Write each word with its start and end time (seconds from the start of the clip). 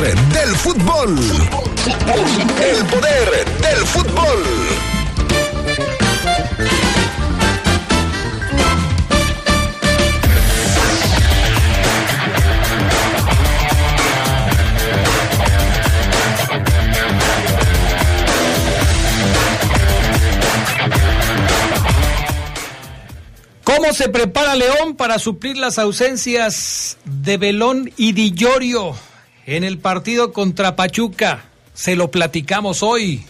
del 0.00 0.56
fútbol. 0.56 1.18
El 1.18 2.86
poder 2.86 3.44
del 3.60 3.86
fútbol. 3.86 4.42
¿Cómo 23.62 23.92
se 23.92 24.08
prepara 24.08 24.54
León 24.54 24.96
para 24.96 25.18
suplir 25.18 25.58
las 25.58 25.78
ausencias 25.78 26.96
de 27.04 27.36
Belón 27.36 27.92
y 27.98 28.12
Di 28.12 28.32
Llorio 28.32 28.94
en 29.46 29.64
el 29.64 29.78
partido 29.78 30.32
contra 30.32 30.76
Pachuca? 30.76 31.44
Se 31.74 31.96
lo 31.96 32.10
platicamos 32.10 32.82
hoy. 32.82 33.24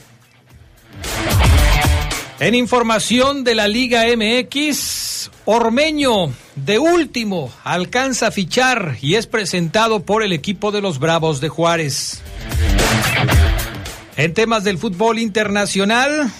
En 2.40 2.54
información 2.54 3.44
de 3.44 3.54
la 3.54 3.68
Liga 3.68 4.04
MX, 4.16 5.30
Ormeño, 5.44 6.32
de 6.56 6.78
último, 6.78 7.52
alcanza 7.62 8.28
a 8.28 8.30
fichar 8.32 8.96
y 9.00 9.14
es 9.14 9.28
presentado 9.28 10.02
por 10.02 10.24
el 10.24 10.32
equipo 10.32 10.72
de 10.72 10.80
los 10.80 10.98
Bravos 10.98 11.40
de 11.40 11.48
Juárez. 11.48 12.20
En 14.16 14.34
temas 14.34 14.64
del 14.64 14.78
fútbol 14.78 15.20
internacional, 15.20 16.32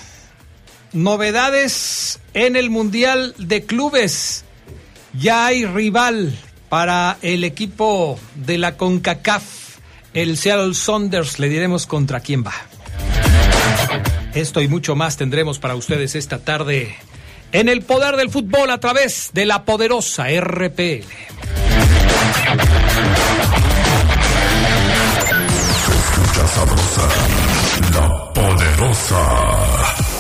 novedades 0.93 2.21
en 2.35 2.57
el 2.57 2.69
Mundial 2.69 3.35
de 3.39 3.65
Clubes. 3.65 4.45
Ya 5.15 5.47
hay 5.47 5.65
rival 5.67 6.37
para 6.69 7.19
el 7.23 7.45
equipo 7.45 8.19
de 8.35 8.59
la 8.59 8.77
CONCACAF, 8.77 9.62
el 10.15 10.37
Seattle 10.37 10.75
Saunders. 10.75 11.39
Le 11.39 11.49
diremos 11.49 11.87
contra 11.87 12.21
quién 12.21 12.45
va. 12.45 12.55
Esto 14.35 14.61
y 14.63 14.69
mucho 14.69 14.97
más 14.97 15.17
tendremos 15.17 15.59
para 15.59 15.75
ustedes 15.75 16.15
esta 16.15 16.39
tarde 16.39 16.95
en 17.53 17.69
el 17.69 17.83
poder 17.83 18.17
del 18.17 18.31
fútbol 18.31 18.71
a 18.71 18.79
través 18.79 19.31
de 19.35 19.45
la 19.45 19.65
poderosa 19.65 20.27
RPL. 20.29 21.05
sabrosa, 26.55 27.09
la 27.95 28.33
poderosa. 28.35 29.82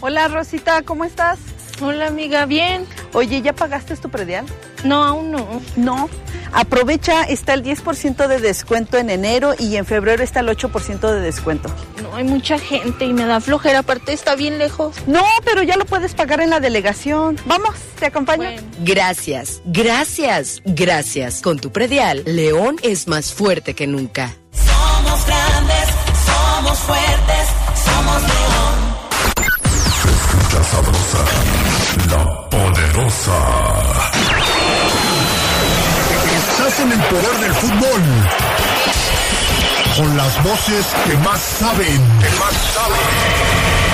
Hola 0.00 0.28
Rosita, 0.28 0.82
¿cómo 0.82 1.04
estás? 1.04 1.38
Hola 1.80 2.06
amiga, 2.06 2.46
bien. 2.46 2.86
Oye, 3.12 3.42
¿ya 3.42 3.52
pagaste 3.52 3.96
tu 3.96 4.08
predial? 4.08 4.46
No, 4.84 5.02
aún 5.02 5.32
no. 5.32 5.60
No. 5.76 6.08
Aprovecha, 6.52 7.24
está 7.24 7.54
el 7.54 7.64
10% 7.64 8.28
de 8.28 8.38
descuento 8.40 8.98
en 8.98 9.10
enero 9.10 9.54
y 9.58 9.76
en 9.76 9.84
febrero 9.84 10.22
está 10.22 10.40
el 10.40 10.48
8% 10.48 11.12
de 11.12 11.20
descuento. 11.20 11.68
No, 12.02 12.14
hay 12.14 12.24
mucha 12.24 12.58
gente 12.58 13.04
y 13.04 13.12
me 13.12 13.26
da 13.26 13.40
flojera, 13.40 13.80
aparte 13.80 14.12
está 14.12 14.36
bien 14.36 14.58
lejos. 14.58 14.96
No, 15.06 15.24
pero 15.44 15.62
ya 15.62 15.76
lo 15.76 15.84
puedes 15.84 16.14
pagar 16.14 16.40
en 16.40 16.50
la 16.50 16.60
delegación. 16.60 17.36
Vamos, 17.46 17.74
te 17.98 18.06
acompaño. 18.06 18.48
Gracias, 18.80 19.60
gracias, 19.66 20.62
gracias. 20.64 21.42
Con 21.42 21.58
tu 21.58 21.70
predial, 21.70 22.22
León 22.26 22.76
es 22.82 23.08
más 23.08 23.34
fuerte 23.34 23.74
que 23.74 23.86
nunca. 23.86 24.34
Somos 24.98 25.26
grandes, 25.26 25.88
somos 26.26 26.78
fuertes, 26.80 27.48
somos 27.84 28.22
León. 28.22 28.74
escucha 30.10 30.64
sabrosa, 30.64 31.22
la 32.10 32.50
poderosa. 32.50 33.38
Estás 36.36 36.80
en 36.80 36.92
el 36.92 37.00
poder 37.04 37.38
del 37.38 37.54
fútbol. 37.54 38.02
Con 39.98 40.16
las 40.16 40.42
voces 40.42 40.86
que 41.06 41.16
más 41.18 41.40
saben. 41.40 42.18
Que 42.20 42.30
más 42.40 42.54
saben. 42.74 43.87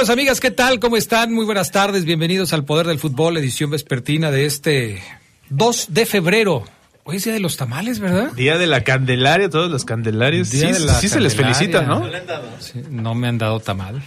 Amigos, 0.00 0.14
amigas, 0.14 0.40
¿qué 0.40 0.50
tal? 0.50 0.80
¿Cómo 0.80 0.96
están? 0.96 1.30
Muy 1.30 1.44
buenas 1.44 1.72
tardes. 1.72 2.06
Bienvenidos 2.06 2.54
al 2.54 2.64
Poder 2.64 2.86
del 2.86 2.98
Fútbol, 2.98 3.36
edición 3.36 3.68
vespertina 3.68 4.30
de 4.30 4.46
este 4.46 5.02
2 5.50 5.88
de 5.90 6.06
febrero. 6.06 6.64
Hoy 7.04 7.16
es 7.16 7.24
Día 7.24 7.34
de 7.34 7.40
los 7.40 7.58
Tamales, 7.58 8.00
¿verdad? 8.00 8.32
Día 8.32 8.56
de 8.56 8.66
la 8.66 8.82
Candelaria, 8.82 9.50
todos 9.50 9.70
los 9.70 9.84
candelarios. 9.84 10.48
Día 10.48 10.68
sí, 10.68 10.72
de 10.72 10.86
la 10.86 10.94
sí 10.94 11.10
se 11.10 11.20
les 11.20 11.34
felicita, 11.34 11.82
¿no? 11.82 12.02
Sí, 12.60 12.82
no 12.88 13.14
me 13.14 13.28
han 13.28 13.36
dado 13.36 13.60
tamal. 13.60 14.02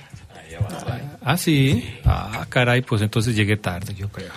Ah, 1.22 1.38
sí. 1.38 1.88
Ah, 2.06 2.44
caray, 2.50 2.81
pues 2.81 3.04
entonces 3.04 3.36
llegué 3.36 3.57
tarde, 3.57 3.94
yo 3.94 4.10
creo. 4.10 4.31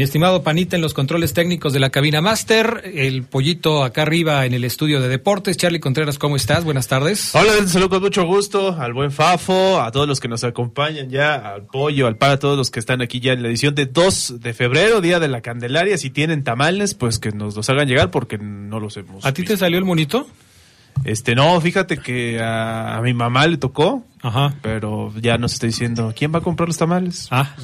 Mi 0.00 0.04
estimado 0.04 0.42
Panita 0.42 0.76
en 0.76 0.80
los 0.80 0.94
controles 0.94 1.34
técnicos 1.34 1.74
de 1.74 1.78
la 1.78 1.90
cabina 1.90 2.22
máster, 2.22 2.90
el 2.94 3.24
pollito 3.24 3.84
acá 3.84 4.00
arriba 4.00 4.46
en 4.46 4.54
el 4.54 4.64
estudio 4.64 4.98
de 4.98 5.08
deportes. 5.08 5.58
Charlie 5.58 5.78
Contreras, 5.78 6.18
¿cómo 6.18 6.36
estás? 6.36 6.64
Buenas 6.64 6.88
tardes. 6.88 7.34
Hola, 7.34 7.52
te 7.60 7.68
saludo 7.68 7.90
con 7.90 8.02
mucho 8.04 8.24
gusto 8.24 8.74
al 8.80 8.94
buen 8.94 9.10
Fafo, 9.10 9.78
a 9.78 9.92
todos 9.92 10.08
los 10.08 10.18
que 10.18 10.26
nos 10.28 10.42
acompañan 10.42 11.10
ya, 11.10 11.34
al 11.34 11.66
Pollo, 11.66 12.06
al 12.06 12.16
Para, 12.16 12.32
a 12.32 12.38
todos 12.38 12.56
los 12.56 12.70
que 12.70 12.80
están 12.80 13.02
aquí 13.02 13.20
ya 13.20 13.34
en 13.34 13.42
la 13.42 13.48
edición 13.48 13.74
de 13.74 13.84
2 13.84 14.40
de 14.40 14.54
febrero, 14.54 15.02
Día 15.02 15.20
de 15.20 15.28
la 15.28 15.42
Candelaria. 15.42 15.98
Si 15.98 16.08
tienen 16.08 16.44
tamales, 16.44 16.94
pues 16.94 17.18
que 17.18 17.32
nos 17.32 17.54
los 17.54 17.68
hagan 17.68 17.86
llegar 17.86 18.10
porque 18.10 18.38
no 18.38 18.80
los 18.80 18.96
hemos. 18.96 19.26
¿A 19.26 19.34
ti 19.34 19.44
te 19.44 19.58
salió 19.58 19.76
el 19.76 19.84
monito? 19.84 20.26
Este, 21.04 21.34
no, 21.34 21.58
fíjate 21.60 21.96
que 21.98 22.40
a, 22.40 22.96
a 22.96 23.00
mi 23.00 23.14
mamá 23.14 23.46
le 23.46 23.56
tocó, 23.56 24.04
Ajá. 24.22 24.54
pero 24.60 25.10
ya 25.18 25.38
nos 25.38 25.54
está 25.54 25.66
diciendo, 25.66 26.12
¿quién 26.14 26.32
va 26.34 26.40
a 26.40 26.42
comprar 26.42 26.68
los 26.68 26.76
tamales? 26.76 27.26
Ah. 27.30 27.54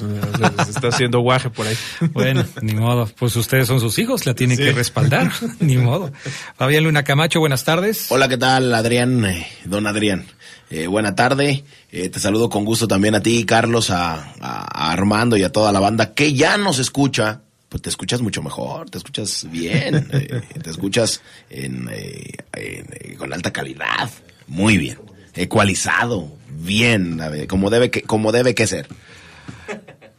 Se 0.65 0.71
está 0.71 0.87
haciendo 0.87 1.19
guaje 1.19 1.49
por 1.51 1.67
ahí. 1.67 1.75
Bueno, 2.13 2.43
ni 2.63 2.73
modo. 2.73 3.07
Pues 3.19 3.35
ustedes 3.35 3.67
son 3.67 3.79
sus 3.79 3.99
hijos, 3.99 4.25
la 4.25 4.33
tienen 4.33 4.57
Sí. 4.57 4.63
que 4.63 4.71
respaldar. 4.71 5.31
ni 5.59 5.77
modo. 5.77 6.11
Fabián 6.55 6.83
Luna 6.83 7.03
Camacho, 7.03 7.39
buenas 7.39 7.63
tardes. 7.63 8.07
Hola, 8.11 8.27
¿qué 8.27 8.37
tal, 8.37 8.73
Adrián? 8.73 9.23
Eh, 9.25 9.47
don 9.65 9.85
Adrián. 9.85 10.25
Eh, 10.69 10.87
buena 10.87 11.13
tarde. 11.15 11.63
Eh, 11.91 12.09
te 12.09 12.19
saludo 12.19 12.49
con 12.49 12.65
gusto 12.65 12.87
también 12.87 13.13
a 13.15 13.21
ti, 13.21 13.45
Carlos, 13.45 13.89
a, 13.91 14.15
a- 14.15 14.33
a 14.41 14.91
Armando 14.91 15.37
y 15.37 15.43
a 15.43 15.51
toda 15.51 15.71
la 15.71 15.79
banda 15.79 16.13
que 16.15 16.33
ya 16.33 16.57
nos 16.57 16.79
escucha. 16.79 17.41
Pues 17.69 17.81
te 17.81 17.89
escuchas 17.89 18.21
mucho 18.21 18.41
mejor, 18.41 18.89
te 18.89 18.97
escuchas 18.97 19.45
bien, 19.51 20.07
eh, 20.13 20.41
te 20.63 20.69
escuchas 20.69 21.21
en, 21.49 21.89
eh, 21.91 22.31
en, 22.53 22.85
eh, 22.93 23.15
con 23.17 23.33
alta 23.33 23.51
calidad, 23.51 24.09
muy 24.47 24.77
bien, 24.77 24.97
ecualizado, 25.35 26.31
bien, 26.49 27.17
ver, 27.17 27.45
como 27.47 27.69
debe 27.69 27.91
que, 27.91 28.03
como 28.03 28.31
debe 28.31 28.55
que 28.55 28.67
ser. 28.67 28.87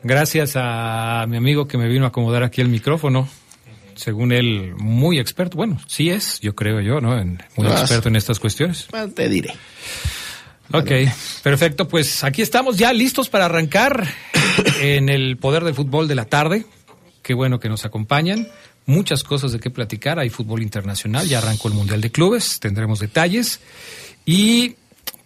Gracias 0.03 0.53
a 0.57 1.25
mi 1.29 1.37
amigo 1.37 1.67
que 1.67 1.77
me 1.79 1.89
vino 1.89 2.05
a 2.05 2.09
acomodar 2.09 2.43
aquí 2.43 2.61
el 2.61 2.69
micrófono. 2.69 3.29
Según 3.97 4.31
él, 4.31 4.75
muy 4.77 5.19
experto. 5.19 5.57
Bueno, 5.57 5.81
sí 5.89 6.09
es, 6.11 6.39
yo 6.41 6.55
creo 6.55 6.81
yo, 6.81 7.01
¿no? 7.01 7.19
En- 7.19 7.43
muy 7.57 7.67
Ah, 7.67 7.81
experto 7.81 8.09
en 8.09 8.15
estas 8.15 8.39
cuestiones. 8.39 8.87
Bueno, 8.93 9.11
te 9.11 9.29
diré. 9.29 9.53
Ok, 10.73 10.91
perfecto. 11.43 11.89
Pues 11.89 12.23
aquí 12.23 12.41
estamos 12.43 12.77
ya 12.77 12.93
listos 12.93 13.29
para 13.29 13.47
arrancar 13.47 14.07
en 14.81 15.09
el 15.09 15.37
poder 15.37 15.65
del 15.65 15.75
fútbol 15.75 16.07
de 16.07 16.15
la 16.15 16.27
tarde. 16.27 16.65
Qué 17.29 17.35
bueno 17.35 17.61
que 17.61 17.69
nos 17.69 17.85
acompañan. 17.85 18.49
Muchas 18.87 19.23
cosas 19.23 19.53
de 19.53 19.61
qué 19.61 19.69
platicar. 19.69 20.19
Hay 20.19 20.31
fútbol 20.31 20.63
internacional, 20.63 21.29
ya 21.29 21.41
arrancó 21.41 21.69
el 21.69 21.75
Mundial 21.75 22.01
de 22.01 22.11
Clubes, 22.11 22.59
tendremos 22.59 23.01
detalles. 23.01 23.61
Y 24.25 24.77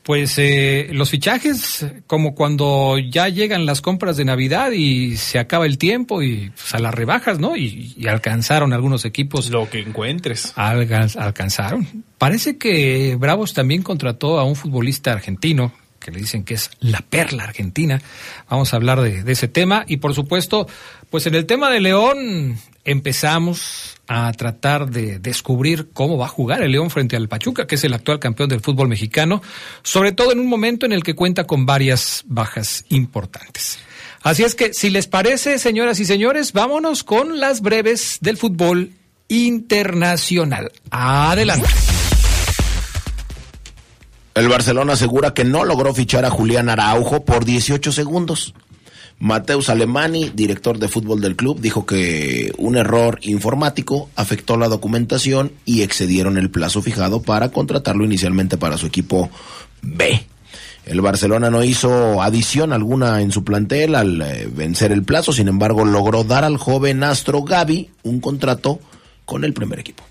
pues 0.02 0.34
eh, 0.38 0.88
los 0.90 1.10
fichajes, 1.10 1.87
como 2.08 2.34
cuando 2.34 2.99
ya 2.99 3.28
llegan 3.28 3.66
las 3.66 3.81
compras 3.81 4.16
de 4.16 4.25
Navidad 4.25 4.72
y 4.72 5.16
se 5.16 5.38
acaba 5.38 5.64
el 5.64 5.78
tiempo 5.78 6.22
y 6.22 6.50
pues, 6.50 6.75
a 6.75 6.81
las 6.81 6.93
rebajas, 6.93 7.38
¿no? 7.38 7.56
Y, 7.56 7.94
y 7.96 8.08
alcanzaron 8.08 8.72
algunos 8.72 9.05
equipos. 9.05 9.48
Lo 9.50 9.70
que 9.70 9.78
encuentres. 9.78 10.55
Alcanzaron. 10.56 11.87
Parece 12.19 12.58
que 12.58 13.14
Bravos 13.14 13.55
también 13.55 13.82
contrató 13.82 14.40
a 14.40 14.44
un 14.44 14.56
futbolista 14.56 15.12
argentino, 15.12 15.72
que 16.02 16.10
le 16.10 16.20
dicen 16.20 16.44
que 16.44 16.54
es 16.54 16.70
la 16.81 17.00
perla 17.00 17.44
argentina. 17.44 18.02
Vamos 18.49 18.72
a 18.72 18.76
hablar 18.76 19.00
de, 19.00 19.31
ese 19.31 19.49
tema. 19.49 19.84
Y 19.87 19.99
por 19.99 20.14
supuesto, 20.14 20.66
pues 21.10 21.26
en 21.26 21.34
el 21.34 21.46
tema 21.46 21.70
de 21.70 21.81
León 21.81 22.58
empezamos 22.84 23.96
a 24.08 24.32
tratar 24.32 24.90
de 24.90 25.19
descubrir 25.19 25.88
cómo 25.93 26.19
va 26.19 26.26
a 26.26 26.28
jugar 26.28 26.62
el 26.62 26.72
León 26.72 26.90
frente 26.90 27.16
al 27.16 27.28
Pachuca, 27.28 27.66
que 27.66 27.76
es 27.76 27.84
el 27.84 27.94
actual 27.94 28.19
campeón 28.19 28.49
del 28.49 28.60
fútbol 28.60 28.88
mexicano, 28.88 29.40
sobre 29.82 30.12
todo 30.12 30.32
en 30.32 30.40
un 30.40 30.49
momento 30.49 30.84
en 30.84 30.93
el 30.93 31.02
que 31.02 31.14
cuenta 31.14 31.44
con 31.44 31.64
varias 31.64 32.25
bajas 32.26 32.84
importantes. 32.88 33.78
Así 34.22 34.44
es 34.44 34.55
que, 34.55 34.72
si 34.72 34.90
les 34.90 35.08
parece, 35.08 35.58
señoras 35.58 35.98
y 35.98 36.05
señores, 36.05 36.52
vámonos 36.52 37.02
con 37.02 37.40
las 37.40 37.60
breves 37.60 38.19
del 38.20 38.37
fútbol 38.37 38.93
internacional. 39.28 40.70
Adelante. 40.90 41.69
El 44.34 44.49
Barcelona 44.49 44.94
asegura 44.94 45.34
que 45.34 45.44
no 45.44 45.64
logró 45.64 45.93
fichar 45.93 46.25
a 46.25 46.31
Julián 46.31 46.70
Araujo 46.70 47.25
por 47.25 47.44
18 47.44 47.93
segundos. 47.93 48.55
Mateus 49.19 49.69
Alemani, 49.69 50.31
director 50.34 50.79
de 50.79 50.88
fútbol 50.88 51.20
del 51.20 51.37
club, 51.37 51.61
dijo 51.61 51.87
que 51.87 52.52
un 52.56 52.76
error 52.76 53.20
informático 53.23 54.08
afectó 54.17 54.56
la 54.56 54.69
documentación 54.69 55.52
y 55.64 55.82
excedieron 55.82 56.38
el 56.38 56.50
plazo 56.50 56.82
fijado 56.82 57.23
para 57.23 57.50
contratarlo 57.50 58.05
inicialmente 58.05 58.56
para 58.56 58.79
su 58.79 58.87
equipo 58.87 59.31
B. 59.82 60.26
El 60.87 61.00
Barcelona 61.02 61.50
no 61.50 61.62
hizo 61.62 62.20
adición 62.23 62.73
alguna 62.73 63.20
en 63.20 63.31
su 63.31 63.44
plantel 63.44 63.94
al 63.94 64.20
eh, 64.23 64.49
vencer 64.52 64.90
el 64.90 65.05
plazo, 65.05 65.32
sin 65.32 65.46
embargo 65.46 65.84
logró 65.84 66.25
dar 66.25 66.44
al 66.44 66.56
joven 66.56 67.05
Astro 67.05 67.43
Gaby 67.43 67.90
un 68.02 68.19
contrato 68.20 68.81
con 69.25 69.44
el 69.44 69.52
primer 69.52 69.79
equipo. 69.79 70.02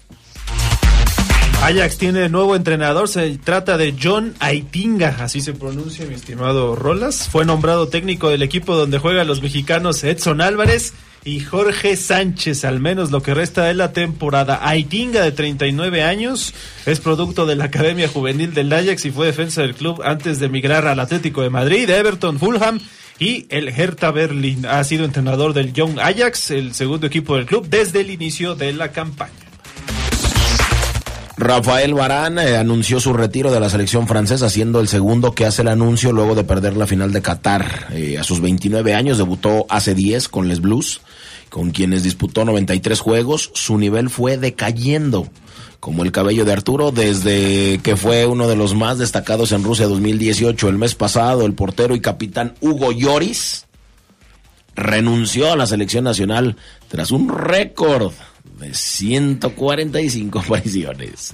Ajax 1.61 1.99
tiene 1.99 2.27
nuevo 2.27 2.55
entrenador, 2.55 3.07
se 3.07 3.37
trata 3.37 3.77
de 3.77 3.93
John 4.01 4.33
Aitinga, 4.39 5.17
así 5.19 5.41
se 5.41 5.53
pronuncia 5.53 6.07
mi 6.07 6.15
estimado 6.15 6.75
Rolas. 6.75 7.29
Fue 7.29 7.45
nombrado 7.45 7.87
técnico 7.87 8.29
del 8.29 8.41
equipo 8.41 8.75
donde 8.75 8.97
juegan 8.97 9.27
los 9.27 9.43
mexicanos 9.43 10.03
Edson 10.03 10.41
Álvarez 10.41 10.95
y 11.23 11.39
Jorge 11.39 11.97
Sánchez, 11.97 12.65
al 12.65 12.79
menos 12.79 13.11
lo 13.11 13.21
que 13.21 13.35
resta 13.35 13.65
de 13.65 13.75
la 13.75 13.93
temporada. 13.93 14.67
Aitinga, 14.67 15.21
de 15.21 15.31
39 15.31 16.01
años, 16.01 16.55
es 16.87 16.99
producto 16.99 17.45
de 17.45 17.55
la 17.55 17.65
Academia 17.65 18.07
Juvenil 18.07 18.55
del 18.55 18.73
Ajax 18.73 19.05
y 19.05 19.11
fue 19.11 19.27
defensa 19.27 19.61
del 19.61 19.75
club 19.75 20.01
antes 20.03 20.39
de 20.39 20.47
emigrar 20.47 20.87
al 20.87 20.99
Atlético 20.99 21.43
de 21.43 21.51
Madrid, 21.51 21.87
Everton, 21.87 22.39
Fulham 22.39 22.79
y 23.19 23.45
el 23.49 23.69
Hertha 23.69 24.09
Berlin. 24.09 24.65
Ha 24.65 24.83
sido 24.83 25.05
entrenador 25.05 25.53
del 25.53 25.73
Young 25.73 25.99
Ajax, 25.99 26.49
el 26.49 26.73
segundo 26.73 27.05
equipo 27.05 27.35
del 27.35 27.45
club, 27.45 27.67
desde 27.69 28.01
el 28.01 28.09
inicio 28.09 28.55
de 28.55 28.73
la 28.73 28.91
campaña. 28.91 29.50
Rafael 31.41 31.95
Varán 31.95 32.37
eh, 32.37 32.55
anunció 32.55 32.99
su 32.99 33.13
retiro 33.13 33.51
de 33.51 33.59
la 33.59 33.67
selección 33.67 34.07
francesa, 34.07 34.47
siendo 34.47 34.79
el 34.79 34.87
segundo 34.87 35.33
que 35.33 35.47
hace 35.47 35.63
el 35.63 35.69
anuncio 35.69 36.11
luego 36.11 36.35
de 36.35 36.43
perder 36.43 36.77
la 36.77 36.85
final 36.85 37.11
de 37.11 37.23
Qatar. 37.23 37.87
Eh, 37.93 38.19
a 38.19 38.23
sus 38.23 38.41
29 38.41 38.93
años 38.93 39.17
debutó 39.17 39.65
hace 39.67 39.95
10 39.95 40.29
con 40.29 40.47
Les 40.47 40.61
Blues, 40.61 41.01
con 41.49 41.71
quienes 41.71 42.03
disputó 42.03 42.45
93 42.45 42.99
juegos. 42.99 43.49
Su 43.55 43.79
nivel 43.79 44.11
fue 44.11 44.37
decayendo, 44.37 45.29
como 45.79 46.03
el 46.03 46.11
cabello 46.11 46.45
de 46.45 46.53
Arturo, 46.53 46.91
desde 46.91 47.79
que 47.79 47.95
fue 47.95 48.27
uno 48.27 48.47
de 48.47 48.55
los 48.55 48.75
más 48.75 48.99
destacados 48.99 49.51
en 49.51 49.63
Rusia 49.63 49.87
2018. 49.87 50.69
El 50.69 50.77
mes 50.77 50.93
pasado, 50.93 51.47
el 51.47 51.55
portero 51.55 51.95
y 51.95 52.01
capitán 52.01 52.53
Hugo 52.61 52.91
Lloris 52.91 53.65
renunció 54.75 55.51
a 55.51 55.55
la 55.55 55.65
selección 55.65 56.03
nacional 56.03 56.55
tras 56.87 57.09
un 57.09 57.29
récord 57.29 58.13
145 58.69 60.39
apariciones. 60.39 61.33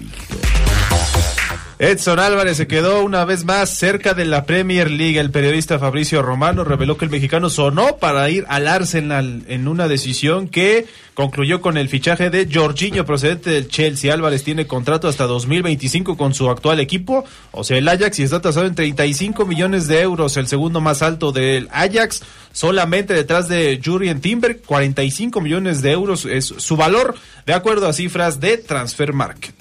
Edson 1.79 2.17
Álvarez 2.17 2.57
se 2.57 2.65
quedó 2.65 3.03
una 3.03 3.23
vez 3.23 3.45
más 3.45 3.69
cerca 3.69 4.15
de 4.15 4.25
la 4.25 4.45
Premier 4.45 4.89
League. 4.89 5.19
El 5.19 5.29
periodista 5.29 5.77
Fabricio 5.77 6.23
Romano 6.23 6.63
reveló 6.63 6.97
que 6.97 7.05
el 7.05 7.11
mexicano 7.11 7.51
sonó 7.51 7.97
para 7.97 8.27
ir 8.31 8.45
al 8.49 8.67
Arsenal 8.67 9.43
en 9.47 9.67
una 9.67 9.87
decisión 9.87 10.47
que 10.47 10.87
concluyó 11.13 11.61
con 11.61 11.77
el 11.77 11.87
fichaje 11.87 12.31
de 12.31 12.49
Jorginho 12.51 13.05
procedente 13.05 13.51
del 13.51 13.67
Chelsea. 13.67 14.11
Álvarez 14.11 14.43
tiene 14.43 14.65
contrato 14.65 15.07
hasta 15.07 15.25
2025 15.25 16.17
con 16.17 16.33
su 16.33 16.49
actual 16.49 16.79
equipo, 16.79 17.25
o 17.51 17.63
sea, 17.63 17.77
el 17.77 17.87
Ajax, 17.87 18.17
y 18.17 18.23
está 18.23 18.41
tasado 18.41 18.65
en 18.65 18.73
35 18.73 19.45
millones 19.45 19.87
de 19.87 20.01
euros, 20.01 20.35
el 20.37 20.47
segundo 20.47 20.81
más 20.81 21.03
alto 21.03 21.31
del 21.31 21.69
Ajax, 21.71 22.23
solamente 22.53 23.13
detrás 23.13 23.49
de 23.49 23.79
Jurien 23.83 24.19
Timber, 24.19 24.61
45 24.61 25.41
millones 25.41 25.83
de 25.83 25.91
euros 25.91 26.25
es 26.25 26.45
su 26.45 26.75
valor, 26.75 27.13
de 27.45 27.53
acuerdo 27.53 27.87
a 27.87 27.93
cifras 27.93 28.39
de 28.39 28.57
Transfer 28.57 29.13
Market. 29.13 29.55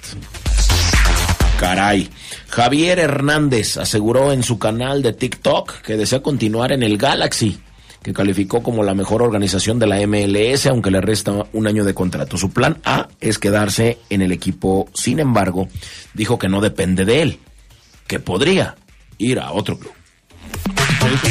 Caray. 1.59 2.09
Javier 2.49 2.99
Hernández 2.99 3.79
aseguró 3.79 4.33
en 4.33 4.43
su 4.43 4.59
canal 4.59 5.03
de 5.03 5.13
TikTok 5.13 5.81
que 5.81 5.97
desea 5.97 6.21
continuar 6.21 6.73
en 6.73 6.83
el 6.83 6.99
Galaxy, 6.99 7.59
que 8.03 8.13
calificó 8.13 8.63
como 8.63 8.83
la 8.83 8.95
mejor 8.95 9.23
organización 9.23 9.79
de 9.79 9.87
la 9.87 10.07
MLS, 10.07 10.67
aunque 10.67 10.91
le 10.91 11.01
resta 11.01 11.47
un 11.53 11.67
año 11.67 11.85
de 11.85 11.95
contrato. 11.95 12.37
Su 12.37 12.51
plan 12.51 12.79
A 12.85 13.09
es 13.21 13.39
quedarse 13.39 13.99
en 14.11 14.23
el 14.23 14.33
equipo. 14.33 14.89
Sin 14.93 15.19
embargo, 15.19 15.69
dijo 16.15 16.39
que 16.39 16.49
no 16.49 16.61
depende 16.61 17.05
de 17.05 17.23
él, 17.23 17.41
que 18.07 18.21
podría 18.21 18.77
ir 19.19 19.41
a 19.41 19.53
otro 19.53 19.79
club. 19.79 19.93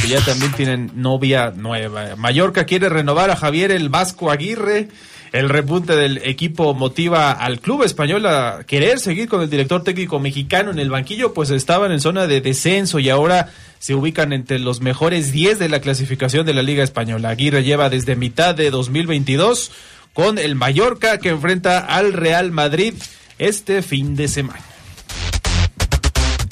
Ya 0.07 0.23
también 0.23 0.51
tienen 0.53 0.91
novia 0.95 1.51
nueva. 1.55 2.15
Mallorca 2.15 2.65
quiere 2.65 2.89
renovar 2.89 3.29
a 3.29 3.35
Javier 3.35 3.71
el 3.71 3.89
Vasco 3.89 4.31
Aguirre. 4.31 4.87
El 5.35 5.49
repunte 5.49 5.97
del 5.97 6.19
equipo 6.23 6.73
motiva 6.73 7.33
al 7.33 7.59
club 7.59 7.83
español 7.83 8.25
a 8.25 8.63
querer 8.65 9.01
seguir 9.01 9.27
con 9.27 9.41
el 9.41 9.49
director 9.49 9.83
técnico 9.83 10.17
mexicano 10.17 10.71
en 10.71 10.79
el 10.79 10.89
banquillo, 10.89 11.33
pues 11.33 11.49
estaban 11.49 11.91
en 11.91 11.99
zona 11.99 12.25
de 12.25 12.39
descenso 12.39 12.99
y 12.99 13.09
ahora 13.09 13.51
se 13.77 13.95
ubican 13.95 14.31
entre 14.31 14.59
los 14.59 14.79
mejores 14.79 15.33
10 15.33 15.59
de 15.59 15.67
la 15.67 15.81
clasificación 15.81 16.45
de 16.45 16.53
la 16.53 16.63
Liga 16.63 16.85
Española. 16.85 17.27
Aguirre 17.27 17.65
lleva 17.65 17.89
desde 17.89 18.15
mitad 18.15 18.55
de 18.55 18.71
2022 18.71 19.73
con 20.13 20.37
el 20.37 20.55
Mallorca 20.55 21.17
que 21.17 21.31
enfrenta 21.31 21.79
al 21.79 22.13
Real 22.13 22.51
Madrid 22.51 22.93
este 23.37 23.81
fin 23.81 24.15
de 24.15 24.29
semana. 24.29 24.63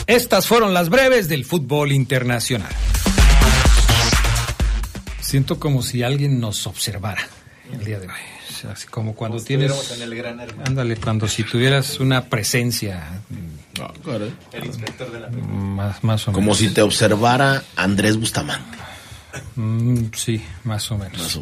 Estas 0.07 0.45
fueron 0.45 0.73
las 0.73 0.89
breves 0.89 1.29
del 1.29 1.45
fútbol 1.45 1.93
internacional. 1.93 2.73
Siento 5.21 5.57
como 5.57 5.83
si 5.83 6.03
alguien 6.03 6.41
nos 6.41 6.67
observara 6.67 7.25
el 7.71 7.85
día 7.85 8.01
de 8.01 8.07
hoy. 8.07 8.32
O 8.65 8.69
así 8.71 8.87
como 8.87 9.15
cuando 9.15 9.39
tienes. 9.41 9.91
en 9.91 10.01
el 10.01 10.15
gran 10.15 10.39
hermano. 10.39 10.63
Ándale, 10.65 10.97
cuando 10.97 11.27
si 11.27 11.43
tuvieras 11.43 11.99
una 11.99 12.25
presencia. 12.25 13.21
El 14.51 14.65
inspector 14.65 15.11
de 15.11 15.19
la 15.19 15.29
Más, 15.29 16.03
más 16.03 16.27
o 16.27 16.31
menos. 16.31 16.43
Como 16.43 16.55
si 16.55 16.69
te 16.69 16.81
observara 16.81 17.63
Andrés 17.75 18.17
Bustamante. 18.17 18.77
Mm, 19.55 20.05
sí, 20.15 20.41
más 20.63 20.91
o 20.91 20.97
menos. 20.97 21.39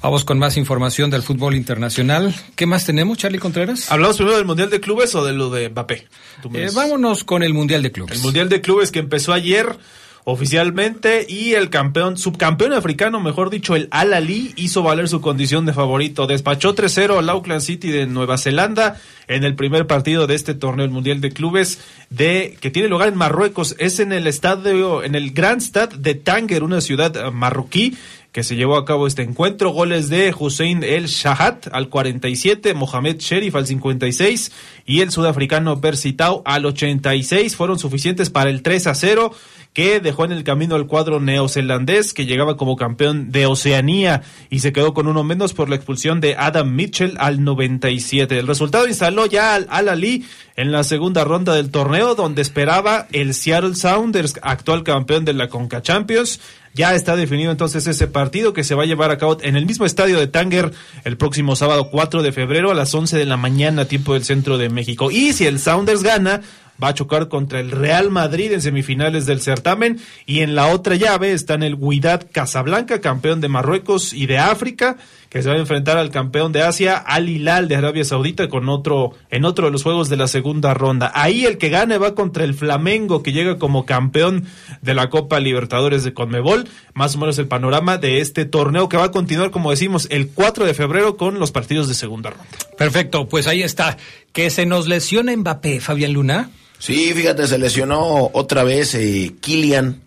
Vamos 0.00 0.24
con 0.24 0.38
más 0.38 0.56
información 0.56 1.10
del 1.10 1.22
fútbol 1.22 1.54
internacional. 1.54 2.34
¿Qué 2.54 2.66
más 2.66 2.84
tenemos, 2.84 3.18
Charlie 3.18 3.38
Contreras? 3.38 3.90
¿Hablamos 3.90 4.16
primero 4.16 4.36
del 4.36 4.46
Mundial 4.46 4.70
de 4.70 4.80
Clubes 4.80 5.14
o 5.14 5.24
de 5.24 5.32
lo 5.32 5.50
de 5.50 5.70
Mbappé? 5.70 6.06
Eh, 6.54 6.70
vámonos 6.72 7.24
con 7.24 7.42
el 7.42 7.52
Mundial 7.52 7.82
de 7.82 7.92
Clubes. 7.92 8.16
El 8.18 8.22
Mundial 8.22 8.48
de 8.48 8.60
Clubes 8.60 8.92
que 8.92 9.00
empezó 9.00 9.32
ayer 9.32 9.76
oficialmente 10.24 11.26
y 11.28 11.52
el 11.52 11.68
campeón, 11.68 12.16
subcampeón 12.16 12.72
africano, 12.72 13.20
mejor 13.20 13.50
dicho, 13.50 13.76
el 13.76 13.88
Al 13.90 14.14
Ali 14.14 14.52
hizo 14.56 14.82
valer 14.82 15.08
su 15.08 15.20
condición 15.20 15.66
de 15.66 15.74
favorito. 15.74 16.26
Despachó 16.26 16.74
3-0 16.74 17.18
al 17.18 17.28
Auckland 17.28 17.60
City 17.60 17.90
de 17.90 18.06
Nueva 18.06 18.38
Zelanda 18.38 18.98
en 19.28 19.44
el 19.44 19.54
primer 19.54 19.86
partido 19.86 20.26
de 20.26 20.34
este 20.34 20.54
torneo, 20.54 20.88
Mundial 20.88 21.20
de 21.20 21.30
Clubes 21.30 21.78
de 22.10 22.56
que 22.60 22.70
tiene 22.70 22.88
lugar 22.88 23.08
en 23.08 23.16
Marruecos. 23.16 23.76
Es 23.78 24.00
en 24.00 24.12
el 24.12 24.26
estadio, 24.26 25.02
en 25.02 25.14
el 25.14 25.32
Grand 25.32 25.60
Stade 25.60 25.98
de 25.98 26.14
Tanger, 26.14 26.62
una 26.62 26.80
ciudad 26.80 27.14
eh, 27.16 27.30
marroquí 27.30 27.96
que 28.34 28.42
se 28.42 28.56
llevó 28.56 28.76
a 28.76 28.84
cabo 28.84 29.06
este 29.06 29.22
encuentro. 29.22 29.70
Goles 29.70 30.08
de 30.08 30.34
Hussein 30.36 30.82
El 30.82 31.06
Shahat 31.06 31.68
al 31.70 31.88
47, 31.88 32.74
Mohamed 32.74 33.18
Sherif 33.18 33.54
al 33.54 33.64
56 33.64 34.50
y 34.84 35.02
el 35.02 35.12
sudafricano 35.12 35.80
Persitao 35.80 36.42
al 36.44 36.66
86 36.66 37.54
fueron 37.54 37.78
suficientes 37.78 38.30
para 38.30 38.50
el 38.50 38.62
3 38.62 38.88
a 38.88 38.94
0 38.96 39.30
que 39.72 40.00
dejó 40.00 40.24
en 40.24 40.32
el 40.32 40.42
camino 40.42 40.74
al 40.74 40.88
cuadro 40.88 41.20
neozelandés 41.20 42.12
que 42.12 42.26
llegaba 42.26 42.56
como 42.56 42.74
campeón 42.76 43.30
de 43.30 43.46
Oceanía 43.46 44.22
y 44.50 44.60
se 44.60 44.72
quedó 44.72 44.94
con 44.94 45.06
uno 45.06 45.22
menos 45.22 45.52
por 45.52 45.68
la 45.68 45.76
expulsión 45.76 46.20
de 46.20 46.34
Adam 46.36 46.74
Mitchell 46.74 47.16
al 47.18 47.44
97. 47.44 48.36
El 48.36 48.48
resultado 48.48 48.88
instaló 48.88 49.26
ya 49.26 49.54
al 49.54 49.68
Al 49.70 49.88
Ali 49.88 50.24
en 50.56 50.72
la 50.72 50.82
segunda 50.82 51.24
ronda 51.24 51.54
del 51.54 51.70
torneo 51.70 52.16
donde 52.16 52.42
esperaba 52.42 53.06
el 53.12 53.32
Seattle 53.32 53.76
Sounders, 53.76 54.34
actual 54.42 54.82
campeón 54.82 55.24
de 55.24 55.34
la 55.34 55.48
Conca 55.48 55.82
Champions. 55.82 56.40
Ya 56.74 56.92
está 56.94 57.14
definido 57.14 57.52
entonces 57.52 57.86
ese 57.86 58.08
partido 58.08 58.52
que 58.52 58.64
se 58.64 58.74
va 58.74 58.82
a 58.82 58.86
llevar 58.86 59.12
a 59.12 59.18
cabo 59.18 59.38
en 59.42 59.54
el 59.54 59.64
mismo 59.64 59.86
estadio 59.86 60.18
de 60.18 60.26
Tanger 60.26 60.72
el 61.04 61.16
próximo 61.16 61.54
sábado 61.54 61.88
4 61.88 62.24
de 62.24 62.32
febrero 62.32 62.72
a 62.72 62.74
las 62.74 62.92
11 62.92 63.16
de 63.16 63.26
la 63.26 63.36
mañana, 63.36 63.84
tiempo 63.84 64.14
del 64.14 64.24
centro 64.24 64.58
de 64.58 64.68
México. 64.68 65.12
Y 65.12 65.32
si 65.34 65.46
el 65.46 65.60
Sounders 65.60 66.02
gana, 66.02 66.40
va 66.82 66.88
a 66.88 66.94
chocar 66.94 67.28
contra 67.28 67.60
el 67.60 67.70
Real 67.70 68.10
Madrid 68.10 68.52
en 68.52 68.60
semifinales 68.60 69.26
del 69.26 69.40
certamen 69.40 70.00
y 70.26 70.40
en 70.40 70.54
la 70.54 70.68
otra 70.68 70.96
llave 70.96 71.32
están 71.32 71.62
el 71.62 71.74
Wydad 71.74 72.26
Casablanca, 72.32 73.00
campeón 73.00 73.40
de 73.40 73.48
Marruecos 73.48 74.12
y 74.12 74.26
de 74.26 74.38
África, 74.38 74.96
que 75.28 75.42
se 75.42 75.48
va 75.48 75.56
a 75.56 75.58
enfrentar 75.58 75.98
al 75.98 76.10
campeón 76.10 76.52
de 76.52 76.62
Asia, 76.62 76.96
Al 76.96 77.28
Hilal 77.28 77.66
de 77.66 77.76
Arabia 77.76 78.04
Saudita 78.04 78.48
con 78.48 78.68
otro 78.68 79.12
en 79.30 79.44
otro 79.44 79.66
de 79.66 79.72
los 79.72 79.82
juegos 79.82 80.08
de 80.08 80.16
la 80.16 80.28
segunda 80.28 80.74
ronda. 80.74 81.10
Ahí 81.14 81.44
el 81.44 81.58
que 81.58 81.70
gane 81.70 81.98
va 81.98 82.14
contra 82.14 82.44
el 82.44 82.54
Flamengo 82.54 83.22
que 83.22 83.32
llega 83.32 83.58
como 83.58 83.84
campeón 83.84 84.44
de 84.80 84.94
la 84.94 85.10
Copa 85.10 85.40
Libertadores 85.40 86.04
de 86.04 86.14
Conmebol, 86.14 86.68
más 86.92 87.16
o 87.16 87.18
menos 87.18 87.38
el 87.38 87.48
panorama 87.48 87.98
de 87.98 88.20
este 88.20 88.44
torneo 88.44 88.88
que 88.88 88.96
va 88.96 89.04
a 89.04 89.10
continuar 89.10 89.50
como 89.50 89.70
decimos 89.70 90.06
el 90.10 90.28
4 90.28 90.66
de 90.66 90.74
febrero 90.74 91.16
con 91.16 91.40
los 91.40 91.50
partidos 91.50 91.88
de 91.88 91.94
segunda 91.94 92.30
ronda. 92.30 92.46
Perfecto, 92.78 93.28
pues 93.28 93.46
ahí 93.46 93.62
está. 93.62 93.96
Que 94.32 94.50
se 94.50 94.66
nos 94.66 94.86
lesiona 94.86 95.36
Mbappé, 95.36 95.80
Fabián 95.80 96.12
Luna. 96.12 96.50
Sí, 96.84 97.14
fíjate, 97.14 97.46
se 97.46 97.56
lesionó 97.56 98.28
otra 98.34 98.62
vez 98.62 98.94
eh, 98.94 99.36
Kylian, 99.40 100.02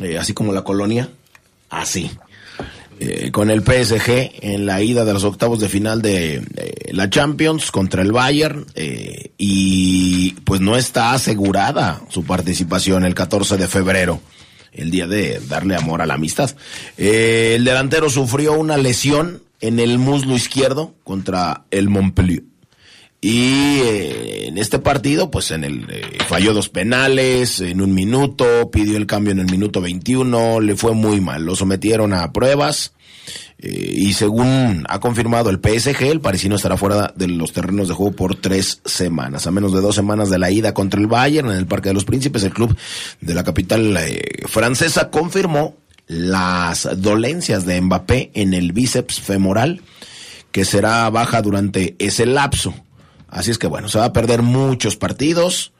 eh, 0.00 0.18
así 0.18 0.32
como 0.32 0.52
la 0.52 0.62
colonia, 0.62 1.08
así. 1.68 2.12
Eh, 3.00 3.32
con 3.32 3.50
el 3.50 3.62
PSG 3.62 4.30
en 4.40 4.64
la 4.64 4.80
ida 4.82 5.04
de 5.04 5.14
los 5.14 5.24
octavos 5.24 5.58
de 5.58 5.68
final 5.68 6.00
de 6.00 6.40
la 6.92 7.10
Champions 7.10 7.72
contra 7.72 8.02
el 8.02 8.12
Bayern 8.12 8.66
eh, 8.76 9.32
y 9.36 10.34
pues 10.44 10.60
no 10.60 10.76
está 10.76 11.12
asegurada 11.12 12.00
su 12.08 12.22
participación 12.22 13.04
el 13.04 13.16
14 13.16 13.56
de 13.56 13.66
febrero, 13.66 14.20
el 14.70 14.92
día 14.92 15.08
de 15.08 15.40
darle 15.48 15.74
amor 15.74 16.02
a 16.02 16.06
la 16.06 16.14
amistad. 16.14 16.54
El 16.96 17.64
delantero 17.64 18.08
sufrió 18.08 18.52
una 18.52 18.76
lesión 18.76 19.42
en 19.60 19.80
el 19.80 19.98
muslo 19.98 20.36
izquierdo 20.36 20.94
contra 21.02 21.64
el 21.72 21.88
Montpellier. 21.88 22.51
Y 23.24 23.78
eh, 23.84 24.48
en 24.48 24.58
este 24.58 24.80
partido, 24.80 25.30
pues 25.30 25.52
en 25.52 25.62
el 25.62 25.86
eh, 25.88 26.18
falló 26.26 26.52
dos 26.52 26.68
penales 26.68 27.60
en 27.60 27.80
un 27.80 27.94
minuto, 27.94 28.68
pidió 28.72 28.96
el 28.96 29.06
cambio 29.06 29.30
en 29.30 29.38
el 29.38 29.46
minuto 29.46 29.80
21, 29.80 30.60
le 30.60 30.74
fue 30.74 30.92
muy 30.92 31.20
mal, 31.20 31.44
lo 31.44 31.54
sometieron 31.54 32.14
a 32.14 32.32
pruebas 32.32 32.94
eh, 33.60 33.94
y 33.96 34.14
según 34.14 34.84
ha 34.88 34.98
confirmado 34.98 35.50
el 35.50 35.60
PSG, 35.60 36.02
el 36.02 36.20
parisino 36.20 36.56
estará 36.56 36.76
fuera 36.76 37.14
de 37.14 37.28
los 37.28 37.52
terrenos 37.52 37.86
de 37.86 37.94
juego 37.94 38.10
por 38.10 38.34
tres 38.34 38.80
semanas. 38.84 39.46
A 39.46 39.52
menos 39.52 39.72
de 39.72 39.80
dos 39.80 39.94
semanas 39.94 40.28
de 40.28 40.40
la 40.40 40.50
ida 40.50 40.74
contra 40.74 41.00
el 41.00 41.06
Bayern 41.06 41.48
en 41.48 41.58
el 41.58 41.66
Parque 41.66 41.90
de 41.90 41.94
los 41.94 42.04
Príncipes, 42.04 42.42
el 42.42 42.52
club 42.52 42.76
de 43.20 43.34
la 43.34 43.44
capital 43.44 44.00
francesa 44.48 45.10
confirmó 45.10 45.76
las 46.08 46.88
dolencias 47.00 47.66
de 47.66 47.80
Mbappé 47.80 48.32
en 48.34 48.52
el 48.52 48.72
bíceps 48.72 49.20
femoral 49.20 49.80
que 50.50 50.64
será 50.64 51.08
baja 51.10 51.40
durante 51.40 51.94
ese 52.00 52.26
lapso. 52.26 52.74
Así 53.32 53.50
es 53.50 53.56
que 53.56 53.66
bueno, 53.66 53.88
se 53.88 53.98
va 53.98 54.04
a 54.04 54.12
perder 54.12 54.42
muchos 54.42 54.96
partidos. 54.96 55.71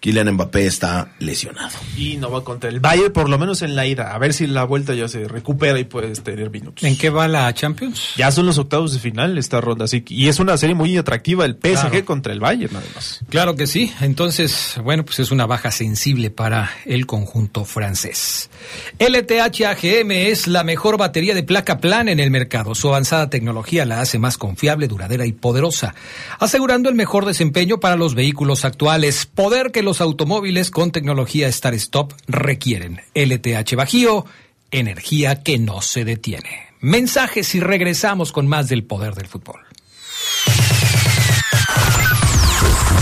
Kylian 0.00 0.30
Mbappé 0.34 0.66
está 0.66 1.08
lesionado. 1.18 1.70
Y 1.96 2.16
no 2.18 2.30
va 2.30 2.44
contra 2.44 2.68
el 2.70 2.80
Bayern, 2.80 3.12
por 3.12 3.28
lo 3.28 3.38
menos 3.38 3.62
en 3.62 3.74
la 3.74 3.86
ida. 3.86 4.14
A 4.14 4.18
ver 4.18 4.34
si 4.34 4.46
la 4.46 4.64
vuelta 4.64 4.94
ya 4.94 5.08
se 5.08 5.26
recupera 5.26 5.78
y 5.78 5.84
puedes 5.84 6.22
tener 6.22 6.50
minutos. 6.50 6.84
¿En 6.84 6.96
qué 6.96 7.10
va 7.10 7.26
la 7.28 7.52
Champions? 7.54 8.10
Ya 8.16 8.30
son 8.30 8.46
los 8.46 8.58
octavos 8.58 8.92
de 8.92 8.98
final 9.00 9.36
esta 9.38 9.60
ronda, 9.60 9.86
así 9.86 10.02
que- 10.02 10.14
y 10.14 10.28
es 10.28 10.38
una 10.38 10.56
serie 10.58 10.74
muy 10.74 10.96
atractiva 10.96 11.44
el 11.44 11.54
PSG 11.56 11.90
Claro. 11.90 12.04
contra 12.04 12.32
el 12.32 12.40
Bayern, 12.40 12.76
además. 12.76 13.20
Claro 13.30 13.56
que 13.56 13.66
sí. 13.66 13.92
Entonces, 14.00 14.76
bueno, 14.84 15.04
pues 15.04 15.18
es 15.18 15.30
una 15.30 15.46
baja 15.46 15.70
sensible 15.70 16.30
para 16.30 16.70
el 16.84 17.06
conjunto 17.06 17.64
francés. 17.64 18.50
LTH 18.98 19.64
AGM 19.66 20.10
es 20.30 20.46
la 20.46 20.62
mejor 20.62 20.98
batería 20.98 21.34
de 21.34 21.42
placa 21.42 21.78
plana 21.78 22.12
en 22.12 22.20
el 22.20 22.30
mercado. 22.30 22.74
Su 22.74 22.88
avanzada 22.88 23.28
tecnología 23.30 23.84
la 23.84 24.00
hace 24.00 24.18
más 24.18 24.38
confiable, 24.38 24.88
duradera 24.88 25.26
y 25.26 25.32
poderosa, 25.32 25.94
asegurando 26.38 26.88
el 26.88 26.94
mejor 26.94 27.24
desempeño 27.24 27.80
para 27.80 27.96
los 27.96 28.14
vehículos 28.14 28.64
actuales. 28.64 29.26
Poder 29.26 29.72
que 29.72 29.82
los 29.82 29.95
automóviles 30.00 30.70
con 30.70 30.92
tecnología 30.92 31.48
Star 31.48 31.74
Stop 31.74 32.12
requieren. 32.26 33.00
LTH 33.14 33.74
Bajío, 33.76 34.26
energía 34.70 35.42
que 35.42 35.58
no 35.58 35.82
se 35.82 36.04
detiene. 36.04 36.68
Mensajes 36.80 37.54
y 37.54 37.60
regresamos 37.60 38.32
con 38.32 38.46
más 38.46 38.68
del 38.68 38.84
poder 38.84 39.14
del 39.14 39.26
fútbol. 39.26 39.60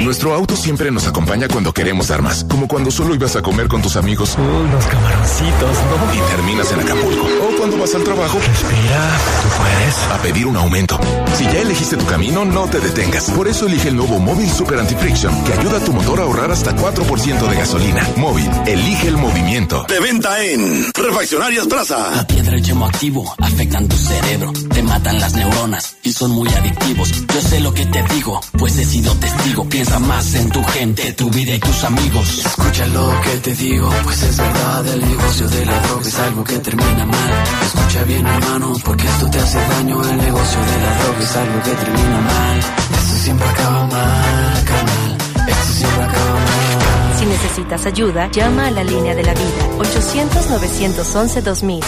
Nuestro 0.05 0.35
auto 0.35 0.57
siempre 0.57 0.91
nos 0.91 1.07
acompaña 1.07 1.49
cuando 1.49 1.73
queremos 1.73 2.09
dar 2.09 2.21
más, 2.21 2.45
como 2.45 2.69
cuando 2.69 2.91
solo 2.91 3.15
ibas 3.15 3.35
a 3.35 3.41
comer 3.41 3.69
con 3.69 3.81
tus 3.81 3.97
amigos. 3.97 4.37
Unos 4.59 4.87
camaroncitos, 4.87 5.77
¿no? 5.89 6.15
Y 6.15 6.19
terminas 6.31 6.73
en 6.73 6.81
Acapulco. 6.81 7.23
O 7.23 7.57
cuando 7.57 7.79
vas 7.79 7.95
al 7.95 8.03
trabajo. 8.03 8.39
Respira, 8.39 9.19
tú 9.43 9.49
puedes. 9.57 9.99
A 10.13 10.23
pedir 10.23 10.47
un 10.47 10.57
aumento. 10.57 10.99
Si 11.37 11.45
ya 11.45 11.61
elegiste 11.61 11.97
tu 11.97 12.05
camino, 12.07 12.45
no 12.45 12.67
te 12.67 12.81
detengas. 12.81 13.31
Por 13.31 13.47
eso 13.47 13.67
elige 13.67 13.89
el 13.89 13.97
nuevo 13.97 14.19
Móvil 14.19 14.51
Super 14.51 14.81
Anti-Friction, 14.81 15.45
que 15.45 15.53
ayuda 15.53 15.79
a 15.79 15.81
tu 15.81 15.93
motor 15.93 16.19
a 16.19 16.23
ahorrar 16.25 16.51
hasta 16.51 16.75
4% 16.75 17.49
de 17.49 17.57
gasolina. 17.57 18.09
Móvil, 18.17 18.51
elige 18.67 19.09
el 19.09 19.17
movimiento. 19.17 19.85
De 19.89 20.01
venta 20.01 20.43
en 20.43 20.93
Refaccionarias 20.93 21.67
Plaza. 21.69 22.11
La 22.17 22.27
piedra 22.27 22.57
y 22.57 22.59
el 22.59 22.65
yemo 22.65 22.87
activo 22.87 23.35
afectan 23.39 23.87
tu 23.87 23.97
cerebro, 23.97 24.53
te 24.75 24.83
matan 24.83 25.21
las 25.21 25.35
neuronas 25.35 25.97
y 26.03 26.13
son 26.13 26.33
muy 26.33 26.49
adictivos. 26.49 27.13
Yo 27.33 27.41
sé 27.41 27.61
lo 27.61 27.73
que 27.73 27.87
te 27.87 28.03
digo, 28.15 28.41
pues 28.59 28.77
he 28.79 28.85
sido 28.85 29.15
testigo. 29.15 29.69
Piensa 29.69 29.99
más 30.01 30.35
en 30.35 30.51
tu 30.51 30.65
gente, 30.65 31.13
tu 31.13 31.31
vida 31.31 31.55
y 31.55 31.61
tus 31.61 31.85
amigos. 31.85 32.43
Escucha 32.45 32.87
lo 32.89 33.21
que 33.23 33.37
te 33.37 33.55
digo, 33.55 33.89
pues 34.03 34.23
es 34.23 34.38
verdad, 34.39 34.87
el 34.87 35.01
negocio 35.01 35.49
de 35.49 35.67
la 35.67 35.79
droga 35.81 36.07
es 36.07 36.19
algo 36.19 36.45
que 36.45 36.59
termina 36.59 37.05
mal. 37.05 37.33
Escucha 37.67 38.05
bien 38.05 38.27
hermano, 38.27 38.73
porque 38.85 39.07
esto 39.07 39.29
te 39.31 39.39
hace 39.39 39.59
daño, 39.59 40.03
el 40.03 40.17
negocio 40.17 40.61
de 40.61 40.79
la 40.85 40.99
droga 40.99 41.19
es 41.23 41.37
algo 41.37 41.63
que 41.63 41.71
termina 41.71 42.21
mal. 42.21 42.59
Esto 42.59 43.15
siempre 43.25 43.49
acaba 43.49 43.87
mal, 43.87 44.65
carnal, 44.65 45.17
esto 45.49 45.73
siempre 45.73 46.03
acaba 46.05 46.33
mal. 46.33 47.19
Si 47.19 47.27
necesitas 47.27 47.87
ayuda, 47.87 48.31
llama 48.31 48.67
a 48.69 48.71
la 48.71 48.85
línea 48.85 49.15
de 49.15 49.25
la 49.25 49.35
vida 49.35 49.69
800-911-2000. 49.79 51.85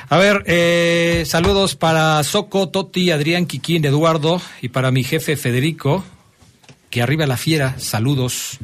A 0.09 0.17
ver, 0.17 0.43
eh, 0.47 1.23
saludos 1.25 1.75
para 1.75 2.23
Soco, 2.23 2.69
Toti, 2.69 3.11
Adrián, 3.11 3.45
Quiquín, 3.45 3.83
Eduardo 3.83 4.41
y 4.61 4.69
para 4.69 4.89
mi 4.89 5.03
jefe 5.03 5.35
Federico, 5.35 6.01
que 6.89 7.01
arriba 7.01 7.25
la 7.25 7.35
fiera, 7.35 7.77
saludos. 7.77 8.57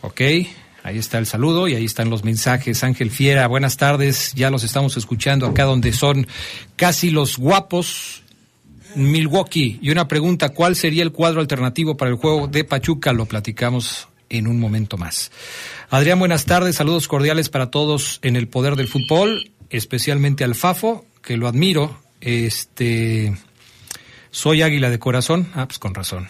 Ok, 0.00 0.22
ahí 0.82 0.98
está 0.98 1.18
el 1.18 1.26
saludo 1.26 1.68
y 1.68 1.74
ahí 1.74 1.84
están 1.84 2.08
los 2.08 2.24
mensajes. 2.24 2.82
Ángel 2.82 3.10
Fiera, 3.10 3.46
buenas 3.46 3.76
tardes, 3.76 4.32
ya 4.34 4.48
los 4.48 4.64
estamos 4.64 4.96
escuchando 4.96 5.46
acá 5.46 5.64
donde 5.64 5.92
son 5.92 6.26
casi 6.76 7.10
los 7.10 7.36
guapos. 7.36 8.22
Milwaukee, 8.94 9.78
y 9.82 9.90
una 9.90 10.08
pregunta, 10.08 10.50
¿cuál 10.50 10.76
sería 10.76 11.02
el 11.02 11.12
cuadro 11.12 11.42
alternativo 11.42 11.98
para 11.98 12.10
el 12.10 12.16
juego 12.16 12.46
de 12.46 12.64
Pachuca? 12.64 13.12
Lo 13.12 13.26
platicamos 13.26 14.08
en 14.30 14.46
un 14.46 14.58
momento 14.58 14.96
más. 14.96 15.30
Adrián, 15.90 16.18
buenas 16.18 16.46
tardes, 16.46 16.76
saludos 16.76 17.06
cordiales 17.06 17.50
para 17.50 17.70
todos 17.70 18.18
en 18.22 18.36
el 18.36 18.48
poder 18.48 18.76
del 18.76 18.88
fútbol 18.88 19.50
especialmente 19.76 20.44
al 20.44 20.54
Fafo, 20.54 21.06
que 21.22 21.36
lo 21.36 21.48
admiro. 21.48 21.98
Este, 22.20 23.34
soy 24.30 24.62
águila 24.62 24.90
de 24.90 24.98
corazón. 24.98 25.48
Ah, 25.54 25.66
pues 25.66 25.78
con 25.78 25.94
razón. 25.94 26.28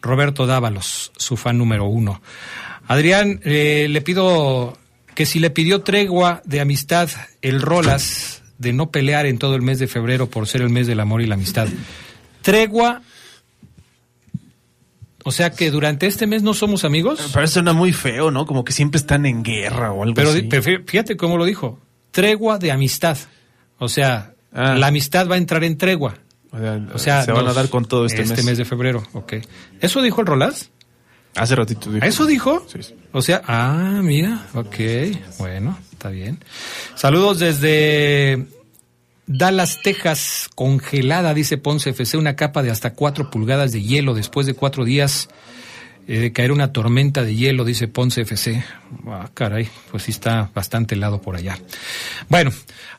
Roberto 0.00 0.46
Dávalos, 0.46 1.12
su 1.16 1.36
fan 1.36 1.58
número 1.58 1.84
uno. 1.86 2.20
Adrián, 2.88 3.40
eh, 3.44 3.86
le 3.88 4.00
pido 4.00 4.76
que 5.14 5.26
si 5.26 5.38
le 5.38 5.50
pidió 5.50 5.82
tregua 5.82 6.42
de 6.44 6.60
amistad 6.60 7.08
el 7.40 7.62
Rolas 7.62 8.42
de 8.58 8.72
no 8.72 8.90
pelear 8.90 9.26
en 9.26 9.38
todo 9.38 9.54
el 9.54 9.62
mes 9.62 9.78
de 9.78 9.86
febrero 9.86 10.28
por 10.28 10.48
ser 10.48 10.62
el 10.62 10.70
mes 10.70 10.86
del 10.86 11.00
amor 11.00 11.22
y 11.22 11.26
la 11.26 11.36
amistad. 11.36 11.68
Tregua. 12.42 13.02
O 15.24 15.30
sea 15.30 15.50
que 15.50 15.70
durante 15.70 16.08
este 16.08 16.26
mes 16.26 16.42
no 16.42 16.52
somos 16.52 16.84
amigos. 16.84 17.20
Me 17.20 17.32
parece 17.32 17.60
una 17.60 17.72
muy 17.72 17.92
feo, 17.92 18.32
¿no? 18.32 18.44
Como 18.44 18.64
que 18.64 18.72
siempre 18.72 18.98
están 18.98 19.24
en 19.24 19.44
guerra 19.44 19.92
o 19.92 20.02
algo 20.02 20.14
pero, 20.14 20.30
así. 20.30 20.42
Pero 20.42 20.82
fíjate 20.84 21.16
cómo 21.16 21.38
lo 21.38 21.44
dijo 21.44 21.78
tregua 22.12 22.58
de 22.58 22.70
amistad. 22.70 23.18
O 23.78 23.88
sea, 23.88 24.34
ah. 24.52 24.76
la 24.76 24.86
amistad 24.86 25.28
va 25.28 25.34
a 25.34 25.38
entrar 25.38 25.64
en 25.64 25.76
tregua. 25.76 26.14
O 26.52 26.58
sea, 26.58 26.86
o 26.94 26.98
sea 26.98 27.22
se 27.24 27.32
van 27.32 27.48
a 27.48 27.52
dar 27.52 27.68
con 27.68 27.86
todo 27.86 28.06
este, 28.06 28.22
este 28.22 28.36
mes. 28.36 28.44
mes 28.44 28.58
de 28.58 28.64
febrero. 28.64 29.02
Ok. 29.14 29.34
¿Eso 29.80 30.00
dijo 30.02 30.20
el 30.20 30.26
Rolas? 30.28 30.70
Hace 31.34 31.56
ratito 31.56 31.90
dijo. 31.90 32.06
¿Eso 32.06 32.26
dijo? 32.26 32.64
Sí, 32.70 32.82
sí. 32.82 32.94
O 33.12 33.22
sea, 33.22 33.42
ah, 33.46 34.00
mira, 34.02 34.46
ok, 34.54 34.76
bueno, 35.38 35.78
está 35.90 36.10
bien. 36.10 36.38
Saludos 36.94 37.38
desde 37.38 38.46
Dallas, 39.26 39.80
Texas, 39.82 40.50
congelada, 40.54 41.32
dice 41.32 41.56
Ponce 41.56 41.90
FC, 41.90 42.18
una 42.18 42.36
capa 42.36 42.62
de 42.62 42.70
hasta 42.70 42.92
cuatro 42.92 43.30
pulgadas 43.30 43.72
de 43.72 43.82
hielo 43.82 44.12
después 44.12 44.46
de 44.46 44.52
cuatro 44.52 44.84
días 44.84 45.30
eh, 46.08 46.32
caer 46.32 46.50
una 46.50 46.72
tormenta 46.72 47.22
de 47.22 47.34
hielo, 47.34 47.64
dice 47.64 47.86
Ponce 47.86 48.22
FC. 48.22 48.62
Ah, 49.06 49.30
caray, 49.32 49.68
pues 49.90 50.02
sí 50.02 50.10
está 50.10 50.50
bastante 50.54 50.94
helado 50.94 51.20
por 51.20 51.36
allá. 51.36 51.58
Bueno, 52.28 52.50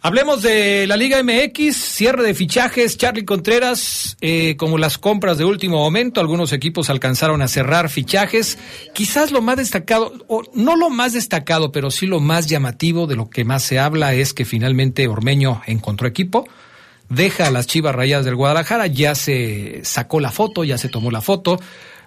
hablemos 0.01 0.41
de 0.41 0.87
la 0.87 0.95
Liga 0.95 1.21
MX, 1.21 1.75
cierre 1.75 2.23
de 2.23 2.33
fichajes, 2.33 2.97
Charlie 2.97 3.25
Contreras, 3.25 4.17
eh, 4.21 4.55
como 4.55 4.77
las 4.77 4.97
compras 4.97 5.37
de 5.37 5.45
último 5.45 5.77
momento, 5.77 6.21
algunos 6.21 6.53
equipos 6.53 6.89
alcanzaron 6.89 7.41
a 7.41 7.47
cerrar 7.47 7.89
fichajes. 7.89 8.57
Quizás 8.93 9.31
lo 9.31 9.41
más 9.41 9.57
destacado, 9.57 10.13
o 10.27 10.43
no 10.53 10.75
lo 10.75 10.89
más 10.89 11.13
destacado, 11.13 11.71
pero 11.71 11.91
sí 11.91 12.07
lo 12.07 12.19
más 12.19 12.47
llamativo 12.47 13.05
de 13.05 13.15
lo 13.15 13.29
que 13.29 13.43
más 13.43 13.63
se 13.63 13.79
habla 13.79 14.13
es 14.13 14.33
que 14.33 14.45
finalmente 14.45 15.07
Ormeño 15.07 15.61
encontró 15.67 16.07
equipo 16.07 16.47
deja 17.09 17.47
a 17.47 17.51
las 17.51 17.67
Chivas 17.67 17.93
Rayadas 17.93 18.25
del 18.25 18.35
Guadalajara, 18.35 18.87
ya 18.87 19.15
se 19.15 19.81
sacó 19.83 20.19
la 20.19 20.31
foto, 20.31 20.63
ya 20.63 20.77
se 20.77 20.89
tomó 20.89 21.11
la 21.11 21.21
foto, 21.21 21.59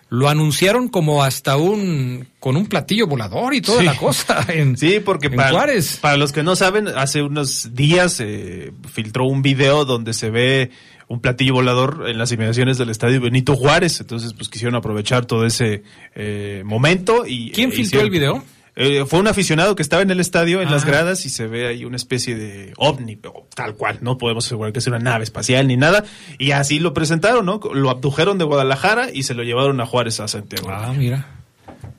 lo 0.09 0.29
anunciaron 0.29 0.89
como 0.89 1.25
hasta 1.25 1.57
un 1.57 2.29
con 2.39 2.57
un 2.57 2.67
platillo 2.67 3.07
volador 3.09 3.55
y 3.55 3.61
toda 3.61 3.81
Sí. 3.81 3.85
la 3.87 3.97
cosa 3.97 4.45
en, 4.49 4.77
Sí, 4.77 5.01
porque 5.05 5.27
en 5.27 5.35
para, 5.37 5.51
Juárez. 5.51 5.99
para 6.01 6.17
los 6.17 6.33
que 6.33 6.43
no 6.45 6.55
saben, 6.55 6.87
hace 6.89 7.23
unos 7.23 7.75
días 7.75 8.21
eh, 8.21 8.73
filtró 8.93 9.25
un 9.27 9.43
video 9.43 9.85
donde 9.85 10.13
se 10.15 10.31
ve 10.31 10.71
un 11.09 11.21
platillo 11.21 11.55
volador 11.55 12.05
en 12.09 12.19
las 12.19 12.31
inmediaciones 12.33 12.79
del 12.79 12.91
estadio 12.91 13.21
Benito 13.21 13.55
Juárez. 13.57 14.01
Entonces, 14.01 14.33
pues 14.33 14.49
quisieron 14.49 14.75
aprovechar 14.77 15.25
todo 15.27 15.45
ese 15.47 15.83
eh, 16.15 16.63
momento 16.65 17.25
y 17.27 17.51
¿Quién 17.53 17.71
eh, 17.71 17.75
filtró 17.75 18.01
el 18.01 18.11
video? 18.11 18.43
Eh, 18.79 19.07
fue 19.07 19.19
un 19.19 19.27
aficionado 19.27 19.75
que 19.75 19.83
estaba 19.83 20.03
en 20.03 20.11
el 20.11 20.21
estadio, 20.21 20.61
en 20.61 20.71
las 20.71 20.85
gradas, 20.85 21.25
y 21.25 21.31
se 21.31 21.47
ve 21.47 21.67
ahí 21.67 21.87
una 21.87 21.97
especie 21.97 22.37
de 22.37 22.75
ovni, 22.77 23.19
tal 23.55 23.75
cual. 23.75 23.99
No 24.03 24.19
podemos 24.19 24.45
asegurar 24.45 24.75
que 24.75 24.83
sea 24.83 24.93
una 24.93 25.03
nave 25.03 25.25
espacial 25.25 25.67
ni 25.67 25.79
nada. 25.79 26.05
Y 26.39 26.51
así 26.51 26.79
lo 26.79 26.93
presentaron, 26.93 27.47
¿no? 27.47 27.59
Lo 27.73 27.89
abdujeron 27.89 28.37
de 28.37 28.45
Guadalajara 28.45 29.09
y 29.11 29.23
se 29.23 29.33
lo 29.33 29.45
llevaron 29.45 29.81
a 29.81 29.87
Juárez 29.87 30.21
a 30.21 30.29
Santiago. 30.29 30.69
Ah, 30.71 30.93
mira. 30.95 31.27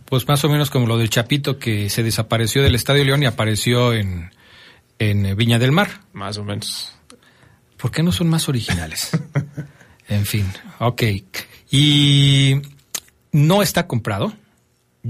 Pues 0.06 0.28
más 0.28 0.44
o 0.46 0.50
menos 0.50 0.70
como 0.70 0.86
lo 0.86 1.00
del 1.00 1.10
Chapito 1.10 1.58
que 1.58 1.90
se 1.90 2.04
desapareció 2.04 2.62
del 2.62 2.76
Estadio 2.76 3.04
León 3.04 3.24
y 3.24 3.26
apareció 3.26 3.94
en, 3.94 4.32
en 5.00 5.26
eh, 5.26 5.34
Viña 5.34 5.58
del 5.58 5.72
Mar. 5.72 6.02
Más 6.13 6.38
o 6.38 6.44
menos. 6.44 6.94
¿Por 7.78 7.90
qué 7.90 8.04
no 8.04 8.12
son 8.12 8.30
más 8.30 8.48
originales? 8.50 9.12
en 10.08 10.26
fin, 10.28 10.46
ok. 10.78 11.04
Y 11.72 12.62
no 13.32 13.63
está 13.63 13.88
comprado, 13.88 14.34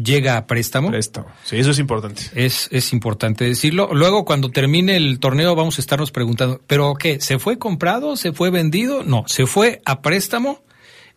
llega 0.03 0.37
a 0.37 0.47
préstamo. 0.47 0.89
Préstamo, 0.89 1.27
sí, 1.43 1.57
eso 1.57 1.71
es 1.71 1.79
importante. 1.79 2.23
Es, 2.35 2.69
es 2.71 2.93
importante 2.93 3.45
decirlo. 3.45 3.89
Luego, 3.93 4.25
cuando 4.25 4.49
termine 4.49 4.95
el 4.95 5.19
torneo, 5.19 5.55
vamos 5.55 5.77
a 5.77 5.81
estarnos 5.81 6.11
preguntando, 6.11 6.61
¿pero 6.67 6.93
qué? 6.95 7.19
¿Se 7.19 7.39
fue 7.39 7.57
comprado? 7.57 8.15
¿Se 8.15 8.33
fue 8.33 8.49
vendido? 8.49 9.03
No, 9.03 9.23
se 9.27 9.45
fue 9.45 9.81
a 9.85 10.01
préstamo 10.01 10.61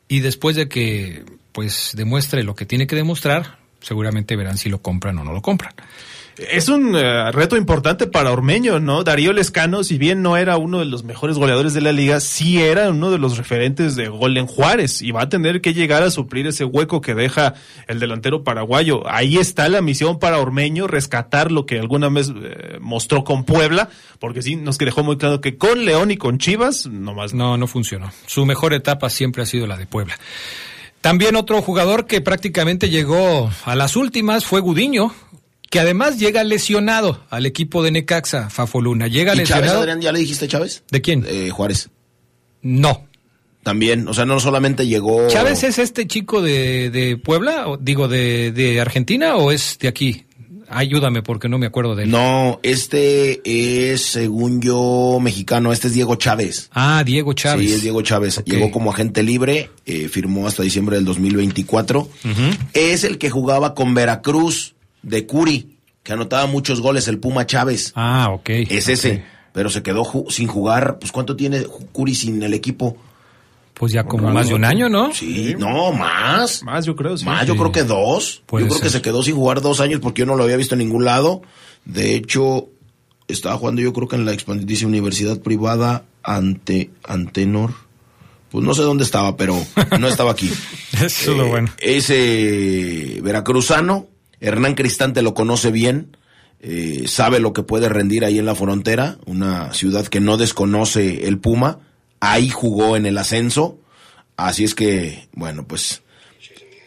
y 0.08 0.20
después 0.20 0.56
de 0.56 0.68
que 0.68 1.24
pues 1.52 1.92
demuestre 1.96 2.42
lo 2.42 2.54
que 2.54 2.66
tiene 2.66 2.86
que 2.86 2.96
demostrar, 2.96 3.58
seguramente 3.80 4.36
verán 4.36 4.58
si 4.58 4.68
lo 4.68 4.80
compran 4.80 5.18
o 5.18 5.24
no 5.24 5.32
lo 5.32 5.42
compran. 5.42 5.74
Es 6.48 6.68
un 6.68 6.96
eh, 6.96 7.31
reto 7.33 7.57
importante 7.57 8.07
para 8.07 8.33
Ormeño, 8.33 8.81
¿no? 8.81 9.05
Darío 9.05 9.35
Lescano, 9.35 9.85
si 9.85 9.98
bien 9.98 10.22
no 10.22 10.38
era 10.38 10.57
uno 10.57 10.79
de 10.79 10.87
los 10.87 11.05
mejores 11.05 11.37
goleadores 11.37 11.74
de 11.74 11.83
la 11.83 11.92
liga, 11.92 12.18
sí 12.20 12.62
era 12.62 12.88
uno 12.88 13.11
de 13.11 13.18
los 13.18 13.37
referentes 13.37 13.94
de 13.94 14.09
gol 14.09 14.38
en 14.38 14.46
Juárez 14.46 15.03
y 15.03 15.11
va 15.11 15.22
a 15.22 15.29
tener 15.29 15.61
que 15.61 15.74
llegar 15.74 16.03
a 16.03 16.11
suplir 16.11 16.46
ese 16.46 16.64
hueco 16.64 17.03
que 17.03 17.14
deja 17.14 17.55
el 17.88 18.00
delantero 18.00 18.42
paraguayo. 18.42 19.03
Ahí 19.07 19.37
está 19.37 19.68
la 19.68 19.83
misión 19.83 20.18
para 20.18 20.38
Ormeño, 20.38 20.87
rescatar 20.87 21.53
lo 21.53 21.66
que 21.66 21.79
alguna 21.79 22.09
vez 22.09 22.33
eh, 22.35 22.79
mostró 22.81 23.22
con 23.22 23.44
Puebla, 23.44 23.90
porque 24.18 24.40
sí 24.40 24.57
nos 24.57 24.79
dejó 24.79 25.05
muy 25.05 25.18
claro 25.18 25.42
que 25.42 25.59
con 25.59 25.85
León 25.85 26.11
y 26.11 26.16
con 26.16 26.38
Chivas, 26.38 26.87
nomás 26.87 27.35
No, 27.35 27.59
no 27.59 27.66
funcionó. 27.66 28.11
Su 28.26 28.46
mejor 28.46 28.72
etapa 28.72 29.11
siempre 29.11 29.42
ha 29.42 29.46
sido 29.46 29.66
la 29.66 29.76
de 29.76 29.87
Puebla. 29.87 30.18
También 31.00 31.35
otro 31.37 31.62
jugador 31.62 32.07
que 32.07 32.20
prácticamente 32.20 32.90
llegó 32.90 33.50
a 33.64 33.74
las 33.74 33.96
últimas 33.96 34.44
fue 34.44 34.61
Gudiño, 34.61 35.14
que 35.70 35.80
además 35.80 36.18
llega 36.18 36.42
lesionado 36.44 37.24
al 37.30 37.46
equipo 37.46 37.83
de 37.83 37.92
Necaxa, 37.92 38.50
Fafoluna. 38.50 39.06
Llega 39.06 39.33
¿Y 39.33 39.38
Chávez, 39.38 39.48
lesionado. 39.50 39.80
Adrián, 39.80 40.00
ya 40.00 40.12
le 40.12 40.18
dijiste 40.18 40.48
Chávez? 40.48 40.83
¿De 40.90 41.00
quién? 41.00 41.24
Eh, 41.28 41.50
Juárez. 41.50 41.88
No. 42.61 43.06
También, 43.62 44.09
o 44.09 44.14
sea, 44.14 44.24
no 44.24 44.40
solamente 44.40 44.87
llegó... 44.87 45.28
¿Chávez 45.28 45.62
es 45.62 45.78
este 45.78 46.06
chico 46.06 46.42
de, 46.42 46.90
de 46.90 47.16
Puebla, 47.16 47.68
o, 47.68 47.76
digo, 47.76 48.09
de, 48.09 48.52
de 48.52 48.80
Argentina 48.80 49.37
o 49.37 49.52
es 49.52 49.78
de 49.78 49.88
aquí? 49.88 50.24
Ayúdame 50.68 51.22
porque 51.22 51.48
no 51.48 51.59
me 51.59 51.66
acuerdo 51.66 51.94
de 51.94 52.04
él. 52.04 52.11
No, 52.11 52.59
este 52.62 53.40
es, 53.44 54.02
según 54.02 54.61
yo, 54.61 55.18
mexicano. 55.20 55.72
Este 55.72 55.88
es 55.88 55.94
Diego 55.94 56.14
Chávez. 56.16 56.70
Ah, 56.72 57.02
Diego 57.04 57.33
Chávez. 57.33 57.68
Sí, 57.68 57.74
es 57.74 57.83
Diego 57.83 58.02
Chávez. 58.02 58.42
Llegó 58.44 58.70
como 58.70 58.90
agente 58.92 59.22
libre, 59.22 59.70
eh, 59.85 60.09
firmó 60.09 60.46
hasta 60.46 60.62
diciembre 60.62 60.96
del 60.96 61.04
2024. 61.04 62.09
Es 62.72 63.02
el 63.04 63.18
que 63.18 63.30
jugaba 63.30 63.74
con 63.74 63.94
Veracruz 63.94 64.74
de 65.02 65.26
Curi, 65.26 65.76
que 66.02 66.12
anotaba 66.12 66.46
muchos 66.46 66.80
goles, 66.80 67.08
el 67.08 67.18
Puma 67.18 67.46
Chávez. 67.46 67.92
Ah, 67.94 68.28
ok. 68.32 68.48
Es 68.50 68.88
ese. 68.88 69.24
Pero 69.52 69.68
se 69.70 69.82
quedó 69.82 70.04
ju- 70.04 70.30
sin 70.30 70.46
jugar. 70.46 70.98
Pues, 70.98 71.10
¿cuánto 71.12 71.34
tiene 71.36 71.62
Curi 71.92 72.14
sin 72.14 72.42
el 72.42 72.54
equipo? 72.54 72.96
Pues 73.74 73.92
ya 73.92 74.04
como 74.04 74.30
más 74.30 74.48
de 74.48 74.54
un 74.54 74.64
año, 74.64 74.88
¿no? 74.90 75.12
Sí, 75.14 75.54
no, 75.58 75.90
más. 75.92 76.62
Más, 76.62 76.84
yo 76.84 76.94
creo, 76.94 77.16
sí. 77.16 77.24
Más, 77.24 77.46
yo 77.46 77.54
Sí. 77.54 77.58
creo 77.58 77.72
que 77.72 77.82
dos. 77.82 78.42
Puede 78.46 78.64
yo 78.64 78.68
creo 78.70 78.80
que 78.82 78.90
se 78.90 79.00
quedó 79.02 79.22
sin 79.22 79.34
jugar 79.34 79.60
dos 79.62 79.80
años 79.80 80.00
porque 80.00 80.20
yo 80.20 80.26
no 80.26 80.36
lo 80.36 80.44
había 80.44 80.56
visto 80.56 80.74
en 80.74 80.80
ningún 80.80 81.04
lado. 81.06 81.40
De 81.86 82.14
hecho, 82.14 82.68
estaba 83.26 83.56
jugando 83.56 83.80
yo 83.80 83.92
creo 83.94 84.06
que 84.06 84.16
en 84.16 84.26
la 84.26 84.32
expandidísima 84.32 84.88
universidad 84.90 85.40
privada 85.40 86.04
ante 86.22 86.90
Antenor. 87.04 87.72
Pues 88.50 88.64
no 88.64 88.74
sé 88.74 88.82
dónde 88.82 89.04
estaba, 89.04 89.36
pero 89.36 89.56
no 89.98 90.08
estaba 90.08 90.32
aquí. 90.32 90.50
Eso 90.92 91.04
es 91.32 91.36
lo 91.38 91.46
Eh, 91.46 91.48
bueno. 91.48 91.68
Ese 91.78 93.18
veracruzano, 93.22 94.08
Hernán 94.40 94.74
Cristante 94.74 95.22
lo 95.22 95.35
conoce 95.35 95.70
bien, 95.70 96.16
eh, 96.61 97.05
sabe 97.07 97.40
lo 97.40 97.53
que 97.53 97.62
puede 97.62 97.88
rendir 97.88 98.24
ahí 98.24 98.38
en 98.38 98.46
la 98.46 98.55
frontera, 98.55 99.18
una 99.26 99.72
ciudad 99.72 100.07
que 100.07 100.20
no 100.20 100.37
desconoce 100.37 101.26
el 101.26 101.38
Puma, 101.38 101.81
ahí 102.20 102.48
jugó 102.48 102.96
en 102.96 103.07
el 103.07 103.18
ascenso, 103.18 103.79
así 104.37 104.64
es 104.64 104.74
que, 104.74 105.29
bueno, 105.33 105.66
pues 105.66 106.03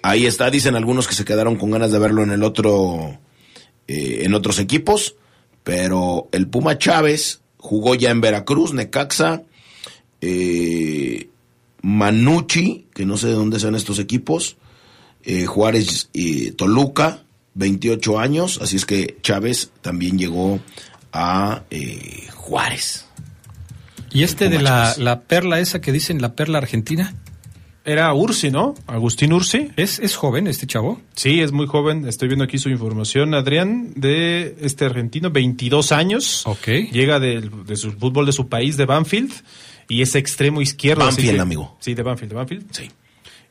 ahí 0.01 0.25
está, 0.25 0.49
dicen 0.49 0.75
algunos 0.75 1.07
que 1.07 1.15
se 1.15 1.25
quedaron 1.25 1.55
con 1.55 1.71
ganas 1.71 1.91
de 1.91 1.99
verlo 1.99 2.23
en 2.23 2.31
el 2.31 2.43
otro, 2.43 3.19
eh, 3.87 4.21
en 4.23 4.33
otros 4.33 4.59
equipos, 4.59 5.15
pero 5.63 6.27
el 6.31 6.47
Puma 6.47 6.77
Chávez 6.77 7.41
jugó 7.57 7.95
ya 7.95 8.11
en 8.11 8.21
Veracruz, 8.21 8.73
Necaxa, 8.73 9.43
eh, 10.21 11.29
Manucci, 11.81 12.87
que 12.93 13.05
no 13.05 13.17
sé 13.17 13.27
de 13.27 13.33
dónde 13.33 13.59
sean 13.59 13.75
estos 13.75 13.99
equipos, 13.99 14.57
eh, 15.23 15.45
Juárez 15.45 16.09
y 16.13 16.51
Toluca, 16.51 17.23
28 17.55 18.19
años, 18.19 18.59
así 18.61 18.75
es 18.77 18.85
que 18.85 19.17
Chávez 19.21 19.71
también 19.81 20.17
llegó 20.17 20.59
a 21.11 21.63
eh, 21.69 22.27
Juárez. 22.33 23.05
¿Y 24.11 24.23
este 24.23 24.49
de 24.49 24.61
la, 24.61 24.93
la 24.97 25.21
perla 25.21 25.59
esa 25.59 25.81
que 25.81 25.91
dicen 25.91 26.21
la 26.21 26.35
perla 26.35 26.59
argentina? 26.59 27.15
Era 27.85 28.13
Ursi, 28.13 28.49
¿no? 28.49 28.75
Agustín 28.87 29.33
Ursi. 29.33 29.69
¿Es, 29.75 29.99
es 29.99 30.15
joven 30.15 30.47
este 30.47 30.65
chavo? 30.67 31.01
Sí, 31.15 31.41
es 31.41 31.51
muy 31.51 31.67
joven. 31.67 32.07
Estoy 32.07 32.29
viendo 32.29 32.45
aquí 32.45 32.57
su 32.57 32.69
información, 32.69 33.33
Adrián, 33.33 33.91
de 33.95 34.55
este 34.61 34.85
argentino, 34.85 35.31
22 35.31 35.91
años. 35.91 36.43
Ok. 36.47 36.67
Llega 36.93 37.19
del- 37.19 37.65
de, 37.65 37.75
su 37.75 37.91
fútbol 37.91 38.25
de 38.25 38.31
su 38.31 38.47
país, 38.47 38.77
de 38.77 38.85
Banfield, 38.85 39.33
y 39.89 40.01
es 40.01 40.15
extremo 40.15 40.61
izquierdo. 40.61 41.03
así 41.03 41.17
Banfield, 41.17 41.35
que- 41.35 41.41
amigo. 41.41 41.77
Sí, 41.81 41.93
de 41.93 42.03
Banfield, 42.03 42.29
de 42.31 42.35
Banfield. 42.35 42.65
Sí. 42.71 42.89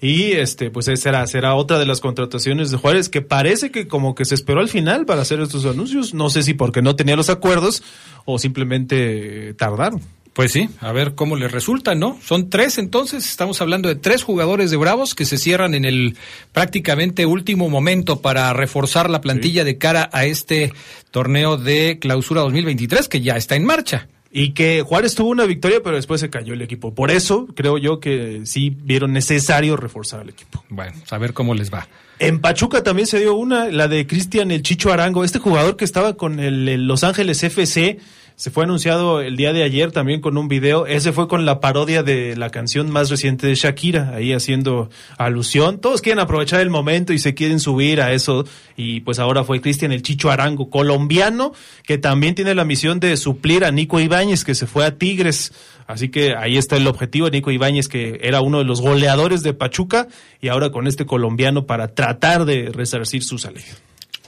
Y 0.03 0.33
este, 0.33 0.73
pues 0.73 0.89
esa 0.89 1.03
será, 1.03 1.27
será 1.29 1.55
otra 1.55 1.79
de 1.79 1.87
las 1.87 2.01
contrataciones 2.01 2.73
de 2.73 2.77
Juárez 2.77 3.09
que 3.09 3.23
parece 3.23 3.71
que 3.71 3.87
como 3.87 4.17
que 4.17 4.25
se 4.25 4.35
esperó 4.35 4.61
al 4.61 4.69
final 4.69 5.07
para 5.07 5.23
hacer 5.23 5.41
estos 5.41 5.65
anuncios. 5.65 6.13
No 6.13 6.29
sé 6.29 6.43
si 6.43 6.55
porque 6.55 6.83
no 6.83 6.97
tenía 6.97 7.15
los 7.15 7.31
acuerdos 7.31 7.85
o 8.25 8.41
simplemente 8.41 9.55
tardaron. 9.55 10.03
Pues 10.33 10.51
sí, 10.51 10.69
a 10.81 10.91
ver 10.93 11.15
cómo 11.15 11.37
les 11.37 11.53
resulta, 11.53 11.95
¿no? 11.95 12.19
Son 12.23 12.51
tres 12.51 12.79
entonces, 12.79 13.29
estamos 13.29 13.61
hablando 13.61 13.89
de 13.89 13.97
tres 13.97 14.25
jugadores 14.25 14.71
de 14.71 14.79
Bravos 14.79 15.15
que 15.15 15.27
se 15.27 15.37
cierran 15.37 15.75
en 15.75 15.85
el 15.85 16.17
prácticamente 16.53 17.25
último 17.27 17.69
momento 17.69 18.23
para 18.23 18.53
reforzar 18.55 19.11
la 19.11 19.21
plantilla 19.21 19.63
de 19.63 19.79
cara 19.79 20.09
a 20.13 20.25
este 20.25 20.73
torneo 21.11 21.59
de 21.59 21.99
clausura 22.01 22.41
2023 22.41 23.09
que 23.09 23.21
ya 23.21 23.37
está 23.37 23.57
en 23.57 23.67
marcha. 23.67 24.09
Y 24.35 24.53
que 24.53 24.81
Juárez 24.81 25.15
tuvo 25.15 25.29
una 25.29 25.45
victoria, 25.45 25.81
pero 25.85 25.97
después 25.97 26.21
se 26.21 26.31
cayó 26.31 26.55
el 26.55 26.63
equipo. 26.63 26.95
Por 26.95 27.11
eso 27.11 27.47
creo 27.55 27.77
yo 27.77 28.01
que 28.01 28.41
sí 28.45 28.71
vieron 28.71 29.13
necesario 29.13 29.77
reforzar 29.77 30.21
al 30.21 30.31
equipo. 30.31 30.65
Bueno, 30.71 30.95
a 31.11 31.19
ver 31.19 31.35
cómo 31.35 31.55
les 31.55 31.73
va. 31.73 31.87
En 32.19 32.41
Pachuca 32.41 32.83
también 32.83 33.07
se 33.07 33.19
dio 33.19 33.35
una, 33.35 33.67
la 33.67 33.89
de 33.89 34.07
Cristian 34.07 34.51
el 34.51 34.63
Chicho 34.63 34.91
Arango, 34.91 35.23
este 35.25 35.39
jugador 35.39 35.77
que 35.77 35.85
estaba 35.85 36.15
con 36.15 36.41
el, 36.41 36.67
el 36.67 36.87
Los 36.87 37.05
Ángeles 37.05 37.43
FC, 37.43 37.99
se 38.43 38.51
fue 38.51 38.65
anunciado 38.65 39.21
el 39.21 39.37
día 39.37 39.53
de 39.53 39.63
ayer 39.63 39.93
también 39.93 40.21
con 40.21 40.37
un 40.37 40.49
video, 40.49 40.85
ese 40.85 41.13
fue 41.13 41.29
con 41.29 41.47
la 41.47 41.61
parodia 41.61 42.03
de 42.03 42.35
la 42.35 42.51
canción 42.51 42.91
más 42.91 43.09
reciente 43.09 43.47
de 43.47 43.55
Shakira, 43.55 44.17
ahí 44.17 44.33
haciendo 44.33 44.91
alusión, 45.17 45.79
todos 45.79 46.03
quieren 46.03 46.19
aprovechar 46.19 46.59
el 46.59 46.69
momento 46.69 47.13
y 47.13 47.21
se 47.21 47.35
quieren 47.35 47.61
subir 47.61 48.01
a 48.01 48.13
eso, 48.13 48.45
y 48.77 49.03
pues 49.03 49.21
ahora 49.21 49.45
fue 49.45 49.61
Cristian 49.61 49.93
el 49.93 50.03
Chicho 50.03 50.29
Arango, 50.29 50.71
colombiano, 50.71 51.53
que 51.85 51.99
también 51.99 52.35
tiene 52.35 52.57
la 52.57 52.65
misión 52.65 52.99
de 52.99 53.17
suplir 53.17 53.65
a 53.65 53.71
Nico 53.71 54.01
Ibáñez, 54.01 54.43
que 54.43 54.57
se 54.57 54.67
fue 54.67 54.85
a 54.85 54.99
Tigres, 54.99 55.53
Así 55.87 56.09
que 56.09 56.35
ahí 56.37 56.57
está 56.57 56.77
el 56.77 56.87
objetivo. 56.87 57.29
Nico 57.29 57.51
Ibáñez, 57.51 57.89
que 57.89 58.21
era 58.23 58.41
uno 58.41 58.59
de 58.59 58.65
los 58.65 58.81
goleadores 58.81 59.43
de 59.43 59.53
Pachuca, 59.53 60.07
y 60.41 60.49
ahora 60.49 60.71
con 60.71 60.87
este 60.87 61.05
colombiano 61.05 61.67
para 61.67 61.89
tratar 61.89 62.47
de 62.47 62.71
resarcir 62.73 63.23
su 63.23 63.37
salida. 63.37 63.67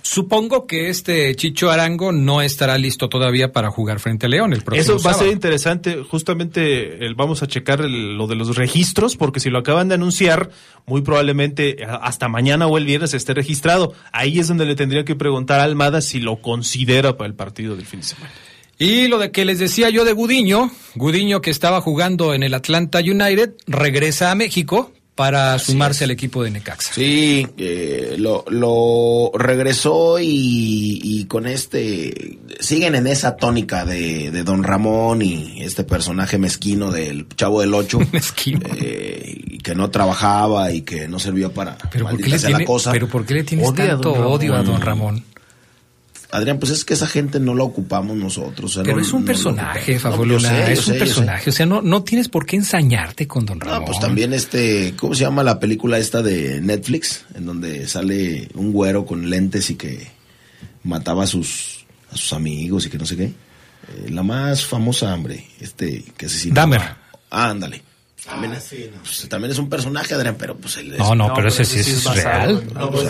Supongo 0.06 0.66
que 0.66 0.90
este 0.90 1.34
Chicho 1.34 1.70
Arango 1.70 2.12
no 2.12 2.42
estará 2.42 2.76
listo 2.76 3.08
todavía 3.08 3.52
para 3.52 3.70
jugar 3.70 4.00
frente 4.00 4.26
a 4.26 4.28
León 4.28 4.52
el 4.52 4.60
próximo 4.62 4.96
Eso 4.98 5.02
va 5.02 5.12
a 5.12 5.14
ser 5.14 5.28
interesante. 5.28 5.96
Justamente 6.06 7.06
el- 7.06 7.14
vamos 7.14 7.42
a 7.42 7.46
checar 7.46 7.80
el- 7.80 8.18
lo 8.18 8.26
de 8.26 8.34
los 8.36 8.54
registros, 8.54 9.16
porque 9.16 9.40
si 9.40 9.48
lo 9.48 9.58
acaban 9.60 9.88
de 9.88 9.94
anunciar, 9.94 10.50
muy 10.84 11.00
probablemente 11.00 11.78
a- 11.88 11.94
hasta 11.96 12.28
mañana 12.28 12.66
o 12.66 12.76
el 12.76 12.84
viernes 12.84 13.14
esté 13.14 13.32
registrado. 13.32 13.94
Ahí 14.12 14.38
es 14.38 14.48
donde 14.48 14.66
le 14.66 14.74
tendría 14.76 15.06
que 15.06 15.14
preguntar 15.16 15.60
a 15.60 15.64
Almada 15.64 16.02
si 16.02 16.20
lo 16.20 16.36
considera 16.42 17.16
para 17.16 17.28
el 17.28 17.34
partido 17.34 17.74
del 17.74 17.86
fin 17.86 18.00
de 18.00 18.06
semana. 18.06 18.30
Y 18.78 19.08
lo 19.08 19.18
de 19.18 19.30
que 19.30 19.46
les 19.46 19.58
decía 19.58 19.88
yo 19.88 20.04
de 20.04 20.12
Gudiño, 20.12 20.70
Gudiño 20.96 21.40
que 21.40 21.50
estaba 21.50 21.80
jugando 21.80 22.34
en 22.34 22.42
el 22.42 22.52
Atlanta 22.52 22.98
United, 22.98 23.54
regresa 23.66 24.30
a 24.30 24.34
México 24.34 24.92
para 25.14 25.58
sumarse 25.60 26.04
al 26.04 26.10
equipo 26.10 26.42
de 26.42 26.50
Necaxa. 26.50 26.92
Sí, 26.92 27.46
eh, 27.56 28.16
lo, 28.18 28.44
lo 28.48 29.30
regresó 29.38 30.18
y, 30.18 31.00
y 31.02 31.24
con 31.26 31.46
este 31.46 32.38
siguen 32.58 32.94
en 32.96 33.06
esa 33.06 33.36
tónica 33.36 33.84
de, 33.84 34.30
de 34.32 34.42
Don 34.42 34.64
Ramón 34.64 35.22
y 35.22 35.62
este 35.62 35.84
personaje 35.84 36.36
mezquino 36.38 36.90
del 36.90 37.28
Chavo 37.36 37.60
del 37.60 37.74
Ocho, 37.74 38.00
mezquino, 38.12 38.60
y 38.76 39.58
que 39.58 39.74
no 39.76 39.90
trabajaba 39.90 40.72
y 40.72 40.82
que 40.82 41.06
no 41.08 41.18
servía 41.20 41.48
para 41.48 41.78
Pero 41.92 42.08
¿por, 42.08 42.16
qué 42.20 42.28
le 42.30 42.38
tiene- 42.38 42.58
la 42.60 42.64
cosa. 42.64 42.90
pero 42.92 43.08
¿por 43.08 43.24
qué 43.24 43.34
le 43.34 43.44
tienes 43.44 43.68
Odia 43.68 43.90
tanto 43.90 44.12
odio 44.12 44.54
a 44.56 44.62
Don 44.62 44.80
Ramón? 44.80 45.22
Adrián, 46.36 46.58
pues 46.58 46.72
es 46.72 46.84
que 46.84 46.94
esa 46.94 47.06
gente 47.06 47.38
no 47.38 47.54
la 47.54 47.62
ocupamos 47.64 48.16
nosotros. 48.16 48.72
o 48.72 48.74
sea, 48.74 48.82
Pero 48.82 48.96
no- 48.96 49.02
es 49.02 49.12
un 49.12 49.20
no 49.20 49.26
personaje, 49.26 49.94
ocupamos. 49.94 50.16
Fabio 50.18 50.26
No, 50.26 50.32
yo 50.32 50.40
sé, 50.40 50.46
Luna, 50.52 50.66
yo 50.66 50.72
es 50.72 50.86
un 50.88 50.92
sé. 50.94 50.98
personaje. 50.98 51.50
O 51.50 51.52
sea, 51.52 51.66
no, 51.66 51.80
no 51.82 52.02
tienes 52.02 52.28
por 52.28 52.44
qué 52.44 52.56
ensañarte 52.56 53.26
con 53.28 53.46
Don 53.46 53.60
Ramón. 53.60 53.80
No, 53.80 53.84
pues 53.86 54.00
también 54.00 54.32
este, 54.32 54.94
¿cómo 54.98 55.14
se 55.14 55.20
llama 55.22 55.42
la 55.44 55.60
película 55.60 55.96
esta 55.98 56.22
de 56.22 56.60
Netflix? 56.60 57.24
En 57.34 57.46
donde 57.46 57.86
sale 57.86 58.48
un 58.54 58.72
güero 58.72 59.06
con 59.06 59.30
lentes 59.30 59.70
y 59.70 59.76
que 59.76 60.08
mataba 60.82 61.24
a 61.24 61.26
sus, 61.26 61.86
a 62.10 62.16
sus 62.16 62.32
amigos 62.32 62.84
y 62.86 62.90
que 62.90 62.98
no 62.98 63.06
sé 63.06 63.16
qué. 63.16 63.24
Eh, 63.24 64.10
la 64.10 64.22
más 64.22 64.64
famosa, 64.66 65.14
hombre, 65.14 65.46
este, 65.60 66.04
que 66.16 66.26
asesinó. 66.26 66.54
Dahmer. 66.56 66.80
Ah, 67.30 67.50
ándale. 67.50 67.82
También, 68.26 68.54
es, 68.54 68.74
pues, 69.02 69.28
también 69.28 69.52
es 69.52 69.58
un 69.58 69.68
personaje, 69.68 70.14
Adrián, 70.14 70.36
pero 70.38 70.56
pues 70.56 70.78
él 70.78 70.92
es- 70.94 70.98
No, 70.98 71.14
no, 71.14 71.34
pero 71.34 71.48
ese 71.48 71.64
sí 71.64 71.80
es 71.80 72.04
real. 72.04 72.64
No, 72.72 72.90
pues, 72.90 73.06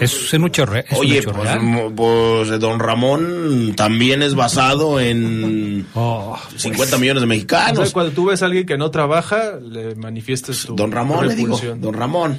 Es 0.00 0.32
un 0.34 0.46
hecho, 0.46 0.66
re- 0.66 0.84
es 0.88 0.98
Oye, 0.98 1.18
hecho 1.18 1.32
pues, 1.32 1.44
real. 1.44 1.92
pues, 1.96 2.60
Don 2.60 2.78
Ramón 2.78 3.72
también 3.76 4.20
es 4.22 4.34
basado 4.34 5.00
en 5.00 5.86
Oh, 5.94 6.36
50 6.56 6.98
millones 6.98 7.22
de 7.22 7.24
O 7.24 7.28
mexicanos. 7.28 7.78
sea, 7.86 7.92
cuando 7.94 8.12
tú 8.12 8.26
ves 8.26 8.42
a 8.42 8.46
alguien 8.46 8.66
que 8.66 8.76
no 8.76 8.90
trabaja, 8.90 9.54
le 9.56 9.94
manifiestas 9.94 10.64
tu 10.66 10.76
Don 10.76 10.92
Ramón, 10.92 11.26
le 11.26 11.34
digo. 11.34 11.58
Don 11.76 11.94
Ramón. 11.94 12.38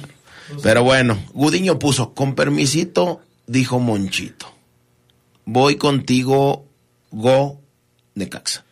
Pero 0.62 0.84
bueno, 0.84 1.18
Gudiño 1.32 1.78
puso, 1.80 2.14
con 2.14 2.34
permisito, 2.36 3.20
dijo 3.46 3.78
Monchito. 3.80 4.46
Voy 5.44 5.76
contigo, 5.76 6.66
Go 7.10 7.60
de 8.14 8.28
Caxa. 8.28 8.64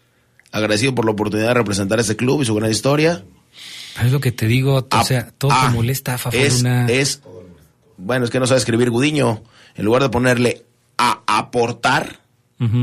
Agradecido 0.52 0.94
por 0.94 1.04
la 1.04 1.10
oportunidad 1.10 1.48
de 1.48 1.54
representar 1.54 1.98
a 1.98 2.02
este 2.02 2.14
club 2.16 2.42
y 2.42 2.44
su 2.44 2.54
gran 2.54 2.70
historia. 2.70 3.24
Es 4.04 4.12
lo 4.12 4.20
que 4.20 4.32
te 4.32 4.46
digo, 4.46 4.86
o 4.90 5.04
sea, 5.04 5.30
todo 5.38 5.50
ah, 5.52 5.68
te 5.68 5.74
molesta, 5.74 6.18
Fafo 6.18 6.36
Es, 6.36 6.62
Luna. 6.62 6.86
es, 6.88 7.20
bueno, 7.96 8.24
es 8.24 8.30
que 8.30 8.40
no 8.40 8.46
sabe 8.46 8.58
escribir 8.58 8.90
Gudiño. 8.90 9.42
En 9.74 9.84
lugar 9.84 10.02
de 10.02 10.08
ponerle 10.08 10.64
a 10.96 11.22
aportar, 11.26 12.20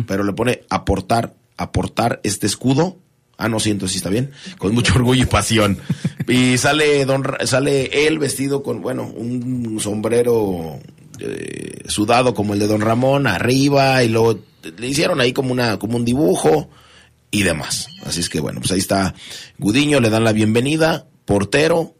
pero 0.07 0.23
le 0.23 0.31
pone 0.33 0.61
aportar, 0.69 1.33
aportar 1.57 2.21
este 2.23 2.47
escudo. 2.47 2.97
Ah, 3.37 3.49
no 3.49 3.59
siento, 3.59 3.89
sí 3.89 3.97
está 3.97 4.09
bien. 4.09 4.31
Con 4.57 4.73
mucho 4.73 4.95
orgullo 4.95 5.23
y 5.23 5.25
pasión. 5.25 5.77
Y 6.27 6.57
sale 6.57 7.03
don, 7.05 7.25
sale 7.43 8.07
él 8.07 8.17
vestido 8.17 8.63
con, 8.63 8.81
bueno, 8.81 9.03
un 9.03 9.77
sombrero 9.81 10.79
eh, 11.19 11.83
sudado 11.87 12.33
como 12.33 12.53
el 12.53 12.59
de 12.59 12.67
Don 12.67 12.81
Ramón 12.81 13.27
arriba 13.27 14.03
y 14.03 14.09
luego 14.09 14.39
le 14.77 14.87
hicieron 14.87 15.21
ahí 15.21 15.31
como 15.33 15.51
una, 15.51 15.77
como 15.79 15.97
un 15.97 16.03
dibujo 16.05 16.69
y 17.35 17.43
demás. 17.43 17.89
Así 18.05 18.21
es 18.21 18.29
que 18.29 18.39
bueno, 18.39 18.61
pues 18.61 18.71
ahí 18.71 18.79
está 18.79 19.13
Gudiño, 19.57 19.99
le 19.99 20.09
dan 20.09 20.23
la 20.23 20.31
bienvenida, 20.31 21.05
portero, 21.25 21.95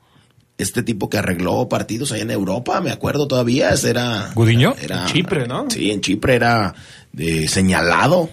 este 0.58 0.82
tipo 0.82 1.10
que 1.10 1.18
arregló 1.18 1.68
partidos 1.68 2.12
allá 2.14 2.24
en 2.24 2.32
Europa, 2.32 2.80
me 2.80 2.92
acuerdo 2.92 3.28
todavía, 3.28 3.72
ese 3.72 3.90
era... 3.90 4.32
¿Gudiño? 4.34 4.76
Era, 4.82 5.02
En 5.02 5.08
Chipre, 5.08 5.48
¿no? 5.48 5.70
Sí, 5.70 5.92
en 5.92 6.00
Chipre 6.00 6.36
era 6.36 6.74
eh, 7.18 7.50
señalado. 7.50 8.30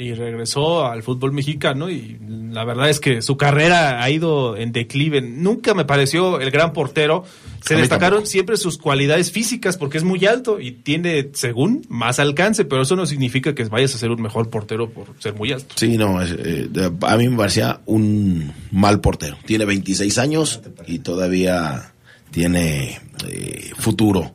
Y 0.00 0.14
regresó 0.14 0.86
al 0.86 1.02
fútbol 1.02 1.32
mexicano 1.32 1.90
y 1.90 2.18
la 2.50 2.64
verdad 2.64 2.88
es 2.88 3.00
que 3.00 3.20
su 3.20 3.36
carrera 3.36 4.02
ha 4.02 4.08
ido 4.08 4.56
en 4.56 4.72
declive. 4.72 5.20
Nunca 5.20 5.74
me 5.74 5.84
pareció 5.84 6.40
el 6.40 6.50
gran 6.50 6.72
portero. 6.72 7.24
Se 7.60 7.76
destacaron 7.76 8.26
siempre 8.26 8.56
sus 8.56 8.78
cualidades 8.78 9.30
físicas 9.30 9.76
porque 9.76 9.98
es 9.98 10.04
muy 10.04 10.24
alto 10.24 10.58
y 10.58 10.72
tiene, 10.72 11.28
según, 11.34 11.84
más 11.90 12.18
alcance, 12.18 12.64
pero 12.64 12.80
eso 12.80 12.96
no 12.96 13.04
significa 13.04 13.54
que 13.54 13.62
vayas 13.64 13.94
a 13.94 13.98
ser 13.98 14.10
un 14.10 14.22
mejor 14.22 14.48
portero 14.48 14.88
por 14.88 15.08
ser 15.18 15.34
muy 15.34 15.52
alto. 15.52 15.74
Sí, 15.76 15.98
no, 15.98 16.22
es, 16.22 16.34
eh, 16.38 16.70
a 17.02 17.16
mí 17.18 17.28
me 17.28 17.36
parecía 17.36 17.82
un 17.84 18.54
mal 18.70 19.02
portero. 19.02 19.36
Tiene 19.44 19.66
26 19.66 20.16
años 20.16 20.62
y 20.86 21.00
todavía 21.00 21.92
tiene 22.30 22.98
eh, 23.28 23.70
futuro 23.76 24.32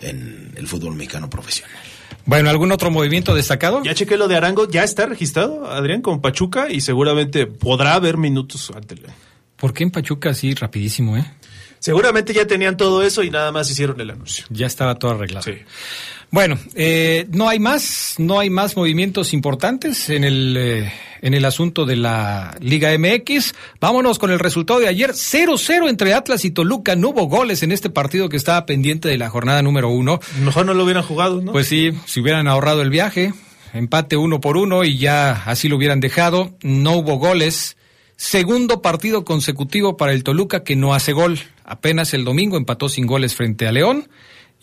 en 0.00 0.52
el 0.56 0.66
fútbol 0.66 0.94
mexicano 0.94 1.28
profesional. 1.28 1.93
Bueno, 2.26 2.48
¿algún 2.50 2.72
otro 2.72 2.90
movimiento 2.90 3.34
destacado? 3.34 3.82
Ya 3.82 3.94
chequé 3.94 4.16
lo 4.16 4.28
de 4.28 4.36
Arango, 4.36 4.68
ya 4.68 4.82
está 4.82 5.06
registrado, 5.06 5.70
Adrián, 5.70 6.00
con 6.00 6.20
Pachuca 6.20 6.70
y 6.70 6.80
seguramente 6.80 7.46
podrá 7.46 7.94
haber 7.94 8.16
minutos 8.16 8.72
ante. 8.74 8.96
¿Por 9.56 9.72
qué 9.74 9.84
en 9.84 9.90
Pachuca 9.90 10.30
así 10.30 10.54
rapidísimo, 10.54 11.16
eh? 11.16 11.24
Seguramente 11.78 12.32
ya 12.32 12.46
tenían 12.46 12.78
todo 12.78 13.02
eso 13.02 13.22
y 13.22 13.28
nada 13.28 13.52
más 13.52 13.70
hicieron 13.70 14.00
el 14.00 14.08
anuncio. 14.08 14.46
Ya 14.48 14.66
estaba 14.66 14.94
todo 14.94 15.10
arreglado. 15.10 15.44
Bueno, 16.34 16.58
eh, 16.74 17.28
no 17.30 17.48
hay 17.48 17.60
más, 17.60 18.16
no 18.18 18.40
hay 18.40 18.50
más 18.50 18.76
movimientos 18.76 19.32
importantes 19.32 20.10
en 20.10 20.24
el, 20.24 20.56
eh, 20.58 20.92
en 21.22 21.32
el 21.32 21.44
asunto 21.44 21.86
de 21.86 21.94
la 21.94 22.56
Liga 22.58 22.90
MX. 22.98 23.54
Vámonos 23.78 24.18
con 24.18 24.32
el 24.32 24.40
resultado 24.40 24.80
de 24.80 24.88
ayer. 24.88 25.10
0-0 25.10 25.88
entre 25.88 26.12
Atlas 26.12 26.44
y 26.44 26.50
Toluca. 26.50 26.96
No 26.96 27.10
hubo 27.10 27.28
goles 27.28 27.62
en 27.62 27.70
este 27.70 27.88
partido 27.88 28.28
que 28.28 28.36
estaba 28.36 28.66
pendiente 28.66 29.08
de 29.08 29.16
la 29.16 29.30
jornada 29.30 29.62
número 29.62 29.90
uno. 29.90 30.18
Mejor 30.44 30.66
no 30.66 30.74
lo 30.74 30.82
hubieran 30.82 31.04
jugado, 31.04 31.40
¿no? 31.40 31.52
Pues 31.52 31.68
sí, 31.68 31.92
si 32.04 32.18
hubieran 32.18 32.48
ahorrado 32.48 32.82
el 32.82 32.90
viaje, 32.90 33.32
empate 33.72 34.16
uno 34.16 34.40
por 34.40 34.56
uno 34.56 34.82
y 34.82 34.98
ya 34.98 35.44
así 35.46 35.68
lo 35.68 35.76
hubieran 35.76 36.00
dejado. 36.00 36.56
No 36.62 36.96
hubo 36.96 37.14
goles. 37.14 37.76
Segundo 38.16 38.82
partido 38.82 39.24
consecutivo 39.24 39.96
para 39.96 40.12
el 40.12 40.24
Toluca 40.24 40.64
que 40.64 40.74
no 40.74 40.94
hace 40.94 41.12
gol. 41.12 41.38
Apenas 41.64 42.12
el 42.12 42.24
domingo 42.24 42.56
empató 42.56 42.88
sin 42.88 43.06
goles 43.06 43.36
frente 43.36 43.68
a 43.68 43.72
León 43.72 44.08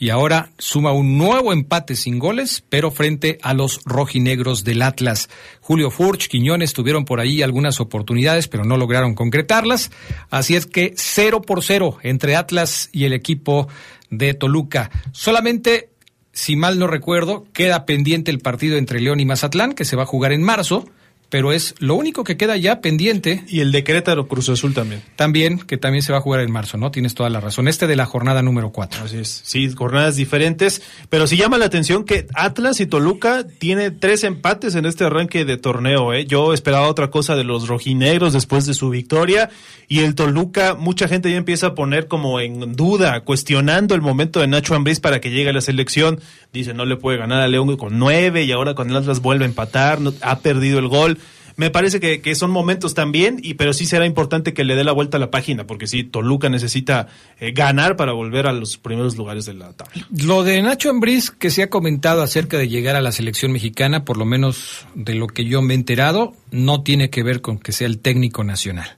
y 0.02 0.10
ahora 0.10 0.50
suma 0.58 0.94
un 0.94 1.20
nuevo 1.20 1.54
empate 1.54 1.96
sin 1.96 2.18
goles, 2.18 2.64
pero 2.70 2.90
frente 2.90 3.38
a 3.44 3.54
los 3.54 3.82
rojinegros 3.86 4.64
del 4.64 4.82
Atlas. 4.82 5.30
Julio 5.60 5.92
Furch, 5.92 6.28
Quiñones 6.28 6.74
tuvieron 6.74 7.06
por 7.06 7.20
ahí 7.20 7.44
algunas 7.44 7.80
oportunidades, 7.80 8.48
pero 8.48 8.66
no 8.66 8.78
lograron 8.78 9.14
concretarlas. 9.14 9.92
Así 10.32 10.56
es 10.56 10.66
que 10.66 10.96
cero 10.98 11.44
por 11.44 11.64
cero 11.64 12.00
entre 12.02 12.36
Atlas 12.36 12.90
y 12.92 13.06
el 13.06 13.14
equipo 13.14 13.68
de 14.10 14.34
Toluca. 14.34 14.90
Solamente 15.12 15.92
si 16.34 16.56
mal 16.56 16.80
no 16.80 16.88
recuerdo, 16.88 17.46
queda 17.54 17.86
pendiente 17.86 18.32
el 18.32 18.40
partido 18.40 18.78
entre 18.78 19.02
León 19.02 19.20
y 19.20 19.26
Mazatlán, 19.26 19.74
que 19.74 19.86
se 19.86 19.96
va 19.96 20.04
a 20.04 20.08
jugar 20.08 20.32
en 20.32 20.42
marzo, 20.42 20.90
pero 21.32 21.52
es 21.54 21.74
lo 21.80 21.96
único 21.96 22.24
que 22.24 22.38
queda 22.38 22.56
ya 22.58 22.80
pendiente. 22.82 23.44
Y 23.48 23.62
el 23.62 23.72
de 23.72 23.84
Querétaro 23.84 24.28
Cruz 24.28 24.50
Azul 24.50 24.76
también. 24.76 25.02
También, 25.16 25.58
que 25.58 25.78
también 25.78 26.04
se 26.04 26.12
va 26.12 26.20
a 26.20 26.22
jugar 26.22 26.42
en 26.42 26.52
marzo, 26.52 26.78
¿no? 26.78 26.92
Tienes 26.92 27.16
toda 27.16 27.30
la 27.32 27.40
razón. 27.40 27.68
Este 27.68 27.88
de 27.88 27.96
la 27.96 28.06
jornada 28.06 28.44
número 28.44 28.72
4. 28.72 29.06
Así 29.06 29.18
es. 29.18 29.42
Sí, 29.44 29.72
jornadas 29.72 30.18
diferentes, 30.18 30.84
pero 31.10 31.26
sí 31.26 31.38
llama 31.38 31.58
la 31.58 31.66
atención 31.66 32.04
que 32.04 32.28
Atlas 32.36 32.80
y 32.82 32.86
Toluca 32.86 33.46
tiene 33.60 33.90
tres 33.92 34.24
empates 34.26 34.76
en 34.76 34.86
este 34.86 35.06
arranque 35.06 35.46
de 35.46 35.58
torneo. 35.58 36.14
¿eh? 36.14 36.26
Yo 36.28 36.54
esperaba 36.54 36.88
otra 36.88 37.10
cosa 37.10 37.36
de 37.36 37.44
los 37.46 37.68
rojinegros 37.68 38.34
después 38.34 38.66
de 38.66 38.74
su 38.74 38.90
victoria 38.90 39.50
y 39.88 40.00
el 40.00 40.16
Toluca, 40.16 40.76
mucha 40.76 41.08
gente 41.08 41.32
ya 41.32 41.38
empieza 41.38 41.68
a 41.68 41.76
poner 41.76 42.08
como 42.08 42.40
en 42.42 42.76
duda, 42.76 43.22
cuestionando 43.22 43.96
el 43.96 44.02
momento 44.02 44.40
de 44.42 44.48
Nacho 44.48 44.76
Ambriz 44.76 45.00
para 45.00 45.22
que 45.22 45.32
llegue 45.32 45.50
a 45.50 45.54
la 45.54 45.62
selección. 45.62 46.20
Dice, 46.54 46.74
no 46.74 46.86
le 46.86 46.98
puede 46.98 47.18
ganar 47.18 47.42
a 47.42 47.48
León 47.48 47.78
con 47.78 47.98
nueve 47.98 48.44
y 48.44 48.52
ahora 48.52 48.74
con 48.76 48.90
el 48.90 48.96
Atlas 48.98 49.22
vuelve 49.22 49.46
a 49.46 49.48
empatar, 49.48 50.02
no- 50.02 50.14
ha 50.22 50.40
perdido 50.40 50.80
el 50.80 50.88
gol. 50.90 51.18
Me 51.62 51.70
parece 51.70 52.00
que, 52.00 52.34
son 52.34 52.50
momentos 52.50 52.96
también, 52.96 53.38
y 53.40 53.54
pero 53.54 53.72
sí 53.72 53.86
será 53.86 54.08
importante 54.08 54.52
que 54.52 54.64
le 54.64 54.76
dé 54.76 54.84
la 54.84 54.94
vuelta 54.94 55.18
a 55.18 55.20
la 55.20 55.30
página, 55.30 55.68
porque 55.68 55.86
sí, 55.86 56.04
Toluca 56.04 56.50
necesita 56.50 57.08
eh, 57.40 57.52
ganar 57.52 57.98
para 57.98 58.14
volver 58.14 58.48
a 58.48 58.52
los 58.52 58.78
primeros 58.78 59.16
lugares 59.16 59.46
de 59.46 59.54
la 59.54 59.72
tabla. 59.74 60.08
Lo 60.10 60.44
de 60.44 60.60
Nacho 60.64 60.90
Ambriz 60.90 61.30
que 61.30 61.52
se 61.52 61.62
ha 61.62 61.70
comentado 61.70 62.24
acerca 62.24 62.58
de 62.58 62.68
llegar 62.68 62.96
a 62.96 63.02
la 63.02 63.12
selección 63.12 63.52
mexicana, 63.52 64.06
por 64.06 64.18
lo 64.18 64.26
menos 64.26 64.88
de 64.96 65.14
lo 65.14 65.28
que 65.28 65.46
yo 65.46 65.62
me 65.62 65.76
he 65.76 65.78
enterado, 65.78 66.34
no 66.50 66.82
tiene 66.82 67.12
que 67.12 67.22
ver 67.22 67.42
con 67.42 67.60
que 67.60 67.74
sea 67.74 67.86
el 67.86 68.00
técnico 68.00 68.44
nacional. 68.44 68.98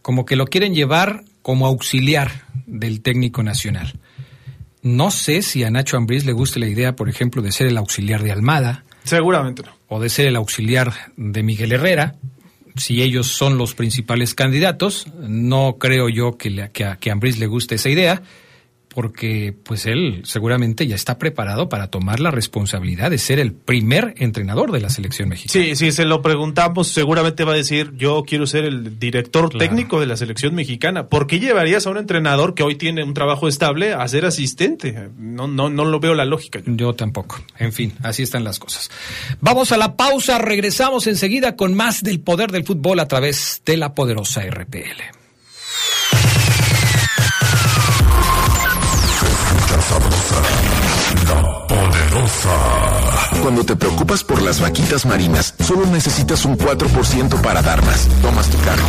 Como 0.00 0.24
que 0.24 0.36
lo 0.36 0.46
quieren 0.46 0.72
llevar 0.72 1.24
como 1.42 1.66
auxiliar 1.66 2.44
del 2.66 3.00
técnico 3.00 3.42
nacional. 3.42 3.98
No 4.82 5.10
sé 5.10 5.42
si 5.42 5.64
a 5.64 5.70
Nacho 5.72 5.96
Ambriz 5.96 6.24
le 6.26 6.32
guste 6.32 6.60
la 6.60 6.68
idea, 6.68 6.94
por 6.94 7.08
ejemplo, 7.08 7.42
de 7.42 7.50
ser 7.50 7.66
el 7.66 7.76
auxiliar 7.76 8.22
de 8.22 8.30
Almada 8.30 8.83
Seguramente 9.04 9.62
no. 9.62 9.70
o 9.88 10.00
de 10.00 10.08
ser 10.08 10.26
el 10.26 10.36
auxiliar 10.36 10.92
de 11.16 11.42
Miguel 11.42 11.72
Herrera. 11.72 12.14
Si 12.76 13.02
ellos 13.02 13.28
son 13.28 13.56
los 13.56 13.74
principales 13.74 14.34
candidatos, 14.34 15.06
no 15.20 15.76
creo 15.78 16.08
yo 16.08 16.36
que, 16.36 16.50
le- 16.50 16.70
que 16.72 16.84
a, 16.84 16.96
que 16.96 17.10
a 17.10 17.12
Ambriz 17.12 17.38
le 17.38 17.46
guste 17.46 17.76
esa 17.76 17.88
idea, 17.88 18.22
porque 18.94 19.54
pues 19.64 19.86
él 19.86 20.22
seguramente 20.24 20.86
ya 20.86 20.94
está 20.94 21.18
preparado 21.18 21.68
para 21.68 21.88
tomar 21.88 22.20
la 22.20 22.30
responsabilidad 22.30 23.10
de 23.10 23.18
ser 23.18 23.40
el 23.40 23.52
primer 23.52 24.14
entrenador 24.18 24.70
de 24.70 24.80
la 24.80 24.88
selección 24.88 25.28
mexicana. 25.28 25.64
Sí, 25.64 25.74
si 25.74 25.90
se 25.90 26.04
lo 26.04 26.22
preguntamos, 26.22 26.88
seguramente 26.88 27.44
va 27.44 27.52
a 27.52 27.56
decir, 27.56 27.92
yo 27.96 28.22
quiero 28.24 28.46
ser 28.46 28.64
el 28.64 29.00
director 29.00 29.50
técnico 29.50 29.98
de 29.98 30.06
la 30.06 30.16
selección 30.16 30.54
mexicana. 30.54 31.08
¿Por 31.08 31.26
qué 31.26 31.40
llevarías 31.40 31.86
a 31.86 31.90
un 31.90 31.98
entrenador 31.98 32.54
que 32.54 32.62
hoy 32.62 32.76
tiene 32.76 33.02
un 33.02 33.14
trabajo 33.14 33.48
estable 33.48 33.92
a 33.92 34.06
ser 34.06 34.26
asistente? 34.26 35.10
No, 35.18 35.48
no, 35.48 35.68
no 35.68 35.84
lo 35.84 35.98
veo 35.98 36.14
la 36.14 36.24
lógica. 36.24 36.60
Yo 36.64 36.94
tampoco. 36.94 37.42
En 37.58 37.72
fin, 37.72 37.94
así 38.02 38.22
están 38.22 38.44
las 38.44 38.60
cosas. 38.60 38.90
Vamos 39.40 39.72
a 39.72 39.76
la 39.76 39.96
pausa, 39.96 40.38
regresamos 40.38 41.08
enseguida 41.08 41.56
con 41.56 41.74
más 41.74 42.02
del 42.04 42.20
poder 42.20 42.52
del 42.52 42.64
fútbol 42.64 43.00
a 43.00 43.08
través 43.08 43.60
de 43.66 43.76
la 43.76 43.94
poderosa 43.94 44.42
RPL. 44.42 45.23
Cuando 53.42 53.64
te 53.64 53.76
preocupas 53.76 54.24
por 54.24 54.42
las 54.42 54.60
vaquitas 54.60 55.06
marinas, 55.06 55.54
solo 55.60 55.86
necesitas 55.86 56.44
un 56.44 56.56
4% 56.56 57.40
para 57.40 57.62
dar 57.62 57.84
más. 57.84 58.08
Tomas 58.22 58.48
tu 58.48 58.58
carro. 58.58 58.84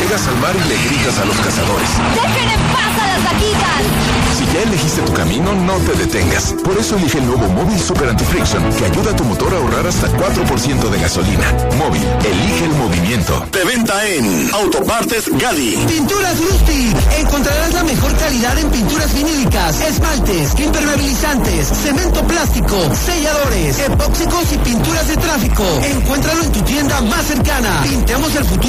Llegas 0.00 0.26
al 0.26 0.36
mar 0.38 0.54
y 0.54 0.68
le 0.68 0.76
gritas 0.76 1.18
a 1.18 1.24
los 1.24 1.36
cazadores. 1.36 1.90
¡Dejen 2.14 2.48
en 2.48 2.60
paz 2.72 3.02
a 3.02 3.06
las 3.08 3.24
vaquitas! 3.24 4.07
Ya 4.52 4.62
elegiste 4.62 5.02
tu 5.02 5.12
camino, 5.12 5.52
no 5.54 5.74
te 5.78 5.92
detengas. 5.92 6.54
Por 6.64 6.76
eso 6.78 6.96
elige 6.96 7.18
el 7.18 7.26
nuevo 7.26 7.48
Móvil 7.48 7.78
Super 7.78 8.08
Anti-Friction, 8.08 8.62
que 8.72 8.84
ayuda 8.86 9.10
a 9.10 9.16
tu 9.16 9.24
motor 9.24 9.52
a 9.54 9.58
ahorrar 9.58 9.86
hasta 9.86 10.08
4% 10.08 10.90
de 10.90 11.00
gasolina. 11.00 11.52
Móvil, 11.76 12.02
elige 12.24 12.64
el 12.64 12.72
movimiento. 12.72 13.46
De 13.52 13.64
venta 13.64 14.06
en 14.06 14.50
Autopartes 14.54 15.28
Gali. 15.38 15.76
Pinturas 15.86 16.38
Rusty. 16.38 16.92
Encontrarás 17.18 17.74
la 17.74 17.84
mejor 17.84 18.16
calidad 18.16 18.58
en 18.58 18.70
pinturas 18.70 19.14
vinílicas, 19.14 19.80
esmaltes, 19.82 20.58
impermeabilizantes, 20.58 21.68
cemento 21.68 22.26
plástico, 22.26 22.76
selladores, 22.94 23.78
epóxicos 23.78 24.52
y 24.52 24.58
pinturas 24.58 25.08
de 25.08 25.16
tráfico. 25.16 25.64
Encuéntralo 25.82 26.42
en 26.44 26.52
tu 26.52 26.62
tienda 26.62 27.00
más 27.02 27.26
cercana. 27.26 27.82
Pintemos 27.82 28.34
el 28.34 28.44
futuro. 28.44 28.68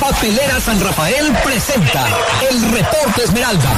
Papelera 0.00 0.60
San 0.60 0.80
Rafael 0.80 1.32
presenta 1.44 2.06
el 2.50 2.62
Reporte 2.72 3.24
Esmeralda. 3.24 3.70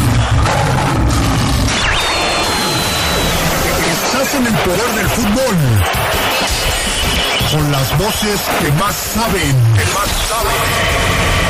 Estás 3.93 4.35
en 4.35 4.47
el 4.47 4.55
poder 4.55 4.95
del 4.95 5.09
fútbol. 5.09 5.57
Con 7.53 7.73
las 7.73 7.99
voces 7.99 8.41
que 8.61 8.73
más 8.73 8.95
saben. 8.95 9.57
Que 9.75 9.85
más 9.95 10.09
saben. 10.29 11.46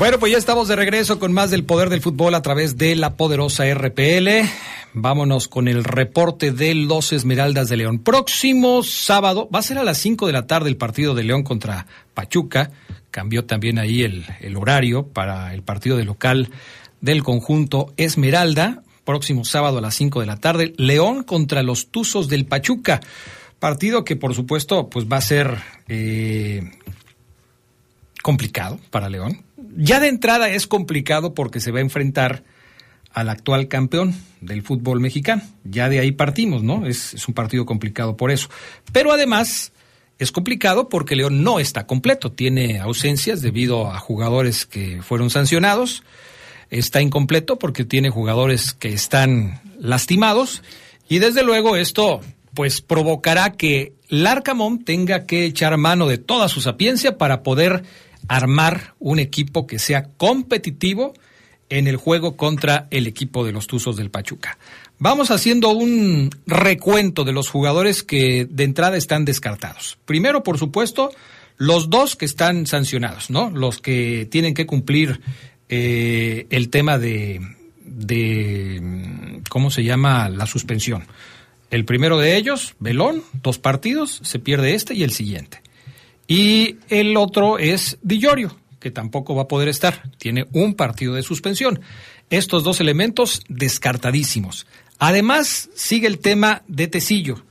Bueno, 0.00 0.18
pues 0.18 0.32
ya 0.32 0.38
estamos 0.38 0.66
de 0.66 0.76
regreso 0.76 1.18
con 1.18 1.34
más 1.34 1.50
del 1.50 1.64
poder 1.64 1.90
del 1.90 2.00
fútbol 2.00 2.34
a 2.34 2.40
través 2.40 2.78
de 2.78 2.96
la 2.96 3.18
poderosa 3.18 3.64
RPL. 3.70 4.48
Vámonos 4.94 5.46
con 5.46 5.68
el 5.68 5.84
reporte 5.84 6.52
de 6.52 6.74
los 6.74 7.12
Esmeraldas 7.12 7.68
de 7.68 7.76
León. 7.76 7.98
Próximo 7.98 8.82
sábado, 8.82 9.50
va 9.54 9.58
a 9.58 9.62
ser 9.62 9.76
a 9.76 9.84
las 9.84 9.98
5 9.98 10.26
de 10.26 10.32
la 10.32 10.46
tarde 10.46 10.70
el 10.70 10.78
partido 10.78 11.14
de 11.14 11.24
León 11.24 11.42
contra 11.42 11.86
Pachuca. 12.14 12.70
Cambió 13.10 13.44
también 13.44 13.78
ahí 13.78 14.02
el, 14.02 14.56
horario 14.56 15.06
para 15.06 15.52
el 15.52 15.62
partido 15.62 15.98
de 15.98 16.04
local 16.04 16.48
del 17.02 17.22
conjunto 17.22 17.92
Esmeralda. 17.98 18.82
Próximo 19.04 19.44
sábado 19.44 19.76
a 19.76 19.82
las 19.82 19.96
5 19.96 20.20
de 20.20 20.26
la 20.26 20.38
tarde, 20.38 20.72
León 20.78 21.24
contra 21.24 21.62
los 21.62 21.88
Tuzos 21.88 22.28
del 22.28 22.46
Pachuca. 22.46 23.00
Partido 23.58 24.02
que 24.02 24.16
por 24.16 24.34
supuesto 24.34 24.88
pues 24.88 25.04
va 25.04 25.18
a 25.18 25.20
ser 25.20 25.58
eh, 25.88 26.70
complicado 28.22 28.80
para 28.90 29.10
León. 29.10 29.49
Ya 29.76 30.00
de 30.00 30.08
entrada 30.08 30.48
es 30.50 30.66
complicado 30.66 31.34
porque 31.34 31.60
se 31.60 31.70
va 31.70 31.78
a 31.78 31.82
enfrentar 31.82 32.44
al 33.12 33.28
actual 33.28 33.68
campeón 33.68 34.14
del 34.40 34.62
fútbol 34.62 35.00
mexicano. 35.00 35.42
Ya 35.64 35.88
de 35.88 36.00
ahí 36.00 36.12
partimos, 36.12 36.62
¿no? 36.62 36.86
Es, 36.86 37.26
un 37.26 37.34
partido 37.34 37.66
complicado 37.66 38.16
por 38.16 38.30
eso. 38.30 38.48
Pero 38.92 39.12
además 39.12 39.72
es 40.18 40.32
complicado 40.32 40.88
porque 40.88 41.16
León 41.16 41.42
no 41.42 41.60
está 41.60 41.86
completo. 41.86 42.32
Tiene 42.32 42.78
ausencias 42.78 43.42
debido 43.42 43.90
a 43.90 43.98
jugadores 43.98 44.66
que 44.66 45.02
fueron 45.02 45.30
sancionados. 45.30 46.02
Está 46.70 47.02
incompleto 47.02 47.58
porque 47.58 47.84
tiene 47.84 48.10
jugadores 48.10 48.72
que 48.72 48.92
están 48.92 49.60
lastimados. 49.78 50.62
Y 51.08 51.18
desde 51.18 51.42
luego 51.42 51.76
esto 51.76 52.20
pues 52.54 52.80
provocará 52.80 53.52
que 53.52 53.94
Larcamón 54.08 54.84
tenga 54.84 55.24
que 55.24 55.44
echar 55.44 55.76
mano 55.76 56.08
de 56.08 56.18
toda 56.18 56.48
su 56.48 56.60
sapiencia 56.60 57.16
para 57.16 57.42
poder 57.42 57.84
armar 58.28 58.94
un 58.98 59.18
equipo 59.18 59.66
que 59.66 59.78
sea 59.78 60.08
competitivo 60.16 61.14
en 61.68 61.86
el 61.86 61.96
juego 61.96 62.36
contra 62.36 62.88
el 62.90 63.06
equipo 63.06 63.44
de 63.44 63.52
los 63.52 63.66
Tuzos 63.66 63.96
del 63.96 64.10
Pachuca. 64.10 64.58
Vamos 64.98 65.30
haciendo 65.30 65.70
un 65.70 66.30
recuento 66.46 67.24
de 67.24 67.32
los 67.32 67.48
jugadores 67.48 68.02
que 68.02 68.46
de 68.50 68.64
entrada 68.64 68.96
están 68.96 69.24
descartados. 69.24 69.98
Primero, 70.04 70.42
por 70.42 70.58
supuesto, 70.58 71.10
los 71.56 71.88
dos 71.88 72.16
que 72.16 72.24
están 72.24 72.66
sancionados, 72.66 73.30
¿no? 73.30 73.50
Los 73.50 73.80
que 73.80 74.28
tienen 74.30 74.52
que 74.52 74.66
cumplir 74.66 75.20
eh, 75.68 76.46
el 76.50 76.68
tema 76.68 76.98
de, 76.98 77.40
de, 77.84 79.40
¿cómo 79.48 79.70
se 79.70 79.84
llama? 79.84 80.28
La 80.28 80.46
suspensión. 80.46 81.04
El 81.70 81.84
primero 81.84 82.18
de 82.18 82.36
ellos, 82.36 82.74
Belón, 82.80 83.22
dos 83.42 83.58
partidos, 83.58 84.20
se 84.24 84.38
pierde 84.40 84.74
este 84.74 84.94
y 84.94 85.04
el 85.04 85.12
siguiente. 85.12 85.62
Y 86.30 86.76
el 86.90 87.16
otro 87.16 87.58
es 87.58 87.98
Di 88.02 88.20
Llorio, 88.20 88.56
que 88.78 88.92
tampoco 88.92 89.34
va 89.34 89.42
a 89.42 89.48
poder 89.48 89.66
estar. 89.66 90.12
Tiene 90.16 90.46
un 90.52 90.74
partido 90.74 91.14
de 91.14 91.24
suspensión. 91.24 91.80
Estos 92.30 92.62
dos 92.62 92.80
elementos 92.80 93.42
descartadísimos. 93.48 94.68
Además, 95.00 95.70
sigue 95.74 96.06
el 96.06 96.20
tema 96.20 96.62
de 96.68 96.86
Tecillo. 96.86 97.42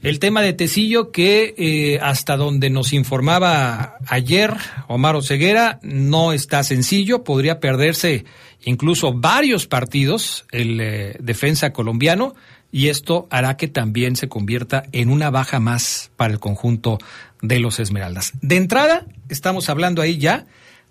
El 0.00 0.18
tema 0.18 0.40
de 0.40 0.54
Tecillo 0.54 1.12
que 1.12 1.54
eh, 1.58 1.98
hasta 2.00 2.38
donde 2.38 2.70
nos 2.70 2.94
informaba 2.94 3.98
ayer 4.06 4.56
Omar 4.88 5.22
Ceguera 5.22 5.78
no 5.82 6.32
está 6.32 6.64
sencillo, 6.64 7.22
podría 7.22 7.60
perderse 7.60 8.24
incluso 8.64 9.12
varios 9.12 9.66
partidos 9.66 10.46
el 10.52 10.80
eh, 10.80 11.16
defensa 11.20 11.74
colombiano 11.74 12.34
y 12.76 12.90
esto 12.90 13.26
hará 13.30 13.56
que 13.56 13.68
también 13.68 14.16
se 14.16 14.28
convierta 14.28 14.82
en 14.92 15.08
una 15.08 15.30
baja 15.30 15.60
más 15.60 16.12
para 16.18 16.34
el 16.34 16.40
conjunto 16.40 16.98
de 17.40 17.58
los 17.58 17.80
Esmeraldas. 17.80 18.34
De 18.42 18.56
entrada, 18.56 19.06
estamos 19.30 19.70
hablando 19.70 20.02
ahí 20.02 20.18
ya 20.18 20.44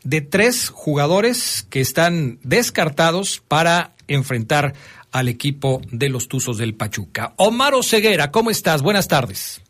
de 0.04 0.22
tres 0.22 0.72
jugadores 0.72 1.68
que 1.70 1.82
están 1.82 2.40
descartados 2.42 3.40
para 3.48 3.92
enfrentar 4.08 4.74
al 5.12 5.28
equipo 5.28 5.80
de 5.92 6.10
los 6.10 6.28
Tuzos 6.28 6.58
del 6.58 6.74
Pachuca. 6.74 7.34
Omar 7.36 7.74
Ceguera, 7.84 8.32
¿cómo 8.32 8.50
estás? 8.50 8.82
Buenas 8.82 9.08
tardes. 9.08 9.62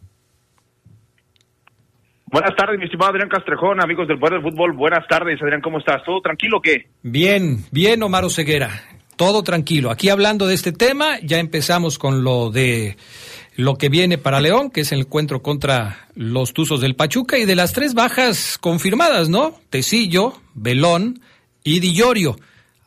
Buenas 2.28 2.56
tardes, 2.56 2.80
mi 2.80 2.86
estimado 2.86 3.12
Adrián 3.12 3.28
Castrejón, 3.28 3.84
amigos 3.84 4.08
del 4.08 4.20
Poder 4.20 4.42
del 4.42 4.52
Fútbol. 4.52 4.72
Buenas 4.72 5.06
tardes, 5.10 5.38
Adrián, 5.42 5.60
¿cómo 5.60 5.80
estás? 5.80 6.02
¿Todo 6.06 6.22
tranquilo 6.22 6.60
o 6.60 6.62
qué? 6.62 6.88
Bien, 7.04 7.58
bien, 7.74 8.02
Omar 8.04 8.30
Ceguera. 8.30 8.95
Todo 9.16 9.44
tranquilo. 9.44 9.92
Aquí 9.92 10.10
hablando 10.10 10.46
de 10.46 10.56
este 10.56 10.72
tema, 10.72 11.20
ya 11.22 11.40
empezamos 11.40 11.98
con 11.98 12.24
lo 12.24 12.52
de 12.52 12.98
lo 13.56 13.78
que 13.78 13.88
viene 13.88 14.18
para 14.18 14.42
León, 14.42 14.70
que 14.70 14.82
es 14.82 14.92
el 14.92 15.02
encuentro 15.02 15.42
contra 15.42 16.10
los 16.16 16.52
Tuzos 16.54 16.82
del 16.82 16.96
Pachuca, 16.96 17.38
y 17.38 17.46
de 17.46 17.56
las 17.56 17.72
tres 17.72 17.94
bajas 17.94 18.58
confirmadas, 18.58 19.30
¿no? 19.30 19.58
Tecillo, 19.70 20.42
Belón 20.54 21.22
y 21.64 21.80
Dillorio. 21.80 22.38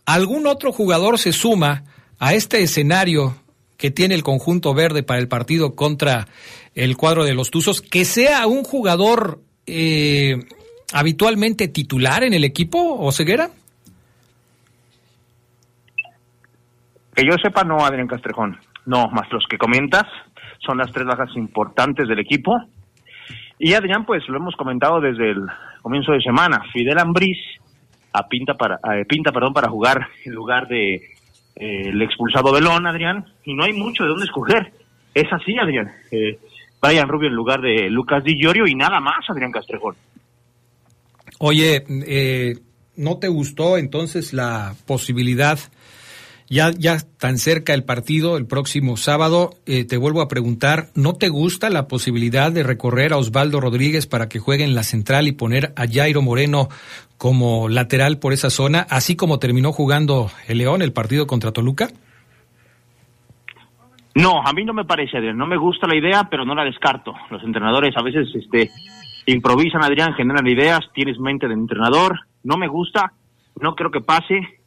¿Algún 0.04 0.46
otro 0.46 0.72
jugador 0.72 1.18
se 1.18 1.32
suma 1.32 1.84
a 2.18 2.34
este 2.34 2.62
escenario 2.62 3.36
que 3.78 3.90
tiene 3.90 4.14
el 4.14 4.22
conjunto 4.22 4.74
verde 4.74 5.02
para 5.02 5.20
el 5.20 5.28
partido 5.28 5.74
contra 5.74 6.28
el 6.74 6.96
cuadro 6.96 7.24
de 7.24 7.32
los 7.32 7.50
Tuzos, 7.50 7.80
que 7.80 8.04
sea 8.04 8.46
un 8.46 8.64
jugador 8.64 9.40
eh, 9.66 10.44
habitualmente 10.92 11.68
titular 11.68 12.24
en 12.24 12.34
el 12.34 12.44
equipo, 12.44 12.98
o 12.98 13.12
ceguera? 13.12 13.50
Que 17.18 17.26
yo 17.26 17.34
sepa, 17.42 17.64
no, 17.64 17.84
Adrián 17.84 18.06
Castrejón. 18.06 18.60
no, 18.86 19.08
más 19.08 19.26
los 19.32 19.44
que 19.48 19.58
comentas, 19.58 20.04
son 20.64 20.78
las 20.78 20.92
tres 20.92 21.04
bajas 21.04 21.30
importantes 21.34 22.06
del 22.06 22.20
equipo. 22.20 22.56
Y 23.58 23.72
Adrián, 23.72 24.06
pues 24.06 24.22
lo 24.28 24.36
hemos 24.36 24.54
comentado 24.54 25.00
desde 25.00 25.32
el 25.32 25.44
comienzo 25.82 26.12
de 26.12 26.22
semana, 26.22 26.62
Fidel 26.72 26.96
Ambriz 26.96 27.36
a 28.12 28.28
pinta 28.28 28.54
para 28.54 28.78
pinta 29.08 29.32
perdón 29.32 29.52
para 29.52 29.68
jugar 29.68 30.06
en 30.24 30.32
lugar 30.32 30.68
de 30.68 30.94
eh, 30.94 31.88
el 31.88 32.00
expulsado 32.02 32.52
Belón, 32.52 32.86
Adrián, 32.86 33.24
y 33.44 33.52
no 33.52 33.64
hay 33.64 33.72
mucho 33.72 34.04
de 34.04 34.10
dónde 34.10 34.26
escoger. 34.26 34.72
Es 35.12 35.26
así, 35.32 35.58
Adrián. 35.58 35.90
Eh, 36.12 36.38
Rubio 37.04 37.30
en 37.30 37.34
lugar 37.34 37.60
de 37.60 37.90
Lucas 37.90 38.22
Di 38.22 38.40
Llorio 38.40 38.64
y 38.68 38.76
nada 38.76 39.00
más, 39.00 39.28
Adrián 39.28 39.50
Castrejón. 39.50 39.96
Oye, 41.40 41.84
eh, 42.06 42.54
¿no 42.96 43.18
te 43.18 43.26
gustó 43.26 43.76
entonces 43.76 44.32
la 44.32 44.76
posibilidad, 44.86 45.58
ya, 46.50 46.70
ya 46.70 46.98
tan 47.18 47.38
cerca 47.38 47.74
el 47.74 47.84
partido, 47.84 48.36
el 48.36 48.46
próximo 48.46 48.96
sábado, 48.96 49.50
eh, 49.66 49.84
te 49.84 49.96
vuelvo 49.96 50.22
a 50.22 50.28
preguntar, 50.28 50.86
¿no 50.94 51.14
te 51.14 51.28
gusta 51.28 51.68
la 51.68 51.88
posibilidad 51.88 52.50
de 52.50 52.62
recorrer 52.62 53.12
a 53.12 53.18
Osvaldo 53.18 53.60
Rodríguez 53.60 54.06
para 54.06 54.28
que 54.28 54.38
juegue 54.38 54.64
en 54.64 54.74
la 54.74 54.82
central 54.82 55.28
y 55.28 55.32
poner 55.32 55.72
a 55.76 55.86
Jairo 55.86 56.22
Moreno 56.22 56.68
como 57.18 57.68
lateral 57.68 58.18
por 58.18 58.32
esa 58.32 58.48
zona, 58.48 58.86
así 58.88 59.16
como 59.16 59.38
terminó 59.38 59.72
jugando 59.72 60.30
el 60.46 60.58
León 60.58 60.82
el 60.82 60.92
partido 60.92 61.26
contra 61.26 61.52
Toluca? 61.52 61.88
No, 64.14 64.42
a 64.44 64.52
mí 64.52 64.64
no 64.64 64.72
me 64.72 64.84
parece, 64.84 65.18
Adrián. 65.18 65.36
No 65.36 65.46
me 65.46 65.56
gusta 65.56 65.86
la 65.86 65.96
idea, 65.96 66.28
pero 66.30 66.44
no 66.44 66.54
la 66.54 66.64
descarto. 66.64 67.14
Los 67.30 67.42
entrenadores 67.44 67.96
a 67.96 68.02
veces 68.02 68.26
este, 68.34 68.70
improvisan, 69.26 69.84
Adrián, 69.84 70.14
generan 70.14 70.46
ideas, 70.46 70.80
tienes 70.92 71.18
mente 71.20 71.46
de 71.46 71.54
entrenador. 71.54 72.18
No 72.42 72.56
me 72.56 72.66
gusta, 72.66 73.12
no 73.60 73.74
creo 73.76 73.90
que 73.90 74.00
pase, 74.00 74.57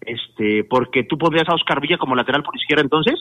este, 0.00 0.64
porque 0.64 1.04
tú 1.04 1.18
pondrías 1.18 1.48
a 1.48 1.54
Oscar 1.54 1.80
Villa 1.80 1.98
como 1.98 2.14
lateral 2.14 2.42
por 2.42 2.56
izquierda 2.56 2.82
entonces. 2.82 3.14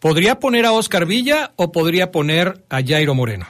¿Podría 0.00 0.38
poner 0.38 0.64
a 0.64 0.72
Oscar 0.72 1.06
Villa 1.06 1.52
o 1.56 1.72
podría 1.72 2.10
poner 2.10 2.64
a 2.70 2.80
Jairo 2.82 3.14
Moreno? 3.14 3.46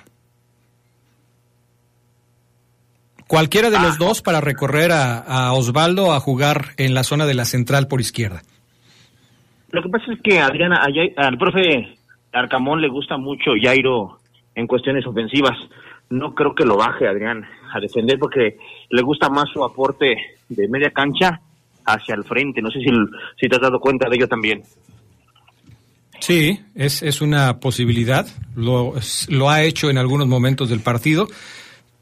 Cualquiera 3.28 3.70
de 3.70 3.78
los 3.78 3.96
dos 3.96 4.22
para 4.22 4.40
recorrer 4.40 4.90
a, 4.90 5.18
a 5.18 5.52
Osvaldo 5.52 6.12
a 6.12 6.18
jugar 6.18 6.70
en 6.76 6.94
la 6.94 7.04
zona 7.04 7.26
de 7.26 7.34
la 7.34 7.44
central 7.44 7.86
por 7.86 8.00
izquierda. 8.00 8.42
Lo 9.70 9.82
que 9.82 9.88
pasa 9.88 10.12
es 10.12 10.20
que 10.20 10.40
Adriana, 10.40 10.80
a 10.82 11.26
al 11.26 11.38
profe 11.38 11.96
Arcamón 12.32 12.80
le 12.80 12.88
gusta 12.88 13.16
mucho 13.16 13.52
Jairo 13.60 14.18
en 14.56 14.66
cuestiones 14.66 15.06
ofensivas. 15.06 15.56
No 16.08 16.34
creo 16.34 16.56
que 16.56 16.64
lo 16.64 16.76
baje, 16.76 17.06
Adrián, 17.06 17.44
a 17.72 17.78
defender 17.78 18.18
porque 18.18 18.56
le 18.88 19.02
gusta 19.02 19.28
más 19.28 19.48
su 19.52 19.62
aporte 19.62 20.16
de 20.48 20.68
media 20.68 20.90
cancha 20.90 21.40
hacia 21.92 22.14
el 22.14 22.24
frente. 22.24 22.62
No 22.62 22.70
sé 22.70 22.80
si, 22.80 22.90
si 23.40 23.48
te 23.48 23.56
has 23.56 23.62
dado 23.62 23.80
cuenta 23.80 24.08
de 24.08 24.16
ello 24.16 24.28
también. 24.28 24.62
Sí, 26.20 26.60
es, 26.74 27.02
es 27.02 27.20
una 27.20 27.58
posibilidad. 27.58 28.26
Lo, 28.54 28.94
ha 29.48 29.62
hecho 29.62 29.90
en 29.90 29.98
algunos 29.98 30.28
momentos 30.28 30.68
del 30.68 30.80
partido. 30.80 31.28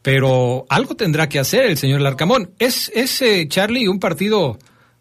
Pero 0.02 0.64
algo 0.68 0.94
tendrá 0.94 1.28
que 1.28 1.38
hacer 1.38 1.66
el 1.66 1.76
señor 1.76 2.00
Larcamón. 2.00 2.50
Es, 2.58 2.90
es 2.94 3.20
eh, 3.20 3.46
Charlie, 3.48 3.88
un 3.88 3.98
partido 3.98 4.58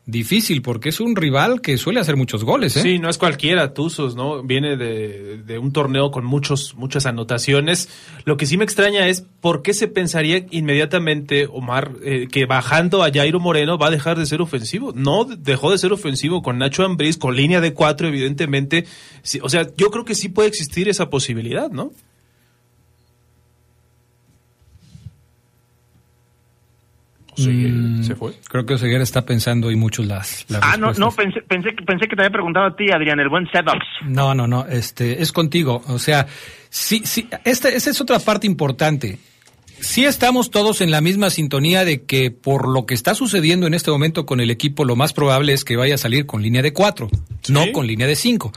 difícil 0.07 0.61
porque 0.61 0.89
es 0.89 0.99
un 1.01 1.15
rival 1.15 1.61
que 1.61 1.77
suele 1.77 1.99
hacer 1.99 2.15
muchos 2.15 2.43
goles. 2.43 2.75
¿eh? 2.77 2.81
Sí, 2.81 2.97
no 2.97 3.09
es 3.09 3.17
cualquiera, 3.17 3.73
Tuzos, 3.73 4.15
¿no? 4.15 4.41
Viene 4.41 4.77
de, 4.77 5.43
de 5.43 5.59
un 5.59 5.73
torneo 5.73 6.09
con 6.11 6.25
muchos, 6.25 6.75
muchas 6.75 7.05
anotaciones. 7.05 7.89
Lo 8.23 8.37
que 8.37 8.45
sí 8.45 8.57
me 8.57 8.63
extraña 8.63 9.07
es 9.07 9.25
por 9.41 9.61
qué 9.61 9.73
se 9.73 9.87
pensaría 9.87 10.45
inmediatamente, 10.49 11.47
Omar, 11.51 11.91
eh, 12.03 12.27
que 12.31 12.45
bajando 12.45 13.03
a 13.03 13.11
Jairo 13.11 13.39
Moreno 13.41 13.77
va 13.77 13.87
a 13.87 13.91
dejar 13.91 14.17
de 14.17 14.25
ser 14.25 14.41
ofensivo. 14.41 14.93
No 14.95 15.25
dejó 15.25 15.71
de 15.71 15.77
ser 15.77 15.91
ofensivo 15.91 16.41
con 16.41 16.57
Nacho 16.57 16.83
Ambriz, 16.83 17.17
con 17.17 17.35
línea 17.35 17.59
de 17.59 17.73
cuatro, 17.73 18.07
evidentemente. 18.07 18.85
Sí, 19.23 19.39
o 19.43 19.49
sea, 19.49 19.67
yo 19.75 19.91
creo 19.91 20.05
que 20.05 20.15
sí 20.15 20.29
puede 20.29 20.47
existir 20.47 20.87
esa 20.87 21.09
posibilidad, 21.09 21.69
¿no? 21.69 21.91
Mm, 27.37 28.03
se 28.03 28.15
fue. 28.15 28.33
Creo 28.49 28.65
que 28.65 28.73
Oseguera 28.75 29.03
está 29.03 29.25
pensando 29.25 29.69
y 29.71 29.75
muchos 29.75 30.05
las, 30.05 30.45
las 30.49 30.61
Ah, 30.63 30.77
no, 30.77 30.87
respuestas. 30.87 30.99
no, 30.99 31.11
pensé, 31.11 31.41
pensé, 31.47 31.69
que- 31.75 31.83
pensé 31.85 32.07
que 32.07 32.15
te 32.15 32.21
había 32.23 32.31
preguntado 32.31 32.65
a 32.67 32.75
ti, 32.75 32.85
Adrián, 32.91 33.19
el 33.19 33.29
buen 33.29 33.47
setup. 33.51 33.75
No, 34.05 34.33
no, 34.33 34.47
no, 34.47 34.65
este, 34.67 35.21
es 35.21 35.31
contigo. 35.31 35.83
O 35.87 35.99
sea, 35.99 36.27
sí, 36.69 37.01
sí, 37.05 37.27
esta, 37.45 37.69
esta 37.69 37.89
es 37.89 38.01
otra 38.01 38.19
parte 38.19 38.47
importante. 38.47 39.19
Sí 39.79 40.05
estamos 40.05 40.49
todos 40.49 40.81
en 40.81 40.89
la 40.89 41.01
misma 41.01 41.29
sintonía 41.29 41.85
de 41.85 42.01
que 42.03 42.31
por 42.31 42.67
lo 42.67 42.87
que 42.87 42.95
está 42.95 43.13
sucediendo 43.13 43.67
en 43.67 43.75
este 43.75 43.91
momento 43.91 44.25
con 44.25 44.39
el 44.39 44.49
equipo, 44.49 44.83
lo 44.85 44.95
más 44.95 45.13
probable 45.13 45.53
es 45.53 45.63
que 45.63 45.75
vaya 45.75 45.95
a 45.95 45.99
salir 45.99 46.25
con 46.25 46.41
línea 46.41 46.63
de 46.63 46.73
cuatro, 46.73 47.09
no 47.49 47.71
con 47.73 47.85
línea 47.85 48.07
de 48.07 48.15
cinco. 48.15 48.51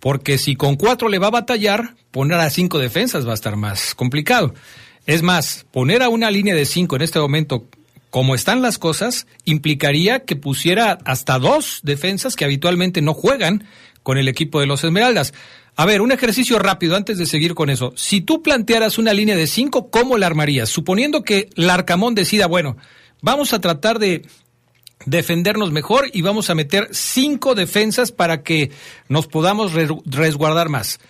Porque 0.00 0.38
si 0.38 0.56
con 0.56 0.76
cuatro 0.76 1.08
le 1.08 1.18
va 1.18 1.26
a 1.26 1.30
batallar, 1.32 1.94
poner 2.10 2.38
a 2.38 2.48
cinco 2.48 2.78
defensas 2.78 3.26
va 3.26 3.32
a 3.32 3.34
estar 3.34 3.56
más 3.56 3.94
complicado. 3.94 4.54
Es 5.06 5.22
más, 5.22 5.66
poner 5.70 6.02
a 6.02 6.08
una 6.08 6.30
línea 6.30 6.54
de 6.54 6.64
cinco 6.64 6.96
en 6.96 7.02
este 7.02 7.18
momento, 7.18 7.66
como 8.14 8.36
están 8.36 8.62
las 8.62 8.78
cosas, 8.78 9.26
implicaría 9.44 10.20
que 10.20 10.36
pusiera 10.36 11.00
hasta 11.04 11.40
dos 11.40 11.80
defensas 11.82 12.36
que 12.36 12.44
habitualmente 12.44 13.02
no 13.02 13.12
juegan 13.12 13.64
con 14.04 14.18
el 14.18 14.28
equipo 14.28 14.60
de 14.60 14.66
los 14.66 14.84
Esmeraldas. 14.84 15.34
A 15.74 15.84
ver, 15.84 16.00
un 16.00 16.12
ejercicio 16.12 16.60
rápido 16.60 16.94
antes 16.94 17.18
de 17.18 17.26
seguir 17.26 17.56
con 17.56 17.70
eso. 17.70 17.92
Si 17.96 18.20
tú 18.20 18.40
plantearas 18.40 18.98
una 18.98 19.12
línea 19.12 19.34
de 19.34 19.48
cinco, 19.48 19.90
¿cómo 19.90 20.16
la 20.16 20.28
armarías? 20.28 20.68
Suponiendo 20.68 21.24
que 21.24 21.50
Larcamón 21.56 22.14
decida, 22.14 22.46
bueno, 22.46 22.76
vamos 23.20 23.52
a 23.52 23.60
tratar 23.60 23.98
de 23.98 24.24
defendernos 25.06 25.72
mejor 25.72 26.08
y 26.12 26.22
vamos 26.22 26.50
a 26.50 26.54
meter 26.54 26.90
cinco 26.92 27.56
defensas 27.56 28.12
para 28.12 28.44
que 28.44 28.70
nos 29.08 29.26
podamos 29.26 29.72
re- 29.72 29.88
resguardar 30.04 30.68
más. 30.68 31.00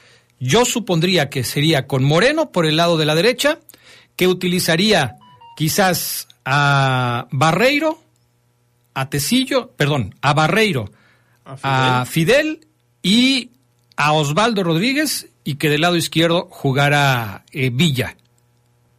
Yo 0.40 0.64
supondría 0.64 1.28
que 1.28 1.44
sería 1.44 1.86
con 1.86 2.02
Moreno 2.02 2.50
por 2.50 2.64
el 2.64 2.76
lado 2.76 2.96
de 2.96 3.05
la 3.05 3.14
derecha, 3.14 3.59
que 4.16 4.26
utilizaría 4.26 5.16
quizás 5.55 6.28
a 6.45 7.26
Barreiro, 7.30 8.01
a 8.95 9.09
Tecillo, 9.09 9.70
perdón, 9.76 10.14
a 10.20 10.34
Barreiro, 10.34 10.90
a 11.45 12.05
Fidel 12.07 12.66
y 13.03 13.51
a 13.97 14.12
Osvaldo 14.12 14.62
Rodríguez 14.62 15.28
y 15.45 15.57
que 15.57 15.68
del 15.68 15.82
lado 15.82 15.97
izquierdo 15.97 16.49
jugara 16.51 17.45
eh, 17.53 17.70
Villa. 17.70 18.16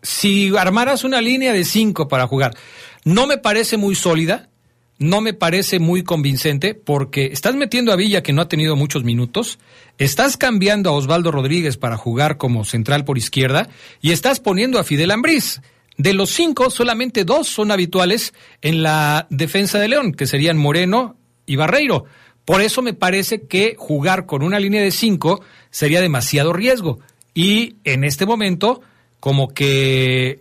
Si 0.02 0.56
armaras 0.56 1.04
una 1.04 1.22
línea 1.22 1.54
de 1.54 1.66
cinco 1.66 2.08
para 2.08 2.28
jugar, 2.28 2.56
no 3.04 3.26
me 3.26 3.38
parece 3.38 3.78
muy 3.78 3.96
sólida, 3.96 4.50
no 4.98 5.20
me 5.20 5.34
parece 5.34 5.80
muy 5.80 6.04
convincente, 6.04 6.74
porque 6.74 7.26
estás 7.26 7.56
metiendo 7.56 7.92
a 7.92 7.96
Villa 7.96 8.24
que 8.24 8.32
no 8.32 8.42
ha 8.42 8.48
tenido 8.48 8.76
muchos 8.76 9.04
minutos, 9.04 9.60
estás 9.98 10.38
cambiando 10.38 10.90
a 10.90 10.94
Osvaldo 10.94 11.32
Rodríguez 11.32 11.78
para 11.78 11.98
jugar 11.98 12.38
como 12.38 12.64
central 12.64 13.04
por 13.04 13.18
izquierda 13.18 13.68
y 14.02 14.12
estás 14.12 14.40
poniendo 14.40 14.80
a 14.80 14.84
Fidel 14.84 15.12
Ambriz. 15.12 15.62
De 15.98 16.14
los 16.14 16.30
cinco, 16.30 16.70
solamente 16.70 17.24
dos 17.24 17.48
son 17.48 17.72
habituales 17.72 18.34
en 18.62 18.84
la 18.84 19.28
defensa 19.30 19.80
de 19.80 19.88
León, 19.88 20.14
que 20.14 20.28
serían 20.28 20.58
Moreno 20.58 21.16
y 21.46 21.56
Barreiro. 21.56 22.06
Por 22.44 22.62
eso 22.62 22.82
me 22.82 22.94
parece 22.94 23.48
que 23.48 23.76
jugar 23.78 24.26
con 24.26 24.44
una 24.44 24.60
línea 24.60 24.82
de 24.82 24.92
cinco 24.92 25.44
sería 25.70 26.02
demasiado 26.02 26.54
riesgo. 26.54 27.00
Y 27.34 27.78
en 27.84 28.04
este 28.04 28.26
momento, 28.26 28.82
como 29.20 29.54
que 29.54 30.40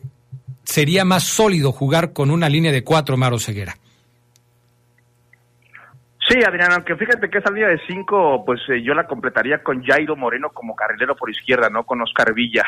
sería 0.64 1.04
más 1.04 1.24
sólido 1.24 1.72
jugar 1.72 2.12
con 2.12 2.30
una 2.30 2.48
línea 2.48 2.72
de 2.72 2.84
cuatro 2.84 3.16
Maro 3.16 3.38
Ceguera. 3.38 3.76
Sí, 6.28 6.38
Adrián, 6.46 6.72
aunque 6.72 6.96
fíjate 6.96 7.28
que 7.28 7.38
esa 7.38 7.50
línea 7.50 7.68
de 7.68 7.80
cinco, 7.86 8.44
pues 8.46 8.60
eh, 8.68 8.82
yo 8.82 8.94
la 8.94 9.06
completaría 9.06 9.62
con 9.62 9.84
Jairo 9.84 10.16
Moreno 10.16 10.50
como 10.50 10.74
carrilero 10.74 11.14
por 11.14 11.30
izquierda, 11.30 11.68
¿no? 11.68 11.84
Con 11.84 12.00
Oscar 12.00 12.32
Villa. 12.32 12.64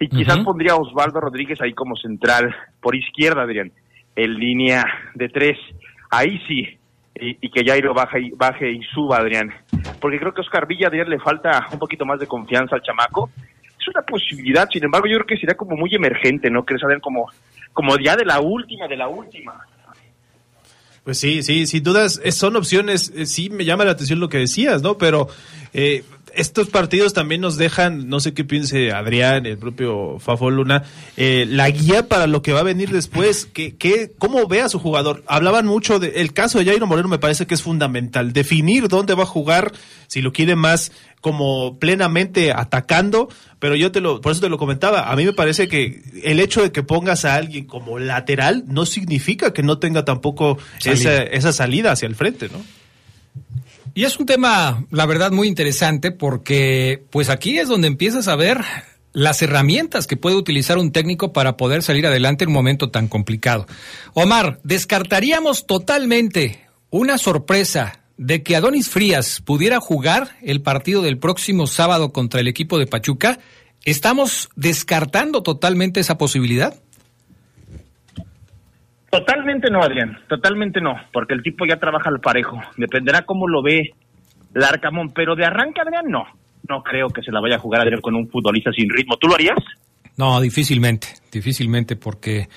Y 0.00 0.08
quizás 0.08 0.38
pondría 0.40 0.72
a 0.72 0.76
Osvaldo 0.76 1.20
Rodríguez 1.20 1.60
ahí 1.60 1.72
como 1.74 1.96
central 1.96 2.54
por 2.80 2.94
izquierda, 2.94 3.42
Adrián, 3.42 3.72
en 4.14 4.34
línea 4.34 4.84
de 5.14 5.28
tres. 5.28 5.58
Ahí 6.10 6.40
sí. 6.46 6.78
Y, 7.20 7.36
y 7.40 7.50
que 7.50 7.64
Jairo 7.64 7.92
baje 7.94 8.20
y, 8.20 8.30
baje 8.30 8.70
y 8.70 8.80
suba, 8.94 9.16
Adrián. 9.18 9.52
Porque 10.00 10.20
creo 10.20 10.32
que 10.32 10.40
a 10.40 10.44
Oscar 10.44 10.68
Villa, 10.68 10.86
Adrián, 10.86 11.10
le 11.10 11.18
falta 11.18 11.66
un 11.72 11.78
poquito 11.80 12.04
más 12.06 12.20
de 12.20 12.28
confianza 12.28 12.76
al 12.76 12.82
chamaco. 12.82 13.30
Es 13.80 13.88
una 13.88 14.02
posibilidad, 14.02 14.68
sin 14.70 14.84
embargo, 14.84 15.08
yo 15.08 15.16
creo 15.16 15.26
que 15.26 15.36
sería 15.36 15.56
como 15.56 15.76
muy 15.76 15.92
emergente, 15.92 16.48
¿no? 16.48 16.64
¿Crees, 16.64 16.84
Adrián? 16.84 17.00
Como, 17.00 17.28
como 17.72 17.98
ya 17.98 18.14
de 18.14 18.24
la 18.24 18.38
última, 18.40 18.86
de 18.86 18.96
la 18.96 19.08
última. 19.08 19.54
Pues 21.02 21.18
sí, 21.18 21.42
sí, 21.42 21.66
sin 21.66 21.82
dudas 21.82 22.20
eh, 22.22 22.32
son 22.32 22.54
opciones. 22.56 23.10
eh, 23.16 23.24
Sí, 23.26 23.48
me 23.50 23.64
llama 23.64 23.84
la 23.84 23.92
atención 23.92 24.20
lo 24.20 24.28
que 24.28 24.38
decías, 24.38 24.82
¿no? 24.82 24.98
Pero 24.98 25.26
eh, 25.72 26.04
estos 26.34 26.68
partidos 26.68 27.12
también 27.12 27.40
nos 27.40 27.56
dejan, 27.56 28.08
no 28.08 28.20
sé 28.20 28.34
qué 28.34 28.44
piense 28.44 28.92
Adrián, 28.92 29.46
el 29.46 29.58
propio 29.58 30.18
Fafo 30.18 30.50
Luna, 30.50 30.84
eh, 31.16 31.46
la 31.48 31.70
guía 31.70 32.08
para 32.08 32.26
lo 32.26 32.42
que 32.42 32.52
va 32.52 32.60
a 32.60 32.64
venir 32.64 32.90
después. 32.90 33.46
Que, 33.46 33.76
que, 33.76 34.12
¿Cómo 34.18 34.46
ve 34.46 34.60
a 34.60 34.68
su 34.68 34.78
jugador? 34.78 35.22
Hablaban 35.26 35.66
mucho 35.66 35.98
del 35.98 36.12
el 36.14 36.32
caso 36.32 36.58
de 36.58 36.66
Jairo 36.66 36.86
Moreno, 36.86 37.08
me 37.08 37.18
parece 37.18 37.46
que 37.46 37.54
es 37.54 37.62
fundamental. 37.62 38.32
Definir 38.32 38.88
dónde 38.88 39.14
va 39.14 39.24
a 39.24 39.26
jugar, 39.26 39.72
si 40.06 40.20
lo 40.20 40.32
quiere 40.32 40.56
más 40.56 40.92
como 41.20 41.78
plenamente 41.78 42.52
atacando, 42.52 43.28
pero 43.58 43.74
yo 43.74 43.90
te 43.90 44.00
lo, 44.00 44.20
por 44.20 44.32
eso 44.32 44.40
te 44.40 44.48
lo 44.48 44.58
comentaba, 44.58 45.10
a 45.10 45.16
mí 45.16 45.24
me 45.24 45.32
parece 45.32 45.68
que 45.68 46.00
el 46.22 46.38
hecho 46.40 46.62
de 46.62 46.70
que 46.70 46.82
pongas 46.82 47.24
a 47.24 47.34
alguien 47.34 47.64
como 47.64 47.98
lateral 47.98 48.64
no 48.68 48.86
significa 48.86 49.52
que 49.52 49.62
no 49.62 49.78
tenga 49.78 50.04
tampoco 50.04 50.58
Salida. 50.78 50.92
esa, 50.92 51.22
esa 51.24 51.52
salida 51.52 51.92
hacia 51.92 52.06
el 52.06 52.14
frente, 52.14 52.48
¿no? 52.48 52.62
Y 53.98 54.04
es 54.04 54.16
un 54.20 54.26
tema, 54.26 54.86
la 54.92 55.06
verdad, 55.06 55.32
muy 55.32 55.48
interesante 55.48 56.12
porque 56.12 57.02
pues 57.10 57.30
aquí 57.30 57.58
es 57.58 57.66
donde 57.66 57.88
empiezas 57.88 58.28
a 58.28 58.36
ver 58.36 58.60
las 59.12 59.42
herramientas 59.42 60.06
que 60.06 60.16
puede 60.16 60.36
utilizar 60.36 60.78
un 60.78 60.92
técnico 60.92 61.32
para 61.32 61.56
poder 61.56 61.82
salir 61.82 62.06
adelante 62.06 62.44
en 62.44 62.50
un 62.50 62.54
momento 62.54 62.90
tan 62.92 63.08
complicado. 63.08 63.66
Omar, 64.14 64.60
¿descartaríamos 64.62 65.66
totalmente 65.66 66.64
una 66.90 67.18
sorpresa 67.18 68.04
de 68.16 68.44
que 68.44 68.54
Adonis 68.54 68.88
Frías 68.88 69.42
pudiera 69.44 69.80
jugar 69.80 70.36
el 70.42 70.62
partido 70.62 71.02
del 71.02 71.18
próximo 71.18 71.66
sábado 71.66 72.12
contra 72.12 72.38
el 72.38 72.46
equipo 72.46 72.78
de 72.78 72.86
Pachuca? 72.86 73.40
¿Estamos 73.84 74.48
descartando 74.54 75.42
totalmente 75.42 75.98
esa 75.98 76.18
posibilidad? 76.18 76.80
Totalmente 79.10 79.70
no, 79.70 79.82
Adrián, 79.82 80.18
totalmente 80.28 80.80
no, 80.80 80.94
porque 81.12 81.34
el 81.34 81.42
tipo 81.42 81.64
ya 81.66 81.76
trabaja 81.76 82.10
al 82.10 82.20
parejo. 82.20 82.60
Dependerá 82.76 83.22
cómo 83.22 83.48
lo 83.48 83.62
ve 83.62 83.92
Larcamón, 84.52 85.10
pero 85.14 85.34
de 85.34 85.46
arranque, 85.46 85.80
Adrián, 85.80 86.06
no. 86.08 86.24
No 86.68 86.82
creo 86.82 87.08
que 87.08 87.22
se 87.22 87.32
la 87.32 87.40
vaya 87.40 87.56
a 87.56 87.60
jugar 87.60 87.80
Adrián 87.80 88.02
con 88.02 88.14
un 88.14 88.28
futbolista 88.28 88.70
sin 88.72 88.90
ritmo. 88.90 89.16
¿Tú 89.16 89.28
lo 89.28 89.34
harías? 89.34 89.56
No, 90.18 90.40
difícilmente, 90.40 91.08
difícilmente, 91.32 91.96
porque 91.96 92.48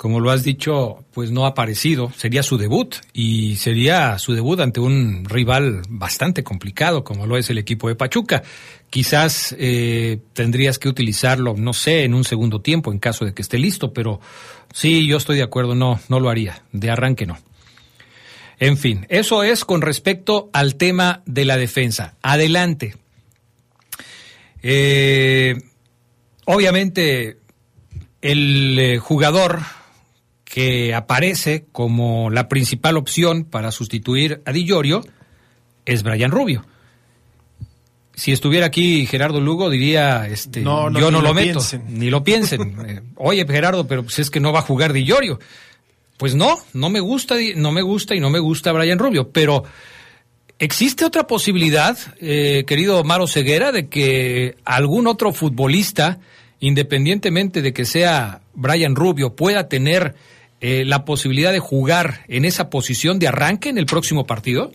como 0.00 0.18
lo 0.18 0.30
has 0.30 0.42
dicho, 0.42 1.04
pues 1.12 1.30
no 1.30 1.44
ha 1.44 1.48
aparecido. 1.48 2.10
Sería 2.16 2.42
su 2.42 2.56
debut 2.56 2.94
y 3.12 3.56
sería 3.56 4.18
su 4.18 4.32
debut 4.32 4.58
ante 4.60 4.80
un 4.80 5.26
rival 5.26 5.82
bastante 5.90 6.42
complicado 6.42 7.04
como 7.04 7.26
lo 7.26 7.36
es 7.36 7.50
el 7.50 7.58
equipo 7.58 7.86
de 7.86 7.96
Pachuca. 7.96 8.42
Quizás 8.88 9.54
eh, 9.58 10.18
tendrías 10.32 10.78
que 10.78 10.88
utilizarlo, 10.88 11.54
no 11.54 11.74
sé, 11.74 12.04
en 12.04 12.14
un 12.14 12.24
segundo 12.24 12.62
tiempo 12.62 12.90
en 12.90 12.98
caso 12.98 13.26
de 13.26 13.34
que 13.34 13.42
esté 13.42 13.58
listo, 13.58 13.92
pero 13.92 14.22
sí, 14.72 15.06
yo 15.06 15.18
estoy 15.18 15.36
de 15.36 15.42
acuerdo, 15.42 15.74
no, 15.74 16.00
no 16.08 16.18
lo 16.18 16.30
haría. 16.30 16.62
De 16.72 16.90
arranque 16.90 17.26
no. 17.26 17.36
En 18.58 18.78
fin, 18.78 19.04
eso 19.10 19.42
es 19.42 19.66
con 19.66 19.82
respecto 19.82 20.48
al 20.54 20.76
tema 20.76 21.20
de 21.26 21.44
la 21.44 21.58
defensa. 21.58 22.16
Adelante. 22.22 22.96
Eh, 24.62 25.56
obviamente, 26.46 27.36
el 28.22 28.78
eh, 28.78 28.98
jugador 28.98 29.60
que 30.50 30.94
aparece 30.96 31.64
como 31.70 32.28
la 32.28 32.48
principal 32.48 32.96
opción 32.96 33.44
para 33.44 33.70
sustituir 33.70 34.42
a 34.44 34.52
Di 34.52 34.64
Llorio 34.64 35.04
es 35.86 36.02
Brian 36.02 36.32
Rubio. 36.32 36.66
Si 38.14 38.32
estuviera 38.32 38.66
aquí 38.66 39.06
Gerardo 39.06 39.40
Lugo 39.40 39.70
diría, 39.70 40.26
este, 40.26 40.60
No, 40.60 40.90
no, 40.90 40.98
yo 40.98 41.12
no 41.12 41.22
lo, 41.22 41.28
lo 41.28 41.34
meto, 41.34 41.60
piensen. 41.60 41.84
ni 41.88 42.10
lo 42.10 42.24
piensen. 42.24 42.76
Eh, 42.88 43.00
Oye, 43.14 43.46
Gerardo, 43.46 43.86
pero 43.86 44.02
pues 44.02 44.18
es 44.18 44.28
que 44.28 44.40
no 44.40 44.52
va 44.52 44.58
a 44.58 44.62
jugar 44.62 44.92
Di 44.92 45.04
Llorio. 45.04 45.38
Pues 46.16 46.34
no, 46.34 46.58
no 46.72 46.90
me 46.90 46.98
gusta, 46.98 47.36
no 47.54 47.70
me 47.70 47.82
gusta 47.82 48.16
y 48.16 48.20
no 48.20 48.28
me 48.28 48.40
gusta 48.40 48.72
Brian 48.72 48.98
Rubio, 48.98 49.30
pero 49.30 49.62
¿existe 50.58 51.04
otra 51.04 51.28
posibilidad, 51.28 51.96
eh, 52.20 52.64
querido 52.66 53.04
Maro 53.04 53.28
Ceguera, 53.28 53.70
de 53.70 53.88
que 53.88 54.56
algún 54.64 55.06
otro 55.06 55.32
futbolista, 55.32 56.18
independientemente 56.58 57.62
de 57.62 57.72
que 57.72 57.84
sea 57.84 58.40
Brian 58.52 58.96
Rubio, 58.96 59.36
pueda 59.36 59.68
tener 59.68 60.16
eh, 60.60 60.84
la 60.84 61.04
posibilidad 61.04 61.52
de 61.52 61.58
jugar 61.58 62.24
en 62.28 62.44
esa 62.44 62.70
posición 62.70 63.18
de 63.18 63.28
arranque 63.28 63.68
en 63.68 63.78
el 63.78 63.86
próximo 63.86 64.26
partido? 64.26 64.72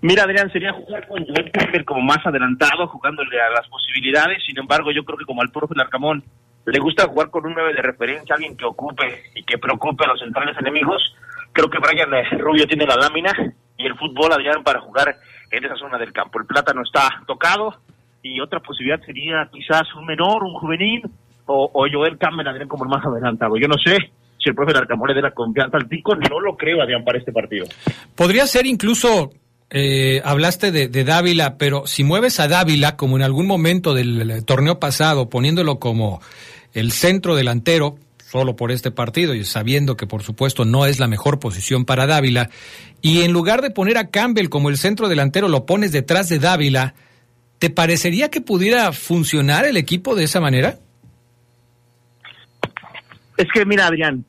Mira, 0.00 0.24
Adrián, 0.24 0.52
sería 0.52 0.72
jugar 0.72 1.08
con 1.08 1.24
Joel 1.26 1.50
Campbell 1.50 1.84
como 1.84 2.02
más 2.02 2.24
adelantado, 2.24 2.86
jugándole 2.86 3.40
a 3.40 3.50
las 3.50 3.66
posibilidades. 3.68 4.44
Sin 4.46 4.58
embargo, 4.58 4.92
yo 4.92 5.04
creo 5.04 5.18
que 5.18 5.24
como 5.24 5.42
al 5.42 5.50
profe 5.50 5.74
Larcamón 5.74 6.22
le 6.66 6.78
gusta 6.78 7.08
jugar 7.08 7.30
con 7.30 7.46
un 7.46 7.54
9 7.54 7.74
de 7.74 7.82
referencia, 7.82 8.34
alguien 8.34 8.56
que 8.56 8.64
ocupe 8.64 9.22
y 9.34 9.42
que 9.42 9.58
preocupe 9.58 10.04
a 10.04 10.08
los 10.08 10.20
centrales 10.20 10.56
enemigos, 10.58 11.16
creo 11.52 11.68
que 11.68 11.78
Brian 11.78 12.10
Rubio 12.38 12.66
tiene 12.66 12.86
la 12.86 12.96
lámina 12.96 13.32
y 13.76 13.86
el 13.86 13.96
fútbol, 13.96 14.32
Adrián, 14.32 14.62
para 14.62 14.80
jugar 14.80 15.16
en 15.50 15.64
esa 15.64 15.76
zona 15.76 15.98
del 15.98 16.12
campo. 16.12 16.38
El 16.38 16.46
plátano 16.46 16.82
está 16.82 17.22
tocado 17.26 17.74
y 18.22 18.40
otra 18.40 18.60
posibilidad 18.60 19.00
sería 19.04 19.48
quizás 19.50 19.92
un 19.94 20.06
menor, 20.06 20.44
un 20.44 20.54
juvenil 20.54 21.02
o, 21.48 21.70
o 21.72 21.86
Joel 21.90 22.16
Campbell, 22.18 22.46
Adrián, 22.46 22.68
como 22.68 22.84
el 22.84 22.90
más 22.90 23.04
adelantado. 23.04 23.56
Yo 23.56 23.66
no 23.66 23.76
sé 23.84 23.96
si 24.42 24.50
el 24.50 24.54
profe 24.54 24.72
Larcamón 24.72 25.08
le 25.08 25.14
dé 25.14 25.22
la 25.22 25.32
confianza 25.32 25.76
al 25.76 25.88
tico, 25.88 26.14
no 26.14 26.40
lo 26.40 26.56
creo, 26.56 26.80
Adrián, 26.80 27.04
para 27.04 27.18
este 27.18 27.32
partido. 27.32 27.66
Podría 28.14 28.46
ser 28.46 28.66
incluso, 28.66 29.32
eh, 29.70 30.22
hablaste 30.24 30.70
de, 30.70 31.04
Dávila, 31.04 31.58
pero 31.58 31.86
si 31.86 32.04
mueves 32.04 32.38
a 32.38 32.48
Dávila, 32.48 32.96
como 32.96 33.16
en 33.16 33.22
algún 33.22 33.46
momento 33.46 33.94
del 33.94 34.44
torneo 34.44 34.78
pasado, 34.78 35.28
poniéndolo 35.28 35.78
como 35.78 36.20
el 36.72 36.92
centro 36.92 37.34
delantero, 37.34 37.96
solo 38.30 38.56
por 38.56 38.70
este 38.70 38.90
partido 38.90 39.34
y 39.34 39.44
sabiendo 39.44 39.96
que 39.96 40.06
por 40.06 40.22
supuesto 40.22 40.66
no 40.66 40.84
es 40.84 41.00
la 41.00 41.08
mejor 41.08 41.40
posición 41.40 41.84
para 41.84 42.06
Dávila, 42.06 42.50
y 43.00 43.22
en 43.22 43.32
lugar 43.32 43.62
de 43.62 43.70
poner 43.70 43.98
a 43.98 44.10
Campbell 44.10 44.48
como 44.48 44.68
el 44.68 44.76
centro 44.76 45.08
delantero, 45.08 45.48
lo 45.48 45.66
pones 45.66 45.92
detrás 45.92 46.28
de 46.28 46.38
Dávila, 46.38 46.94
¿te 47.58 47.70
parecería 47.70 48.30
que 48.30 48.40
pudiera 48.40 48.92
funcionar 48.92 49.64
el 49.64 49.76
equipo 49.76 50.14
de 50.14 50.24
esa 50.24 50.40
manera? 50.40 50.78
Es 53.38 53.46
que 53.54 53.64
mira, 53.64 53.86
Adrián, 53.86 54.24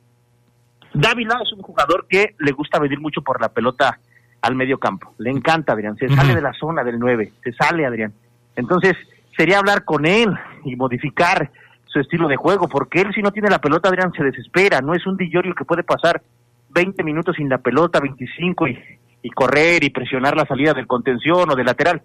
Dávila 0.94 1.40
es 1.44 1.52
un 1.52 1.62
jugador 1.62 2.06
que 2.08 2.36
le 2.38 2.52
gusta 2.52 2.78
venir 2.78 3.00
mucho 3.00 3.22
por 3.22 3.40
la 3.40 3.48
pelota 3.48 3.98
al 4.40 4.54
medio 4.54 4.78
campo. 4.78 5.14
Le 5.18 5.30
encanta, 5.30 5.72
Adrián. 5.72 5.96
Se 5.96 6.08
sale 6.08 6.34
de 6.34 6.40
la 6.40 6.52
zona 6.52 6.84
del 6.84 6.98
9. 6.98 7.32
Se 7.42 7.52
sale, 7.52 7.84
Adrián. 7.84 8.14
Entonces, 8.54 8.94
sería 9.36 9.58
hablar 9.58 9.84
con 9.84 10.06
él 10.06 10.32
y 10.64 10.76
modificar 10.76 11.50
su 11.86 11.98
estilo 11.98 12.28
de 12.28 12.36
juego, 12.36 12.68
porque 12.68 13.00
él 13.00 13.12
si 13.12 13.20
no 13.20 13.32
tiene 13.32 13.50
la 13.50 13.58
pelota, 13.58 13.88
Adrián, 13.88 14.12
se 14.12 14.22
desespera. 14.22 14.80
No 14.80 14.94
es 14.94 15.04
un 15.04 15.16
Dillorio 15.16 15.56
que 15.56 15.64
puede 15.64 15.82
pasar 15.82 16.22
20 16.68 17.02
minutos 17.02 17.34
sin 17.36 17.48
la 17.48 17.58
pelota, 17.58 17.98
25, 17.98 18.68
y, 18.68 18.78
y 19.22 19.30
correr 19.30 19.82
y 19.82 19.90
presionar 19.90 20.36
la 20.36 20.46
salida 20.46 20.72
del 20.72 20.86
contención 20.86 21.50
o 21.50 21.56
del 21.56 21.66
lateral. 21.66 22.00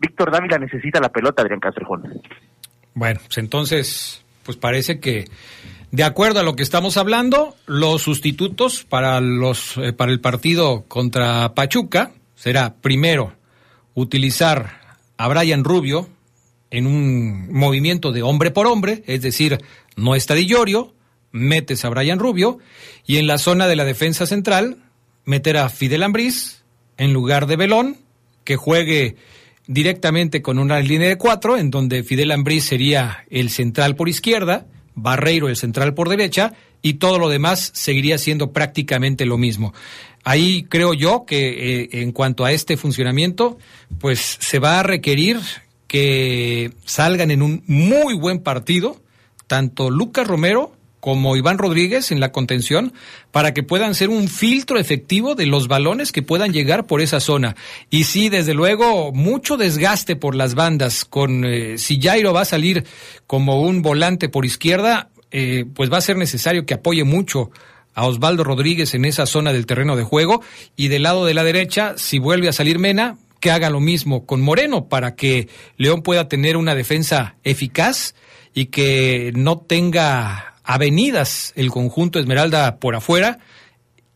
Víctor 0.00 0.32
Dávila 0.32 0.58
necesita 0.58 0.98
la 0.98 1.10
pelota, 1.10 1.42
Adrián 1.42 1.60
Castrejón. 1.60 2.02
Bueno, 2.94 3.20
pues 3.24 3.38
entonces, 3.38 4.24
pues 4.44 4.56
parece 4.56 4.98
que 4.98 5.26
de 5.90 6.04
acuerdo 6.04 6.40
a 6.40 6.42
lo 6.42 6.54
que 6.54 6.62
estamos 6.62 6.96
hablando, 6.96 7.56
los 7.66 8.02
sustitutos 8.02 8.84
para 8.88 9.20
los 9.20 9.76
eh, 9.76 9.92
para 9.92 10.12
el 10.12 10.20
partido 10.20 10.84
contra 10.86 11.54
Pachuca 11.54 12.12
será 12.36 12.74
primero 12.74 13.32
utilizar 13.94 14.98
a 15.16 15.28
Brian 15.28 15.64
Rubio 15.64 16.08
en 16.70 16.86
un 16.86 17.52
movimiento 17.52 18.12
de 18.12 18.22
hombre 18.22 18.50
por 18.52 18.66
hombre, 18.66 19.02
es 19.06 19.22
decir, 19.22 19.58
no 19.96 20.14
está 20.14 20.34
Di 20.34 20.46
Llorio, 20.46 20.94
metes 21.32 21.84
a 21.84 21.88
Brian 21.88 22.18
Rubio 22.18 22.58
y 23.06 23.16
en 23.16 23.26
la 23.26 23.38
zona 23.38 23.66
de 23.66 23.76
la 23.76 23.84
defensa 23.84 24.26
central 24.26 24.78
meter 25.24 25.56
a 25.56 25.68
Fidel 25.68 26.04
Ambriz 26.04 26.62
en 26.96 27.12
lugar 27.12 27.46
de 27.46 27.56
Belón, 27.56 27.96
que 28.44 28.56
juegue 28.56 29.16
directamente 29.66 30.42
con 30.42 30.58
una 30.58 30.80
línea 30.80 31.08
de 31.08 31.18
cuatro, 31.18 31.56
en 31.56 31.70
donde 31.70 32.02
Fidel 32.04 32.30
Ambriz 32.30 32.64
sería 32.64 33.24
el 33.30 33.50
central 33.50 33.96
por 33.96 34.08
izquierda, 34.08 34.66
Barreiro 35.02 35.48
el 35.48 35.56
central 35.56 35.94
por 35.94 36.08
derecha, 36.08 36.52
y 36.82 36.94
todo 36.94 37.18
lo 37.18 37.28
demás 37.28 37.70
seguiría 37.74 38.18
siendo 38.18 38.52
prácticamente 38.52 39.26
lo 39.26 39.38
mismo. 39.38 39.74
Ahí 40.24 40.64
creo 40.64 40.94
yo 40.94 41.24
que 41.26 41.82
eh, 41.82 41.88
en 41.92 42.12
cuanto 42.12 42.44
a 42.44 42.52
este 42.52 42.76
funcionamiento, 42.76 43.58
pues 43.98 44.38
se 44.40 44.58
va 44.58 44.80
a 44.80 44.82
requerir 44.82 45.40
que 45.86 46.72
salgan 46.84 47.30
en 47.30 47.42
un 47.42 47.62
muy 47.66 48.14
buen 48.14 48.40
partido, 48.40 49.00
tanto 49.46 49.90
Lucas 49.90 50.26
Romero 50.26 50.72
como 51.00 51.36
Iván 51.36 51.58
Rodríguez 51.58 52.12
en 52.12 52.20
la 52.20 52.30
contención 52.30 52.92
para 53.32 53.52
que 53.52 53.62
puedan 53.62 53.94
ser 53.94 54.10
un 54.10 54.28
filtro 54.28 54.78
efectivo 54.78 55.34
de 55.34 55.46
los 55.46 55.66
balones 55.66 56.12
que 56.12 56.22
puedan 56.22 56.52
llegar 56.52 56.86
por 56.86 57.00
esa 57.00 57.20
zona. 57.20 57.56
Y 57.88 58.04
sí, 58.04 58.28
desde 58.28 58.54
luego, 58.54 59.12
mucho 59.12 59.56
desgaste 59.56 60.14
por 60.14 60.34
las 60.34 60.54
bandas. 60.54 61.04
Con 61.04 61.44
eh, 61.44 61.78
si 61.78 62.00
Jairo 62.00 62.32
va 62.32 62.42
a 62.42 62.46
salir 62.46 62.84
como 63.26 63.62
un 63.62 63.82
volante 63.82 64.28
por 64.28 64.44
izquierda, 64.44 65.08
eh, 65.30 65.64
pues 65.74 65.90
va 65.90 65.98
a 65.98 66.02
ser 66.02 66.16
necesario 66.16 66.66
que 66.66 66.74
apoye 66.74 67.04
mucho 67.04 67.50
a 67.94 68.06
Osvaldo 68.06 68.44
Rodríguez 68.44 68.94
en 68.94 69.04
esa 69.04 69.26
zona 69.26 69.52
del 69.52 69.66
terreno 69.66 69.96
de 69.96 70.04
juego. 70.04 70.42
Y 70.76 70.88
del 70.88 71.04
lado 71.04 71.24
de 71.24 71.34
la 71.34 71.44
derecha, 71.44 71.94
si 71.96 72.18
vuelve 72.18 72.48
a 72.48 72.52
salir 72.52 72.78
Mena, 72.78 73.16
que 73.40 73.50
haga 73.50 73.70
lo 73.70 73.80
mismo 73.80 74.26
con 74.26 74.42
Moreno 74.42 74.88
para 74.88 75.14
que 75.14 75.48
León 75.78 76.02
pueda 76.02 76.28
tener 76.28 76.58
una 76.58 76.74
defensa 76.74 77.36
eficaz 77.42 78.14
y 78.52 78.66
que 78.66 79.32
no 79.34 79.58
tenga 79.58 80.49
avenidas 80.64 81.52
el 81.56 81.70
conjunto 81.70 82.18
Esmeralda 82.18 82.76
por 82.76 82.94
afuera, 82.94 83.38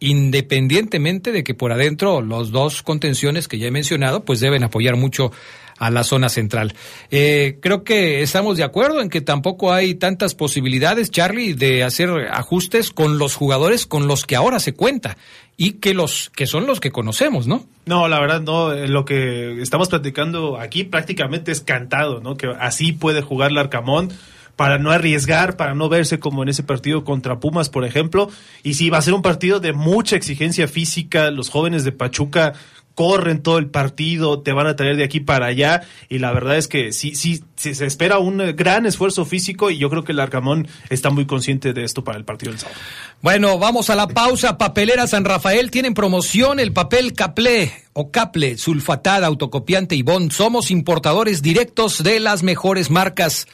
independientemente 0.00 1.32
de 1.32 1.44
que 1.44 1.54
por 1.54 1.72
adentro 1.72 2.20
los 2.20 2.50
dos 2.50 2.82
contenciones 2.82 3.48
que 3.48 3.58
ya 3.58 3.68
he 3.68 3.70
mencionado, 3.70 4.24
pues 4.24 4.40
deben 4.40 4.64
apoyar 4.64 4.96
mucho 4.96 5.32
a 5.78 5.90
la 5.90 6.04
zona 6.04 6.28
central. 6.28 6.74
Eh, 7.10 7.58
creo 7.60 7.84
que 7.84 8.22
estamos 8.22 8.56
de 8.56 8.64
acuerdo 8.64 9.00
en 9.00 9.10
que 9.10 9.20
tampoco 9.20 9.72
hay 9.72 9.94
tantas 9.94 10.34
posibilidades, 10.34 11.10
Charlie, 11.10 11.54
de 11.54 11.82
hacer 11.82 12.10
ajustes 12.30 12.90
con 12.90 13.18
los 13.18 13.34
jugadores 13.34 13.86
con 13.86 14.06
los 14.06 14.24
que 14.24 14.36
ahora 14.36 14.60
se 14.60 14.74
cuenta 14.74 15.16
y 15.56 15.72
que 15.74 15.94
los 15.94 16.30
que 16.30 16.46
son 16.46 16.66
los 16.66 16.80
que 16.80 16.90
conocemos, 16.90 17.46
¿no? 17.46 17.64
No, 17.86 18.08
la 18.08 18.20
verdad 18.20 18.40
no, 18.40 18.72
eh, 18.72 18.88
lo 18.88 19.04
que 19.04 19.60
estamos 19.60 19.88
platicando 19.88 20.58
aquí 20.58 20.84
prácticamente 20.84 21.52
es 21.52 21.60
cantado, 21.60 22.20
¿no? 22.20 22.36
Que 22.36 22.48
así 22.58 22.92
puede 22.92 23.22
jugar 23.22 23.52
Larcamón 23.52 24.10
para 24.56 24.78
no 24.78 24.90
arriesgar, 24.90 25.56
para 25.56 25.74
no 25.74 25.88
verse 25.88 26.18
como 26.18 26.42
en 26.42 26.48
ese 26.48 26.62
partido 26.62 27.04
contra 27.04 27.40
Pumas, 27.40 27.68
por 27.68 27.84
ejemplo. 27.84 28.30
Y 28.62 28.74
sí, 28.74 28.90
va 28.90 28.98
a 28.98 29.02
ser 29.02 29.14
un 29.14 29.22
partido 29.22 29.60
de 29.60 29.72
mucha 29.72 30.16
exigencia 30.16 30.68
física. 30.68 31.30
Los 31.30 31.50
jóvenes 31.50 31.84
de 31.84 31.92
Pachuca 31.92 32.54
corren 32.94 33.42
todo 33.42 33.58
el 33.58 33.66
partido, 33.66 34.40
te 34.40 34.52
van 34.52 34.66
a 34.66 34.76
traer 34.76 34.96
de 34.96 35.04
aquí 35.04 35.20
para 35.20 35.46
allá 35.46 35.82
y 36.08 36.18
la 36.18 36.32
verdad 36.32 36.56
es 36.56 36.68
que 36.68 36.92
sí, 36.92 37.14
sí, 37.14 37.42
sí, 37.56 37.74
se 37.74 37.86
espera 37.86 38.18
un 38.18 38.38
gran 38.56 38.86
esfuerzo 38.86 39.24
físico 39.24 39.70
y 39.70 39.78
yo 39.78 39.90
creo 39.90 40.04
que 40.04 40.12
el 40.12 40.20
Arcamón 40.20 40.68
está 40.90 41.10
muy 41.10 41.26
consciente 41.26 41.72
de 41.72 41.84
esto 41.84 42.04
para 42.04 42.18
el 42.18 42.24
partido 42.24 42.52
del 42.52 42.60
sábado. 42.60 42.78
Bueno, 43.20 43.58
vamos 43.58 43.90
a 43.90 43.96
la 43.96 44.06
pausa. 44.06 44.58
Papelera 44.58 45.06
San 45.06 45.24
Rafael 45.24 45.70
tienen 45.70 45.94
promoción 45.94 46.60
el 46.60 46.72
papel 46.72 47.14
Caplé 47.14 47.72
o 47.94 48.10
Caple, 48.10 48.58
sulfatada, 48.58 49.26
autocopiante 49.26 49.96
y 49.96 50.02
bond. 50.02 50.30
Somos 50.30 50.70
importadores 50.70 51.42
directos 51.42 52.02
de 52.02 52.20
las 52.20 52.42
mejores 52.42 52.90
marcas. 52.90 53.46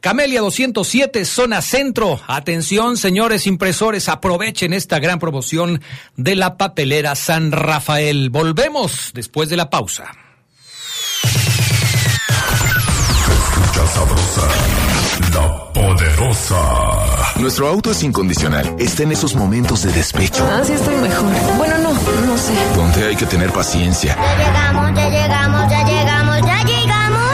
Camelia 0.00 0.40
207, 0.40 1.26
zona 1.26 1.60
centro. 1.60 2.20
Atención, 2.26 2.96
señores 2.96 3.46
impresores, 3.46 4.08
aprovechen 4.08 4.72
esta 4.72 4.98
gran 4.98 5.18
promoción 5.18 5.82
de 6.16 6.36
la 6.36 6.56
papelera 6.56 7.14
San 7.14 7.52
Rafael. 7.52 8.30
Volvemos 8.30 9.10
después 9.12 9.50
de 9.50 9.58
la 9.58 9.68
pausa. 9.68 10.04
Escucha 13.30 13.86
sabrosa, 13.88 14.48
la 15.34 15.72
poderosa. 15.74 16.56
Nuestro 17.36 17.68
auto 17.68 17.90
es 17.90 18.02
incondicional. 18.02 18.76
Está 18.78 19.02
en 19.02 19.12
esos 19.12 19.34
momentos 19.34 19.82
de 19.82 19.92
despecho. 19.92 20.46
Ah, 20.50 20.62
sí 20.64 20.72
estoy 20.72 20.94
mejor. 20.96 21.30
Bueno, 21.58 21.78
no, 21.78 21.92
no 21.92 22.38
sé. 22.38 22.52
Donde 22.74 23.06
hay 23.06 23.16
que 23.16 23.26
tener 23.26 23.50
paciencia. 23.52 24.16
Ya 24.16 24.36
llegamos, 24.36 24.94
ya 24.94 25.08
llegamos, 25.08 25.08
ya 25.08 25.08
llegamos, 25.08 25.60
ya 25.60 25.68
llegamos. 25.68 25.79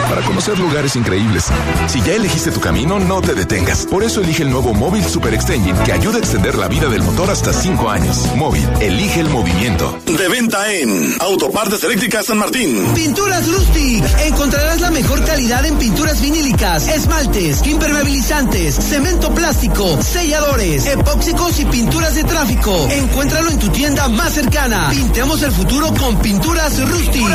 Para 0.09 0.21
conocer 0.21 0.57
lugares 0.57 0.95
increíbles. 0.95 1.45
Si 1.87 2.01
ya 2.01 2.13
elegiste 2.13 2.51
tu 2.51 2.61
camino, 2.61 2.99
no 2.99 3.21
te 3.21 3.33
detengas. 3.33 3.85
Por 3.85 4.03
eso 4.03 4.21
elige 4.21 4.43
el 4.43 4.49
nuevo 4.49 4.73
Móvil 4.73 5.03
Super 5.05 5.33
Extension 5.33 5.77
que 5.83 5.91
ayuda 5.91 6.15
a 6.15 6.19
extender 6.19 6.55
la 6.55 6.67
vida 6.67 6.87
del 6.87 7.03
motor 7.03 7.29
hasta 7.29 7.51
5 7.51 7.89
años. 7.89 8.25
Móvil, 8.35 8.67
elige 8.79 9.19
el 9.19 9.29
movimiento. 9.29 9.99
De 10.05 10.27
venta 10.29 10.71
en 10.71 11.13
Autopartes 11.19 11.83
Eléctricas 11.83 12.27
San 12.27 12.37
Martín. 12.37 12.93
Pinturas 12.95 13.47
Rustic. 13.51 14.03
Encontrarás 14.25 14.79
la 14.79 14.91
mejor 14.91 15.23
calidad 15.25 15.65
en 15.65 15.77
pinturas 15.77 16.21
vinílicas, 16.21 16.87
esmaltes, 16.87 17.65
impermeabilizantes, 17.65 18.75
cemento 18.75 19.33
plástico, 19.33 20.01
selladores, 20.01 20.85
epóxicos 20.85 21.59
y 21.59 21.65
pinturas 21.65 22.15
de 22.15 22.23
tráfico. 22.23 22.87
Encuéntralo 22.89 23.51
en 23.51 23.59
tu 23.59 23.69
tienda 23.69 24.07
más 24.07 24.33
cercana. 24.33 24.89
Pintemos 24.89 25.41
el 25.43 25.51
futuro 25.51 25.93
con 25.93 26.17
Pinturas 26.19 26.79
Rustic. 26.89 27.27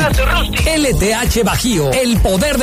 LTH 0.65 1.43
Bajío, 1.43 1.91
el 1.91 2.19
poder 2.19 2.57
de 2.57 2.62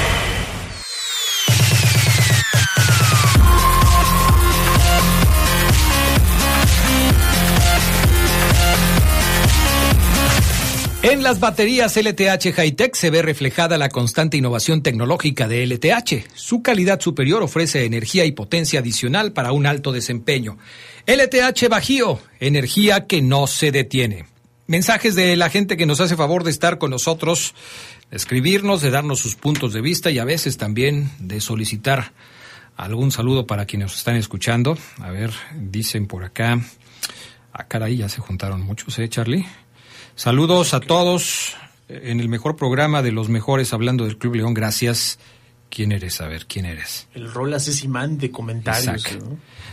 En 11.03 11.23
las 11.23 11.39
baterías 11.39 11.97
LTH 11.97 12.53
Hightech 12.53 12.93
se 12.93 13.09
ve 13.09 13.23
reflejada 13.23 13.79
la 13.79 13.89
constante 13.89 14.37
innovación 14.37 14.83
tecnológica 14.83 15.47
de 15.47 15.65
LTH. 15.65 16.27
Su 16.35 16.61
calidad 16.61 16.99
superior 17.01 17.41
ofrece 17.41 17.85
energía 17.85 18.23
y 18.25 18.33
potencia 18.33 18.81
adicional 18.81 19.33
para 19.33 19.51
un 19.51 19.65
alto 19.65 19.91
desempeño. 19.91 20.59
LTH 21.07 21.69
Bajío, 21.69 22.19
energía 22.39 23.07
que 23.07 23.23
no 23.23 23.47
se 23.47 23.71
detiene. 23.71 24.27
Mensajes 24.67 25.15
de 25.15 25.35
la 25.37 25.49
gente 25.49 25.75
que 25.75 25.87
nos 25.87 25.99
hace 26.01 26.15
favor 26.15 26.43
de 26.43 26.51
estar 26.51 26.77
con 26.77 26.91
nosotros, 26.91 27.55
de 28.11 28.17
escribirnos, 28.17 28.83
de 28.83 28.91
darnos 28.91 29.19
sus 29.19 29.33
puntos 29.33 29.73
de 29.73 29.81
vista 29.81 30.11
y 30.11 30.19
a 30.19 30.23
veces 30.23 30.57
también 30.57 31.09
de 31.17 31.41
solicitar 31.41 32.13
algún 32.77 33.11
saludo 33.11 33.47
para 33.47 33.65
quienes 33.65 33.87
nos 33.87 33.97
están 33.97 34.17
escuchando. 34.17 34.77
A 34.99 35.09
ver, 35.09 35.31
dicen 35.55 36.05
por 36.05 36.23
acá. 36.23 36.61
Ah, 37.51 37.67
caray, 37.67 37.97
ya 37.97 38.07
se 38.07 38.21
juntaron 38.21 38.61
muchos, 38.61 38.99
¿eh, 38.99 39.09
Charlie? 39.09 39.47
Saludos 40.15 40.73
a 40.73 40.79
todos 40.79 41.55
en 41.87 42.19
el 42.19 42.29
mejor 42.29 42.55
programa 42.55 43.01
de 43.01 43.11
los 43.11 43.29
mejores 43.29 43.73
hablando 43.73 44.05
del 44.05 44.17
Club 44.17 44.35
León. 44.35 44.53
Gracias. 44.53 45.19
¿Quién 45.69 45.91
eres? 45.93 46.19
A 46.19 46.27
ver, 46.27 46.47
¿quién 46.47 46.65
eres? 46.65 47.07
El 47.13 47.31
Rolas 47.31 47.67
es 47.67 47.83
imán 47.83 48.17
de 48.17 48.29
comentarios. 48.29 49.05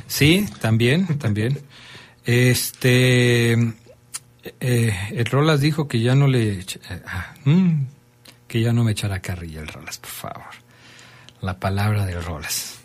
Sí, 0.06 0.46
también, 0.60 1.18
también. 1.18 1.60
Este, 2.24 3.52
eh, 4.60 4.96
el 5.10 5.24
Rolas 5.26 5.60
dijo 5.60 5.88
que 5.88 6.00
ya 6.00 6.14
no 6.14 6.28
le, 6.28 6.60
eh, 6.60 6.66
ah, 7.06 7.34
mm, 7.44 7.82
que 8.46 8.60
ya 8.60 8.72
no 8.72 8.84
me 8.84 8.92
echará 8.92 9.20
carrilla 9.20 9.60
el 9.60 9.68
Rolas, 9.68 9.98
por 9.98 10.10
favor. 10.10 10.54
La 11.40 11.58
palabra 11.58 12.06
del 12.06 12.22
Rolas. 12.22 12.78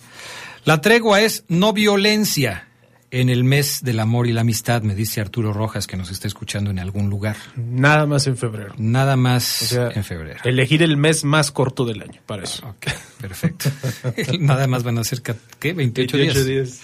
La 0.66 0.82
tregua 0.82 1.22
es 1.22 1.44
no 1.48 1.72
violencia 1.72 2.68
en 3.14 3.30
el 3.30 3.44
mes 3.44 3.82
del 3.84 4.00
amor 4.00 4.28
y 4.28 4.34
la 4.34 4.42
amistad, 4.42 4.82
me 4.82 4.96
dice 4.96 5.22
Arturo 5.22 5.54
Rojas, 5.54 5.86
que 5.88 5.96
nos 5.96 6.10
está 6.12 6.28
escuchando 6.28 6.72
en 6.72 6.80
algún 6.80 7.10
lugar. 7.10 7.36
Nada 7.56 8.06
más 8.08 8.26
en 8.28 8.36
febrero. 8.38 8.74
Nada 8.78 9.16
más 9.16 9.62
O 9.62 9.66
sea, 9.66 9.90
en 9.94 10.04
febrero. 10.04 10.40
Elegir 10.44 10.82
el 10.82 10.98
mes 10.98 11.24
más 11.24 11.52
corto 11.52 11.86
del 11.86 12.02
año 12.02 12.22
para 12.26 12.44
eso. 12.44 12.66
Ok, 12.68 12.88
perfecto. 13.22 13.70
Nada 14.40 14.66
más 14.68 14.84
van 14.84 14.98
a 14.98 15.04
ser, 15.04 15.22
¿qué? 15.22 15.74
28, 15.74 16.18
28 16.18 16.18
días. 16.18 16.46
días. 16.46 16.82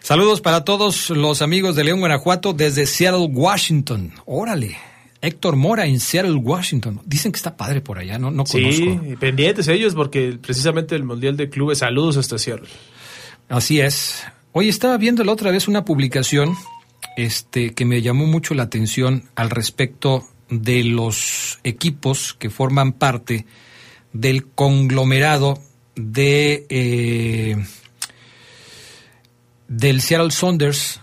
Saludos 0.00 0.40
para 0.40 0.64
todos 0.64 1.10
los 1.10 1.40
amigos 1.42 1.76
de 1.76 1.84
León, 1.84 2.00
Guanajuato, 2.00 2.52
desde 2.52 2.86
Seattle, 2.86 3.26
Washington. 3.30 4.12
Órale. 4.26 4.76
Héctor 5.20 5.56
Mora 5.56 5.86
en 5.86 6.00
Seattle, 6.00 6.34
Washington. 6.34 7.00
Dicen 7.06 7.32
que 7.32 7.36
está 7.36 7.56
padre 7.56 7.80
por 7.80 7.98
allá, 7.98 8.18
no, 8.18 8.30
no 8.30 8.44
Sí, 8.44 8.62
conozco. 8.62 9.18
pendientes 9.18 9.68
ellos 9.68 9.94
porque 9.94 10.38
precisamente 10.40 10.94
el 10.96 11.04
Mundial 11.04 11.36
de 11.38 11.48
Clubes, 11.48 11.78
saludos 11.78 12.18
hasta 12.18 12.36
Seattle. 12.38 12.68
Así 13.48 13.80
es. 13.80 14.22
Hoy 14.56 14.68
estaba 14.68 14.96
viendo 14.98 15.24
la 15.24 15.32
otra 15.32 15.50
vez 15.50 15.66
una 15.66 15.84
publicación 15.84 16.54
este, 17.16 17.74
que 17.74 17.84
me 17.84 18.02
llamó 18.02 18.26
mucho 18.26 18.54
la 18.54 18.62
atención 18.62 19.28
al 19.34 19.50
respecto 19.50 20.28
de 20.48 20.84
los 20.84 21.58
equipos 21.64 22.34
que 22.38 22.50
forman 22.50 22.92
parte 22.92 23.46
del 24.12 24.46
conglomerado 24.46 25.60
de 25.96 26.66
eh, 26.68 27.66
del 29.66 30.00
Seattle 30.00 30.30
Saunders. 30.30 31.00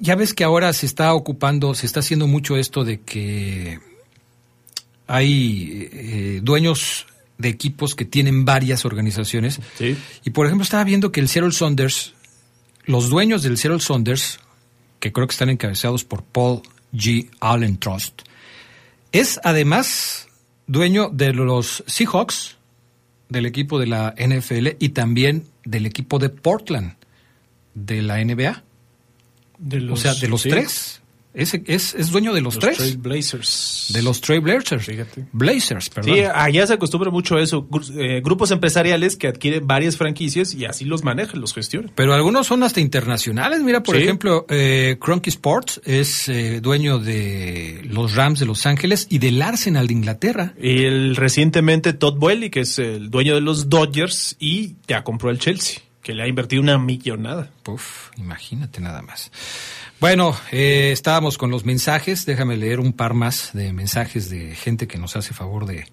Ya 0.00 0.14
ves 0.14 0.32
que 0.32 0.44
ahora 0.44 0.72
se 0.72 0.86
está 0.86 1.14
ocupando, 1.14 1.74
se 1.74 1.86
está 1.86 1.98
haciendo 1.98 2.28
mucho 2.28 2.56
esto 2.56 2.84
de 2.84 3.00
que 3.00 3.80
hay 5.08 5.88
eh, 5.92 6.40
dueños 6.44 7.06
de 7.38 7.48
equipos 7.48 7.96
que 7.96 8.04
tienen 8.04 8.44
varias 8.44 8.84
organizaciones. 8.84 9.58
Y 10.22 10.30
por 10.30 10.46
ejemplo, 10.46 10.62
estaba 10.62 10.84
viendo 10.84 11.10
que 11.10 11.18
el 11.18 11.28
Seattle 11.28 11.50
Saunders, 11.50 12.14
los 12.84 13.08
dueños 13.08 13.42
del 13.42 13.58
Seattle 13.58 13.80
Saunders, 13.80 14.38
que 15.00 15.12
creo 15.12 15.26
que 15.26 15.32
están 15.32 15.50
encabezados 15.50 16.04
por 16.04 16.22
Paul 16.22 16.62
G. 16.92 17.28
Allen 17.40 17.78
Trust, 17.78 18.22
es 19.12 19.40
además 19.44 20.28
dueño 20.66 21.10
de 21.10 21.32
los 21.32 21.84
Seahawks, 21.86 22.56
del 23.28 23.46
equipo 23.46 23.78
de 23.78 23.86
la 23.86 24.14
NFL 24.16 24.76
y 24.78 24.90
también 24.90 25.48
del 25.64 25.86
equipo 25.86 26.18
de 26.18 26.28
Portland, 26.28 26.96
de 27.74 28.02
la 28.02 28.22
NBA. 28.24 28.62
De 29.58 29.90
o 29.90 29.96
sea, 29.96 30.14
de 30.14 30.28
los 30.28 30.42
sí. 30.42 30.50
tres. 30.50 31.01
Es, 31.34 31.54
es, 31.54 31.94
es 31.94 32.10
dueño 32.10 32.34
de 32.34 32.42
los, 32.42 32.56
Los 32.56 32.62
tres. 32.64 32.76
Trail 32.76 32.98
Blazers. 32.98 33.86
De 33.92 34.02
los 34.02 34.20
Trail 34.20 34.40
Blazers. 34.42 34.86
Blazers, 35.32 35.88
perdón. 35.88 36.14
Sí, 36.14 36.20
allá 36.20 36.66
se 36.66 36.74
acostumbra 36.74 37.10
mucho 37.10 37.36
a 37.36 37.42
eso. 37.42 37.66
Eh, 37.96 38.20
grupos 38.22 38.50
empresariales 38.50 39.16
que 39.16 39.28
adquieren 39.28 39.66
varias 39.66 39.96
franquicias 39.96 40.54
y 40.54 40.66
así 40.66 40.84
los 40.84 41.04
manejan, 41.04 41.40
los 41.40 41.54
gestionan. 41.54 41.90
Pero 41.94 42.12
algunos 42.12 42.46
son 42.46 42.62
hasta 42.62 42.80
internacionales. 42.80 43.60
Mira, 43.62 43.82
por 43.82 43.96
Sí. 43.96 44.02
ejemplo, 44.02 44.44
eh, 44.48 44.98
Sports 45.24 45.80
es 45.84 46.28
eh, 46.28 46.60
dueño 46.60 46.98
de 46.98 47.80
los 47.84 48.14
Rams 48.14 48.38
de 48.40 48.46
Los 48.46 48.66
Ángeles 48.66 49.06
y 49.08 49.18
del 49.18 49.40
Arsenal 49.40 49.86
de 49.86 49.92
Inglaterra. 49.94 50.54
Y 50.60 50.84
el, 50.84 51.16
recientemente 51.16 51.92
Todd 51.94 52.18
Boehly, 52.18 52.50
que 52.50 52.60
es 52.60 52.78
el 52.78 53.10
dueño 53.10 53.34
de 53.34 53.40
los 53.40 53.68
Dodgers 53.70 54.36
y 54.38 54.76
ya 54.86 55.02
compró 55.02 55.30
el 55.30 55.38
Chelsea, 55.38 55.78
que 56.02 56.14
le 56.14 56.24
ha 56.24 56.28
invertido 56.28 56.62
una 56.62 56.78
millonada. 56.78 57.50
Uf, 57.66 58.10
imagínate 58.16 58.80
nada 58.80 59.02
más. 59.02 59.30
Bueno, 60.00 60.36
eh, 60.50 60.90
estábamos 60.92 61.38
con 61.38 61.50
los 61.50 61.64
mensajes. 61.64 62.26
Déjame 62.26 62.56
leer 62.56 62.80
un 62.80 62.92
par 62.92 63.14
más 63.14 63.50
de 63.52 63.72
mensajes 63.72 64.28
de 64.28 64.54
gente 64.56 64.88
que 64.88 64.98
nos 64.98 65.16
hace 65.16 65.32
favor 65.32 65.64
de 65.66 65.86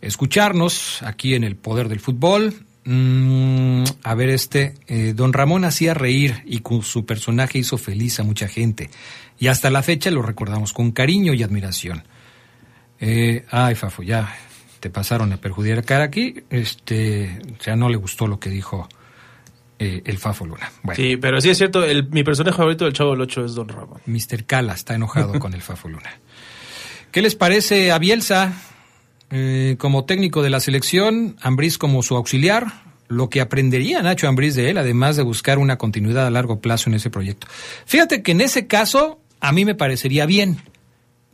escucharnos 0.00 1.02
aquí 1.02 1.34
en 1.34 1.44
el 1.44 1.56
Poder 1.56 1.88
del 1.88 2.00
Fútbol. 2.00 2.54
Mm, 2.84 3.84
a 4.02 4.14
ver, 4.14 4.30
este, 4.30 4.74
eh, 4.88 5.12
don 5.14 5.32
Ramón 5.32 5.64
hacía 5.64 5.94
reír 5.94 6.42
y 6.46 6.60
con 6.60 6.82
su 6.82 7.04
personaje 7.04 7.58
hizo 7.58 7.76
feliz 7.76 8.18
a 8.20 8.24
mucha 8.24 8.48
gente. 8.48 8.90
Y 9.38 9.48
hasta 9.48 9.70
la 9.70 9.82
fecha 9.82 10.10
lo 10.10 10.22
recordamos 10.22 10.72
con 10.72 10.92
cariño 10.92 11.34
y 11.34 11.42
admiración. 11.42 12.04
Eh, 13.00 13.44
ay, 13.50 13.74
Fafo, 13.74 14.02
ya 14.02 14.34
te 14.80 14.88
pasaron 14.88 15.32
a 15.32 15.36
perjudicar 15.36 16.00
aquí. 16.00 16.36
Este, 16.48 17.38
o 17.58 17.62
sea, 17.62 17.76
no 17.76 17.90
le 17.90 17.96
gustó 17.96 18.26
lo 18.26 18.40
que 18.40 18.48
dijo 18.48 18.88
eh, 19.82 20.02
el 20.04 20.18
Fafo 20.18 20.44
Luna. 20.46 20.70
Bueno, 20.82 20.96
Sí, 20.96 21.16
pero 21.16 21.40
sí 21.40 21.50
es 21.50 21.58
cierto, 21.58 21.84
el- 21.84 22.08
mi 22.10 22.22
personaje 22.24 22.56
favorito 22.56 22.84
del 22.84 22.92
Chavo 22.94 23.10
del 23.12 23.20
Ocho 23.22 23.44
es 23.44 23.54
Don 23.54 23.68
Ramón. 23.68 24.00
Mr. 24.06 24.44
Cala 24.46 24.74
está 24.74 24.94
enojado 24.94 25.38
con 25.38 25.54
el 25.54 25.62
Fafo 25.62 25.88
Luna. 25.88 26.10
¿Qué 27.10 27.20
les 27.22 27.34
parece 27.34 27.92
a 27.92 27.98
Bielsa 27.98 28.52
eh, 29.30 29.76
como 29.78 30.04
técnico 30.04 30.42
de 30.42 30.50
la 30.50 30.60
selección, 30.60 31.36
Ambriz 31.40 31.78
como 31.78 32.02
su 32.02 32.16
auxiliar? 32.16 32.66
Lo 33.08 33.28
que 33.28 33.40
aprendería 33.42 34.00
Nacho 34.02 34.26
Ambriz 34.28 34.54
de 34.54 34.70
él, 34.70 34.78
además 34.78 35.16
de 35.16 35.22
buscar 35.22 35.58
una 35.58 35.76
continuidad 35.76 36.26
a 36.26 36.30
largo 36.30 36.60
plazo 36.60 36.88
en 36.88 36.94
ese 36.94 37.10
proyecto. 37.10 37.46
Fíjate 37.84 38.22
que 38.22 38.32
en 38.32 38.40
ese 38.40 38.66
caso 38.66 39.20
a 39.40 39.52
mí 39.52 39.64
me 39.66 39.74
parecería 39.74 40.24
bien. 40.24 40.58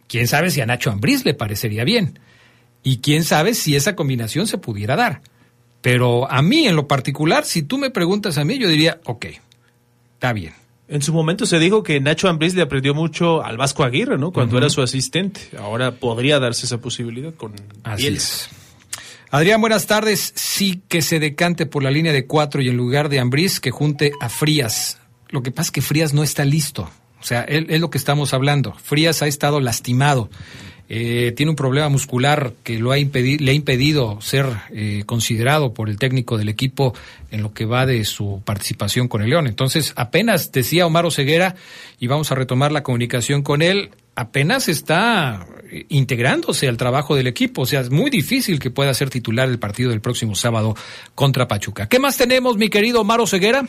Quién 0.08 0.26
sabe 0.26 0.50
si 0.50 0.60
a 0.60 0.66
Nacho 0.66 0.90
Ambriz 0.90 1.24
le 1.24 1.34
parecería 1.34 1.84
bien. 1.84 2.18
Y 2.82 2.98
quién 2.98 3.22
sabe 3.22 3.54
si 3.54 3.76
esa 3.76 3.94
combinación 3.94 4.46
se 4.46 4.58
pudiera 4.58 4.96
dar. 4.96 5.20
Pero 5.80 6.30
a 6.30 6.42
mí 6.42 6.66
en 6.66 6.76
lo 6.76 6.88
particular, 6.88 7.44
si 7.44 7.62
tú 7.62 7.78
me 7.78 7.90
preguntas 7.90 8.36
a 8.38 8.44
mí, 8.44 8.58
yo 8.58 8.68
diría, 8.68 9.00
ok, 9.04 9.26
está 10.14 10.32
bien. 10.32 10.52
En 10.88 11.02
su 11.02 11.12
momento 11.12 11.44
se 11.46 11.58
dijo 11.58 11.82
que 11.82 12.00
Nacho 12.00 12.28
Ambriz 12.28 12.54
le 12.54 12.62
aprendió 12.62 12.94
mucho 12.94 13.44
al 13.44 13.56
Vasco 13.58 13.84
Aguirre, 13.84 14.16
¿no? 14.18 14.32
Cuando 14.32 14.56
era 14.56 14.70
su 14.70 14.80
asistente. 14.80 15.40
Ahora 15.58 15.92
podría 15.92 16.40
darse 16.40 16.64
esa 16.66 16.78
posibilidad 16.78 17.34
con 17.34 17.52
Así 17.84 18.04
Bielsa. 18.04 18.48
Adrián, 19.30 19.60
buenas 19.60 19.86
tardes. 19.86 20.32
Sí 20.34 20.80
que 20.88 21.02
se 21.02 21.20
decante 21.20 21.66
por 21.66 21.82
la 21.82 21.90
línea 21.90 22.12
de 22.14 22.26
cuatro 22.26 22.62
y 22.62 22.68
en 22.70 22.76
lugar 22.78 23.10
de 23.10 23.18
Ambriz 23.20 23.60
que 23.60 23.70
junte 23.70 24.12
a 24.20 24.30
Frías. 24.30 24.98
Lo 25.28 25.42
que 25.42 25.50
pasa 25.50 25.66
es 25.68 25.72
que 25.72 25.82
Frías 25.82 26.14
no 26.14 26.22
está 26.22 26.46
listo. 26.46 26.90
O 27.20 27.22
sea, 27.24 27.42
él- 27.42 27.66
es 27.68 27.80
lo 27.80 27.90
que 27.90 27.98
estamos 27.98 28.32
hablando. 28.32 28.72
Frías 28.82 29.20
ha 29.20 29.26
estado 29.26 29.60
lastimado. 29.60 30.30
Eh, 30.90 31.32
tiene 31.36 31.50
un 31.50 31.56
problema 31.56 31.88
muscular 31.90 32.52
que 32.62 32.78
lo 32.78 32.92
ha 32.92 32.96
le 32.96 33.50
ha 33.50 33.54
impedido 33.54 34.20
ser 34.22 34.46
eh, 34.72 35.02
considerado 35.04 35.74
por 35.74 35.90
el 35.90 35.98
técnico 35.98 36.38
del 36.38 36.48
equipo 36.48 36.94
en 37.30 37.42
lo 37.42 37.52
que 37.52 37.66
va 37.66 37.84
de 37.84 38.04
su 38.06 38.40
participación 38.44 39.06
con 39.06 39.20
el 39.20 39.30
León. 39.30 39.46
Entonces, 39.46 39.92
apenas 39.96 40.50
decía 40.50 40.86
Omar 40.86 41.10
Ceguera, 41.12 41.56
y 42.00 42.06
vamos 42.06 42.32
a 42.32 42.34
retomar 42.34 42.72
la 42.72 42.82
comunicación 42.82 43.42
con 43.42 43.60
él, 43.60 43.90
apenas 44.14 44.68
está 44.68 45.46
eh, 45.70 45.84
integrándose 45.90 46.68
al 46.68 46.78
trabajo 46.78 47.14
del 47.14 47.26
equipo. 47.26 47.62
O 47.62 47.66
sea, 47.66 47.80
es 47.80 47.90
muy 47.90 48.10
difícil 48.10 48.58
que 48.58 48.70
pueda 48.70 48.94
ser 48.94 49.10
titular 49.10 49.48
del 49.48 49.58
partido 49.58 49.90
del 49.90 50.00
próximo 50.00 50.34
sábado 50.34 50.74
contra 51.14 51.48
Pachuca. 51.48 51.86
¿Qué 51.88 51.98
más 51.98 52.16
tenemos, 52.16 52.56
mi 52.56 52.70
querido 52.70 53.02
Omar 53.02 53.20
Ceguera? 53.26 53.66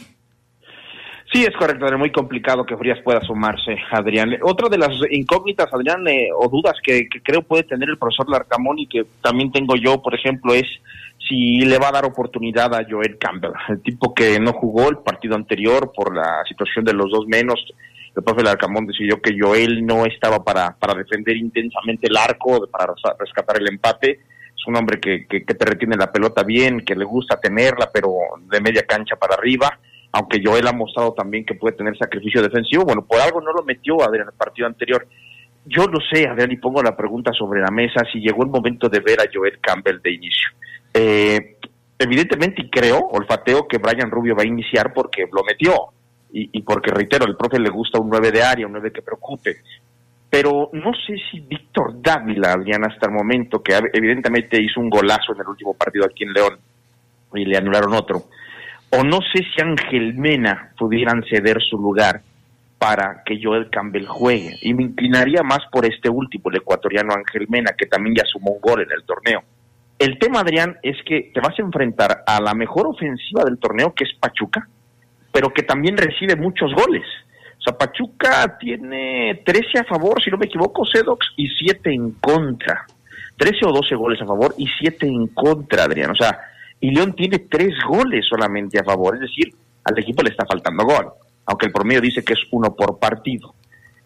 Sí, 1.32 1.44
es 1.44 1.56
correcto, 1.56 1.86
Adrián, 1.86 2.00
muy 2.00 2.12
complicado 2.12 2.66
que 2.66 2.76
Frías 2.76 2.98
pueda 3.04 3.22
sumarse, 3.22 3.78
Adrián. 3.92 4.36
Otra 4.42 4.68
de 4.68 4.80
las 4.80 4.90
incógnitas, 5.12 5.72
Adrián, 5.72 6.08
eh, 6.08 6.30
o 6.36 6.50
dudas 6.50 6.74
que, 6.84 7.08
que 7.08 7.22
creo 7.22 7.44
puede 7.44 7.64
tener 7.64 7.88
el 7.88 8.00
profesor 8.00 8.28
Larcamón 8.30 8.80
y 8.80 8.88
que 8.88 9.06
también 9.22 9.52
tengo 9.52 9.76
yo, 9.76 10.02
por 10.02 10.16
ejemplo, 10.16 10.56
es 10.56 10.66
si 11.28 11.60
le 11.60 11.78
va 11.78 11.90
a 11.90 11.92
dar 11.92 12.06
oportunidad 12.06 12.74
a 12.74 12.84
Joel 12.90 13.20
Campbell, 13.20 13.52
el 13.70 13.80
tipo 13.84 14.16
que 14.16 14.40
no 14.40 14.54
jugó 14.54 14.90
el 14.90 14.98
partido 14.98 15.36
anterior 15.36 15.92
por 15.96 16.16
la 16.16 16.44
situación 16.48 16.84
de 16.84 16.94
los 16.94 17.12
dos 17.12 17.28
menos. 17.28 17.64
El 18.16 18.24
profe 18.24 18.42
Larcamón 18.42 18.88
decidió 18.88 19.22
que 19.22 19.38
Joel 19.40 19.86
no 19.86 20.08
estaba 20.08 20.44
para, 20.44 20.76
para 20.80 20.96
defender 20.96 21.38
intensamente 21.38 22.08
el 22.08 22.18
arco, 22.18 22.68
para 22.72 22.88
res- 22.88 23.18
rescatar 23.20 23.62
el 23.62 23.68
empate. 23.70 24.22
Es 24.58 24.66
un 24.66 24.76
hombre 24.76 25.00
que, 25.00 25.28
que, 25.28 25.46
que 25.46 25.54
te 25.54 25.66
retiene 25.66 25.96
la 25.96 26.12
pelota 26.12 26.42
bien, 26.42 26.82
que 26.82 26.96
le 26.96 27.06
gusta 27.06 27.40
tenerla, 27.40 27.92
pero 27.94 28.10
de 28.50 28.60
media 28.62 28.82
cancha 28.88 29.16
para 29.16 29.36
arriba 29.36 29.78
aunque 30.12 30.42
Joel 30.44 30.68
ha 30.68 30.74
mostrado 30.74 31.14
también 31.14 31.46
que 31.46 31.56
puede 31.56 31.78
tener 31.78 31.98
sacrificio 31.98 32.42
defensivo, 32.42 32.84
bueno, 32.84 33.06
por 33.06 33.20
algo 33.20 33.42
no 33.42 33.52
lo 33.54 33.64
metió 33.64 34.02
Adrián 34.02 34.24
en 34.24 34.34
el 34.34 34.38
partido 34.38 34.68
anterior. 34.68 35.08
Yo 35.66 35.86
lo 35.86 36.00
sé, 36.12 36.28
Adrián, 36.28 36.52
y 36.52 36.58
pongo 36.58 36.82
la 36.82 36.96
pregunta 36.96 37.32
sobre 37.32 37.62
la 37.62 37.70
mesa 37.70 38.02
si 38.12 38.20
llegó 38.20 38.44
el 38.44 38.50
momento 38.50 38.90
de 38.90 39.02
ver 39.02 39.20
a 39.22 39.30
Joel 39.32 39.60
Campbell 39.60 40.02
de 40.02 40.12
inicio. 40.12 40.50
Eh, 40.94 41.58
evidentemente, 42.00 42.64
y 42.64 42.70
creo, 42.70 43.00
olfateo 43.12 43.68
que 43.68 43.78
Brian 43.78 44.10
Rubio 44.10 44.36
va 44.36 44.44
a 44.44 44.48
iniciar 44.48 44.94
porque 44.94 45.28
lo 45.32 45.44
metió, 45.44 45.74
y, 46.32 46.62
porque, 46.62 46.92
reitero, 46.92 47.26
al 47.26 47.36
profe 47.36 47.60
le 47.60 47.72
gusta 47.72 48.00
un 48.00 48.10
9 48.10 48.32
de 48.32 48.44
área, 48.44 48.68
un 48.68 48.74
9 48.74 48.92
que 48.92 49.02
preocupe. 49.02 49.58
Pero 50.30 50.70
no 50.74 50.92
sé 50.94 51.16
si 51.30 51.40
Víctor 51.40 52.00
Dávila, 52.02 52.54
Adrián, 52.54 52.86
hasta 52.86 53.08
el 53.08 53.14
momento, 53.14 53.64
que 53.64 53.74
evidentemente 53.94 54.62
hizo 54.62 54.80
un 54.80 54.92
golazo 54.92 55.34
en 55.34 55.42
el 55.42 55.48
último 55.48 55.74
partido 55.74 56.06
aquí 56.06 56.24
en 56.24 56.34
León, 56.34 56.60
y 57.34 57.46
le 57.46 57.58
anularon 57.58 57.94
otro, 57.94 58.26
o 58.92 59.04
no 59.04 59.20
sé 59.22 59.44
si 59.44 59.62
Ángel 59.62 60.16
Mena 60.16 60.72
pudieran 60.78 61.24
ceder 61.30 61.62
su 61.62 61.78
lugar 61.78 62.22
para 62.78 63.24
que 63.26 63.40
Joel 63.42 63.70
Campbell 63.70 64.08
juegue. 64.08 64.58
Y 64.62 64.74
me 64.74 64.84
inclinaría 64.84 65.44
más 65.44 65.60
por 65.72 65.86
este 65.86 66.10
último, 66.10 66.50
el 66.50 66.58
ecuatoriano 66.58 67.14
Ángel 67.14 67.48
Mena, 67.50 67.72
que 67.78 67.86
también 67.86 68.16
ya 68.16 68.24
sumó 68.26 68.52
un 68.52 68.62
gol 68.62 68.82
en 68.82 68.92
el 68.92 69.04
torneo. 69.04 69.44
El 70.00 70.18
tema, 70.18 70.40
Adrián, 70.40 70.78
es 70.82 70.96
que 71.06 71.30
te 71.34 71.42
vas 71.42 71.60
a 71.60 71.62
enfrentar 71.62 72.24
a 72.26 72.40
la 72.40 72.54
mejor 72.54 72.88
ofensiva 72.88 73.44
del 73.44 73.60
torneo, 73.60 73.94
que 73.94 74.06
es 74.06 74.14
Pachuca, 74.18 74.68
pero 75.32 75.50
que 75.50 75.64
también 75.64 75.98
recibe 75.98 76.38
muchos 76.38 76.74
goles. 76.74 77.04
O 77.60 77.62
sea, 77.62 77.78
Pachuca 77.78 78.58
tiene 78.58 79.42
13 79.46 79.80
a 79.80 79.84
favor, 79.84 80.24
si 80.24 80.32
no 80.32 80.38
me 80.38 80.46
equivoco, 80.46 80.86
Sedox, 80.86 81.34
y 81.36 81.50
7 81.50 81.94
en 81.94 82.12
contra. 82.12 82.86
13 83.36 83.66
o 83.66 83.74
12 83.74 83.96
goles 83.96 84.22
a 84.22 84.26
favor 84.26 84.56
y 84.58 84.68
7 84.80 85.06
en 85.06 85.28
contra, 85.28 85.84
Adrián. 85.84 86.12
O 86.12 86.16
sea, 86.16 86.40
y 86.82 86.92
León 86.92 87.14
tiene 87.14 87.40
3 87.40 87.70
goles 87.88 88.26
solamente 88.28 88.80
a 88.80 88.84
favor. 88.84 89.16
Es 89.16 89.22
decir, 89.22 89.54
al 89.84 89.98
equipo 89.98 90.24
le 90.24 90.30
está 90.30 90.46
faltando 90.46 90.86
gol, 90.86 91.08
aunque 91.46 91.66
el 91.66 91.72
promedio 91.72 92.02
dice 92.02 92.24
que 92.24 92.34
es 92.34 92.40
uno 92.52 92.76
por 92.76 93.00
partido. 93.00 93.54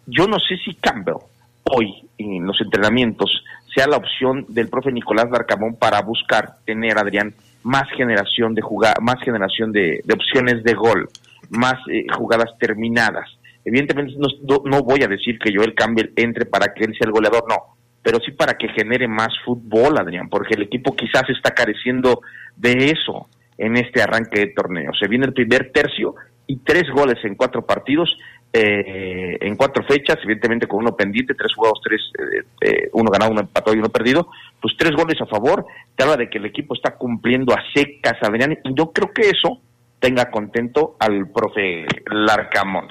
Yo 0.05 0.28
no 0.28 0.39
sé 0.39 0.57
si 0.63 0.76
Campbell 0.76 1.15
hoy 1.63 2.09
en 2.17 2.45
los 2.45 2.59
entrenamientos 2.61 3.43
sea 3.74 3.88
la 3.88 3.97
opción 3.97 4.45
del 4.49 4.69
profe 4.69 4.91
Nicolás 4.91 5.32
Darcamón 5.32 5.76
para 5.76 6.01
buscar 6.01 6.57
tener, 6.65 6.97
Adrián, 6.97 7.34
más 7.63 7.89
generación 7.95 8.53
de 8.53 8.61
jugar, 8.61 9.01
más 9.01 9.21
generación 9.24 9.71
de, 9.71 10.03
opciones 10.13 10.63
de 10.63 10.74
gol, 10.74 11.09
más 11.49 11.76
eh, 11.89 12.05
jugadas 12.15 12.51
terminadas. 12.59 13.30
Evidentemente 13.65 14.13
no 14.17 14.84
voy 14.84 15.03
a 15.03 15.07
decir 15.07 15.39
que 15.39 15.55
Joel 15.55 15.74
Campbell 15.74 16.11
entre 16.17 16.45
para 16.45 16.74
que 16.74 16.84
él 16.84 16.93
sea 16.97 17.07
el 17.07 17.13
goleador, 17.13 17.45
no, 17.47 17.72
pero 18.03 18.19
sí 18.19 18.31
para 18.31 18.55
que 18.55 18.67
genere 18.69 19.07
más 19.07 19.33
fútbol, 19.45 19.97
Adrián, 19.97 20.29
porque 20.29 20.55
el 20.55 20.63
equipo 20.63 20.95
quizás 20.95 21.23
está 21.29 21.51
careciendo 21.51 22.21
de 22.55 22.91
eso 22.91 23.27
en 23.57 23.77
este 23.77 24.01
arranque 24.01 24.41
de 24.41 24.47
torneo. 24.47 24.91
Se 24.99 25.07
viene 25.07 25.25
el 25.25 25.33
primer 25.33 25.71
tercio 25.71 26.15
y 26.45 26.57
tres 26.57 26.83
goles 26.93 27.23
en 27.23 27.35
cuatro 27.35 27.65
partidos, 27.65 28.09
eh, 28.51 29.37
en 29.39 29.55
cuatro 29.55 29.83
fechas, 29.83 30.17
evidentemente 30.23 30.67
con 30.67 30.79
uno 30.79 30.95
pendiente, 30.95 31.33
tres 31.33 31.53
jugados, 31.55 31.79
tres, 31.83 32.01
eh, 32.19 32.43
eh, 32.61 32.89
uno 32.93 33.09
ganado, 33.09 33.31
uno 33.31 33.41
empatado 33.41 33.75
y 33.75 33.79
uno 33.79 33.89
perdido, 33.89 34.27
pues 34.61 34.75
tres 34.77 34.91
goles 34.91 35.19
a 35.21 35.25
favor, 35.25 35.65
te 35.95 36.03
habla 36.03 36.17
de 36.17 36.29
que 36.29 36.37
el 36.37 36.45
equipo 36.45 36.75
está 36.75 36.95
cumpliendo 36.95 37.53
a 37.53 37.63
secas, 37.73 38.21
Adrián, 38.21 38.59
y 38.63 38.75
yo 38.75 38.91
creo 38.91 39.11
que 39.11 39.29
eso 39.29 39.61
tenga 39.99 40.29
contento 40.29 40.97
al 40.99 41.29
profe 41.31 41.85
Larcamón. 42.11 42.87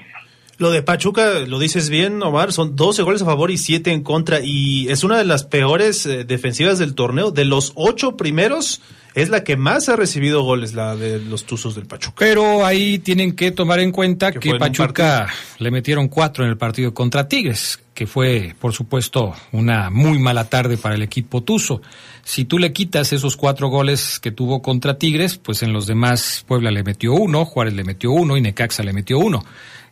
Lo 0.62 0.70
de 0.70 0.80
Pachuca, 0.80 1.40
lo 1.40 1.58
dices 1.58 1.90
bien, 1.90 2.22
Omar, 2.22 2.52
son 2.52 2.76
12 2.76 3.02
goles 3.02 3.20
a 3.22 3.24
favor 3.24 3.50
y 3.50 3.58
7 3.58 3.90
en 3.90 4.04
contra. 4.04 4.38
Y 4.40 4.88
es 4.90 5.02
una 5.02 5.18
de 5.18 5.24
las 5.24 5.42
peores 5.42 6.06
eh, 6.06 6.22
defensivas 6.22 6.78
del 6.78 6.94
torneo. 6.94 7.32
De 7.32 7.44
los 7.44 7.72
ocho 7.74 8.16
primeros, 8.16 8.80
es 9.16 9.28
la 9.28 9.42
que 9.42 9.56
más 9.56 9.88
ha 9.88 9.96
recibido 9.96 10.44
goles, 10.44 10.72
la 10.74 10.94
de 10.94 11.18
los 11.18 11.46
Tuzos 11.46 11.74
del 11.74 11.86
Pachuca. 11.86 12.14
Pero 12.16 12.64
ahí 12.64 13.00
tienen 13.00 13.34
que 13.34 13.50
tomar 13.50 13.80
en 13.80 13.90
cuenta 13.90 14.30
que, 14.30 14.54
Pachuca 14.54 15.26
le 15.58 15.72
metieron 15.72 16.06
cuatro 16.06 16.44
en 16.44 16.50
el 16.50 16.56
partido 16.56 16.94
contra 16.94 17.26
Tigres, 17.26 17.80
que 17.92 18.06
fue, 18.06 18.54
por 18.60 18.72
supuesto, 18.72 19.34
una 19.50 19.90
muy 19.90 20.20
mala 20.20 20.44
tarde 20.44 20.76
para 20.76 20.94
el 20.94 21.02
equipo 21.02 21.42
Tuzo. 21.42 21.82
Si 22.22 22.44
tú 22.44 22.60
le 22.60 22.72
quitas 22.72 23.12
esos 23.12 23.36
cuatro 23.36 23.66
goles 23.66 24.20
que 24.20 24.30
tuvo 24.30 24.62
contra 24.62 24.96
Tigres, 24.96 25.38
pues 25.38 25.64
en 25.64 25.72
los 25.72 25.88
demás 25.88 26.44
Puebla 26.46 26.70
le 26.70 26.84
metió 26.84 27.14
uno, 27.14 27.44
Juárez 27.44 27.74
le 27.74 27.82
metió 27.82 28.12
uno 28.12 28.36
y 28.36 28.40
Necaxa 28.40 28.84
le 28.84 28.92
metió 28.92 29.18
uno. 29.18 29.44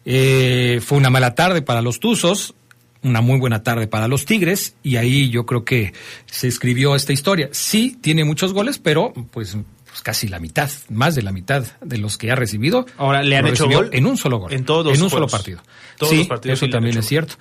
Eh, 0.05 0.81
fue 0.85 0.99
una 0.99 1.11
mala 1.11 1.35
tarde 1.35 1.63
para 1.63 1.83
los 1.83 2.01
Tuzos, 2.01 2.55
una 3.03 3.21
muy 3.21 3.39
buena 3.39 3.63
tarde 3.63 3.87
para 3.87 4.09
los 4.09 4.25
Tigres 4.25 4.75
y 4.83 4.97
ahí 4.97 5.31
yo 5.31 5.47
creo 5.47 5.65
que 5.65 5.93
se 6.27 6.49
escribió 6.49 6.95
esta 6.95 7.13
historia. 7.13 7.49
Sí, 7.53 7.99
tiene 8.01 8.25
muchos 8.25 8.53
goles, 8.53 8.79
pero 8.79 9.13
pues, 9.31 9.57
pues 9.87 10.03
casi 10.03 10.29
la 10.29 10.39
mitad, 10.39 10.71
más 10.89 11.15
de 11.15 11.23
la 11.23 11.33
mitad 11.33 11.65
de 11.81 11.99
los 11.99 12.19
que 12.19 12.31
ha 12.31 12.35
recibido. 12.35 12.87
Ahora, 12.97 13.23
¿le 13.23 13.37
han 13.37 13.47
hecho 13.47 13.69
gol? 13.69 13.91
en 13.93 14.07
un 14.07 14.17
solo 14.17 14.39
gol. 14.39 14.53
En 14.53 14.65
todos 14.65 14.87
los 14.87 14.97
En 14.97 15.03
un 15.03 15.11
solo 15.11 15.29
partido. 15.29 15.61
Todos 15.99 16.13
sí, 16.13 16.19
los 16.19 16.29
partidos 16.29 16.63
eso 16.63 16.71
también 16.71 16.99
es 16.99 17.07
cierto. 17.07 17.35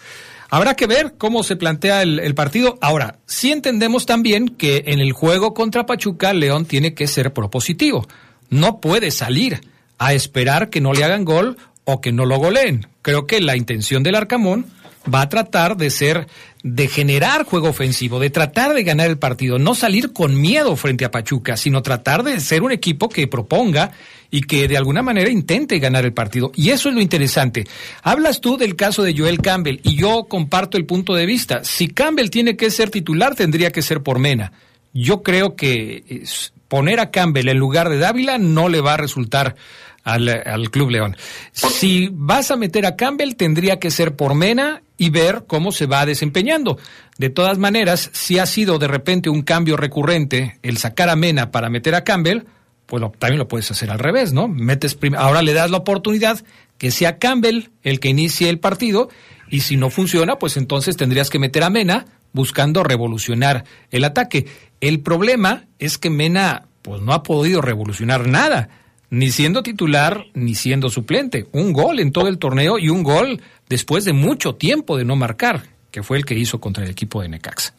Habrá 0.52 0.76
que 0.76 0.88
ver 0.88 1.14
cómo 1.18 1.44
se 1.44 1.56
plantea 1.56 2.02
el, 2.02 2.20
el 2.20 2.34
partido. 2.34 2.80
Ahora, 2.82 3.20
sí 3.28 3.52
entendemos 3.52 4.08
también 4.08 4.50
que 4.50 4.86
en 4.88 5.00
el 5.00 5.14
juego 5.14 5.54
contra 5.54 5.86
Pachuca, 5.86 6.34
León 6.34 6.66
tiene 6.66 6.96
que 6.96 7.08
ser 7.08 7.34
propositivo. 7.34 8.08
No 8.50 8.82
puede 8.82 9.12
salir 9.12 9.62
a 10.00 10.14
esperar 10.14 10.72
que 10.72 10.82
no 10.82 10.94
le 10.94 11.04
hagan 11.04 11.24
gol 11.24 11.58
o 11.92 12.02
que 12.02 12.12
no 12.12 12.26
lo 12.26 12.38
goleen. 12.38 12.88
Creo 13.02 13.26
que 13.26 13.42
la 13.42 13.56
intención 13.56 14.04
del 14.04 14.16
Arcamón 14.16 14.66
va 15.14 15.22
a 15.22 15.30
tratar 15.30 15.78
de 15.78 15.90
ser, 15.90 16.28
de 16.64 16.88
generar 16.88 17.46
juego 17.46 17.70
ofensivo, 17.70 18.20
de 18.20 18.30
tratar 18.30 18.74
de 18.74 18.84
ganar 18.84 19.10
el 19.10 19.18
partido, 19.18 19.58
no 19.60 19.76
salir 19.76 20.14
con 20.14 20.40
miedo 20.40 20.76
frente 20.76 21.06
a 21.06 21.12
Pachuca, 21.12 21.58
sino 21.58 21.82
tratar 21.82 22.24
de 22.24 22.40
ser 22.40 22.64
un 22.64 22.72
equipo 22.72 23.10
que 23.10 23.28
proponga 23.28 23.92
y 24.30 24.42
que 24.42 24.68
de 24.68 24.78
alguna 24.78 25.02
manera 25.02 25.30
intente 25.30 25.80
ganar 25.80 26.06
el 26.06 26.14
partido. 26.14 26.52
Y 26.56 26.70
eso 26.70 26.90
es 26.90 26.96
lo 26.96 27.02
interesante. 27.02 27.66
Hablas 28.04 28.42
tú 28.42 28.58
del 28.58 28.76
caso 28.76 29.04
de 29.04 29.18
Joel 29.18 29.42
Campbell 29.42 29.80
y 29.84 29.96
yo 29.96 30.26
comparto 30.30 30.78
el 30.78 30.86
punto 30.86 31.16
de 31.16 31.26
vista. 31.26 31.64
Si 31.64 31.88
Campbell 31.88 32.30
tiene 32.30 32.56
que 32.56 32.70
ser 32.70 32.90
titular, 32.90 33.36
tendría 33.36 33.72
que 33.72 33.82
ser 33.82 34.02
por 34.02 34.20
Mena. 34.20 34.52
Yo 34.94 35.24
creo 35.24 35.56
que 35.56 36.24
poner 36.68 37.00
a 37.00 37.10
Campbell 37.10 37.50
en 37.50 37.58
lugar 37.58 37.90
de 37.90 37.98
Dávila 37.98 38.38
no 38.38 38.70
le 38.70 38.82
va 38.82 38.94
a 38.94 38.98
resultar 38.98 39.56
al, 40.04 40.70
Club 40.72 40.92
León. 40.92 41.16
Si 41.52 42.10
vas 42.12 42.52
a 42.52 42.56
meter 42.56 42.86
a 42.86 42.96
Campbell, 42.96 43.36
tendría 43.36 43.80
que 43.80 43.92
ser 43.92 44.16
por 44.16 44.36
Mena 44.36 44.82
y 44.98 45.10
ver 45.10 45.46
cómo 45.48 45.72
se 45.72 45.86
va 45.86 46.06
desempeñando. 46.06 46.78
De 47.18 47.30
todas 47.30 47.58
maneras, 47.58 48.10
si 48.14 48.40
ha 48.40 48.46
sido 48.46 48.80
de 48.80 48.88
repente 48.88 49.30
un 49.30 49.42
cambio 49.42 49.78
recurrente 49.78 50.60
el 50.64 50.78
sacar 50.78 51.10
a 51.10 51.16
Mena 51.16 51.52
para 51.52 51.70
meter 51.70 51.96
a 51.96 52.04
Campbell, 52.04 52.44
pues 52.86 53.04
también 53.20 53.38
lo 53.40 53.48
puedes 53.48 53.70
hacer 53.70 53.92
al 53.92 54.00
revés, 54.00 54.34
¿no? 54.34 54.48
Metes 54.48 54.98
ahora 55.18 55.42
le 55.42 55.54
das 55.54 55.70
la 55.70 55.78
oportunidad 55.78 56.44
que 56.78 56.92
sea 56.92 57.20
Campbell 57.20 57.70
el 57.84 58.00
que 58.00 58.10
inicie 58.10 58.50
el 58.50 58.60
partido 58.60 59.10
y 59.50 59.62
si 59.62 59.78
no 59.78 59.90
funciona, 59.90 60.40
pues 60.40 60.58
entonces 60.58 60.98
tendrías 60.98 61.30
que 61.30 61.40
meter 61.40 61.64
a 61.64 61.70
Mena 61.70 62.06
buscando 62.34 62.84
revolucionar 62.84 63.64
el 63.92 64.04
ataque. 64.04 64.48
El 64.82 65.02
problema 65.02 65.66
es 65.78 65.98
que 65.98 66.10
Mena 66.10 66.66
pues 66.82 67.02
no 67.02 67.14
ha 67.14 67.24
podido 67.24 67.62
revolucionar 67.62 68.28
nada 68.28 68.70
ni 69.10 69.30
siendo 69.30 69.64
titular 69.64 70.26
ni 70.34 70.56
siendo 70.56 70.90
suplente. 70.90 71.48
Un 71.52 71.74
gol 71.74 72.00
en 72.00 72.12
todo 72.12 72.28
el 72.28 72.38
torneo 72.38 72.78
y 72.78 72.90
un 72.90 73.04
gol 73.04 73.42
después 73.68 74.06
de 74.06 74.14
mucho 74.14 74.56
tiempo 74.56 74.98
de 74.98 75.06
no 75.06 75.16
marcar, 75.16 75.62
que 75.92 76.04
fue 76.04 76.18
el 76.18 76.26
que 76.26 76.36
hizo 76.36 76.60
contra 76.60 76.84
el 76.84 76.92
equipo 76.92 77.22
de 77.22 77.30
Necaxa. 77.30 77.74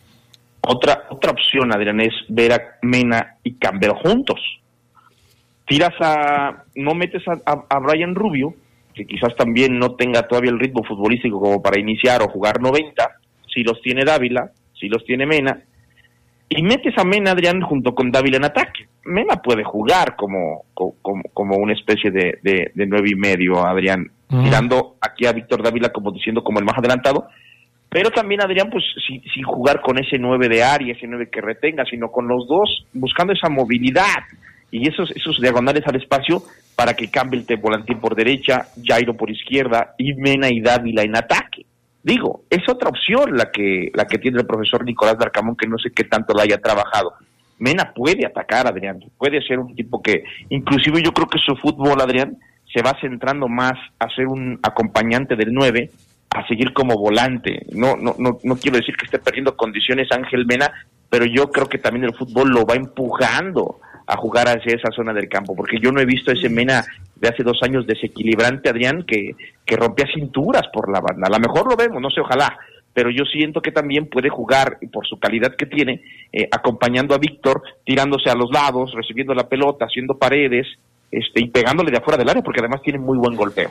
Otra, 0.62 1.05
otra 1.11 1.33
opción, 1.33 1.74
Adrián, 1.74 2.01
es 2.01 2.12
ver 2.28 2.53
a 2.53 2.61
Mena 2.83 3.37
y 3.43 3.55
Campbell 3.55 3.93
juntos. 3.93 4.41
Tiras 5.66 5.95
a. 6.01 6.64
No 6.74 6.95
metes 6.95 7.22
a, 7.28 7.39
a 7.47 7.78
Brian 7.78 8.14
Rubio, 8.14 8.55
que 8.95 9.07
quizás 9.07 9.35
también 9.37 9.78
no 9.78 9.95
tenga 9.95 10.26
todavía 10.26 10.51
el 10.51 10.59
ritmo 10.59 10.83
futbolístico 10.85 11.41
como 11.41 11.62
para 11.62 11.81
iniciar 11.81 12.22
o 12.22 12.28
jugar 12.28 12.61
90. 12.61 13.09
Si 13.55 13.62
los 13.62 13.81
tiene 13.81 14.05
Dávila, 14.05 14.51
si 14.78 14.89
los 14.89 15.05
tiene 15.05 15.26
Mena, 15.26 15.62
y 16.53 16.62
metes 16.62 16.98
a 16.98 17.05
Mena, 17.05 17.30
Adrián, 17.30 17.61
junto 17.62 17.94
con 17.94 18.11
Dávila 18.11 18.38
en 18.38 18.44
ataque. 18.44 18.88
Mena 19.05 19.36
puede 19.36 19.62
jugar 19.62 20.16
como, 20.16 20.64
como, 20.74 21.22
como 21.32 21.57
una 21.57 21.72
especie 21.72 22.11
de, 22.11 22.38
de, 22.42 22.86
nueve 22.86 23.11
y 23.12 23.14
medio, 23.14 23.64
Adrián, 23.64 24.11
tirando 24.28 24.96
aquí 25.01 25.26
a 25.26 25.32
Víctor 25.32 25.62
Dávila 25.62 25.90
como 25.90 26.11
diciendo 26.11 26.42
como 26.42 26.59
el 26.59 26.64
más 26.64 26.76
adelantado, 26.76 27.28
pero 27.88 28.11
también, 28.11 28.40
Adrián, 28.42 28.68
pues 28.70 28.84
sin, 29.07 29.22
sin 29.22 29.42
jugar 29.44 29.80
con 29.80 29.98
ese 29.98 30.18
nueve 30.18 30.48
de 30.48 30.62
área, 30.62 30.92
ese 30.92 31.07
nueve 31.07 31.28
que 31.30 31.40
retenga, 31.40 31.84
sino 31.84 32.11
con 32.11 32.28
los 32.28 32.46
dos 32.46 32.84
buscando 32.92 33.32
esa 33.32 33.48
movilidad 33.48 34.22
y 34.70 34.88
esos, 34.88 35.11
esos 35.12 35.40
diagonales 35.40 35.84
al 35.86 35.96
espacio 35.96 36.42
para 36.76 36.94
que 36.94 37.11
cambie 37.11 37.44
el 37.46 37.57
volantín 37.59 38.01
por 38.01 38.14
derecha, 38.14 38.68
Jairo 38.84 39.14
por 39.14 39.30
izquierda 39.30 39.94
y 39.98 40.14
Mena 40.14 40.48
y 40.48 40.61
Dávila 40.61 41.03
en 41.03 41.16
ataque. 41.16 41.66
Digo, 42.03 42.44
es 42.48 42.66
otra 42.68 42.88
opción 42.88 43.36
la 43.36 43.51
que, 43.51 43.90
la 43.94 44.07
que 44.07 44.18
tiene 44.18 44.38
el 44.38 44.46
profesor 44.46 44.84
Nicolás 44.84 45.18
Darcamón, 45.18 45.57
que 45.57 45.68
no 45.68 45.78
sé 45.78 45.90
qué 45.90 46.05
tanto 46.05 46.32
la 46.34 46.44
haya 46.44 46.59
trabajado. 46.59 47.12
Mena 47.59 47.92
puede 47.94 48.24
atacar, 48.24 48.66
Adrián, 48.66 49.01
puede 49.18 49.42
ser 49.42 49.59
un 49.59 49.74
tipo 49.74 50.01
que, 50.03 50.24
inclusive 50.48 51.03
yo 51.03 51.12
creo 51.12 51.28
que 51.28 51.38
su 51.38 51.55
fútbol, 51.57 52.01
Adrián, 52.01 52.38
se 52.72 52.82
va 52.82 52.96
centrando 53.01 53.48
más 53.48 53.74
a 53.98 54.09
ser 54.14 54.26
un 54.28 54.59
acompañante 54.62 55.36
del 55.36 55.53
9, 55.53 55.90
a 56.30 56.46
seguir 56.46 56.72
como 56.72 56.94
volante. 56.94 57.66
No, 57.72 57.96
no, 57.96 58.14
no, 58.18 58.38
no 58.42 58.57
quiero 58.57 58.78
decir 58.78 58.96
que 58.96 59.05
esté 59.05 59.18
perdiendo 59.18 59.57
condiciones 59.57 60.11
Ángel 60.11 60.46
Mena, 60.46 60.72
pero 61.11 61.26
yo 61.26 61.51
creo 61.51 61.68
que 61.68 61.78
también 61.78 62.05
el 62.05 62.14
fútbol 62.14 62.48
lo 62.48 62.64
va 62.64 62.76
empujando 62.76 63.80
a 64.11 64.17
jugar 64.17 64.49
hacia 64.49 64.75
esa 64.75 64.91
zona 64.91 65.13
del 65.13 65.29
campo, 65.29 65.55
porque 65.55 65.79
yo 65.81 65.93
no 65.93 66.01
he 66.01 66.05
visto 66.05 66.33
ese 66.33 66.49
Mena 66.49 66.85
de 67.15 67.29
hace 67.29 67.45
dos 67.45 67.59
años 67.63 67.87
desequilibrante, 67.87 68.69
Adrián, 68.69 69.05
que, 69.07 69.37
que 69.65 69.77
rompía 69.77 70.07
cinturas 70.13 70.63
por 70.73 70.91
la 70.91 71.01
banda. 71.01 71.29
A 71.29 71.31
lo 71.31 71.39
mejor 71.39 71.69
lo 71.71 71.77
vemos, 71.77 72.03
no 72.03 72.11
sé, 72.11 72.21
ojalá, 72.21 72.59
pero 72.93 73.11
yo 73.11 73.25
siento 73.25 73.61
que 73.61 73.71
también 73.71 74.09
puede 74.09 74.29
jugar, 74.29 74.79
por 74.93 75.07
su 75.07 75.19
calidad 75.19 75.55
que 75.57 75.67
tiene, 75.67 76.03
eh, 76.33 76.49
acompañando 76.51 77.15
a 77.15 77.19
Víctor, 77.19 77.63
tirándose 77.85 78.31
a 78.31 78.35
los 78.35 78.51
lados, 78.51 78.93
recibiendo 78.95 79.33
la 79.33 79.49
pelota, 79.49 79.85
haciendo 79.85 80.19
paredes 80.19 80.67
este, 81.11 81.43
y 81.43 81.49
pegándole 81.49 81.91
de 81.91 81.99
afuera 81.99 82.19
del 82.19 82.29
área, 82.29 82.43
porque 82.43 82.61
además 82.61 82.83
tiene 82.83 82.99
muy 82.99 83.17
buen 83.17 83.37
golpeo. 83.37 83.71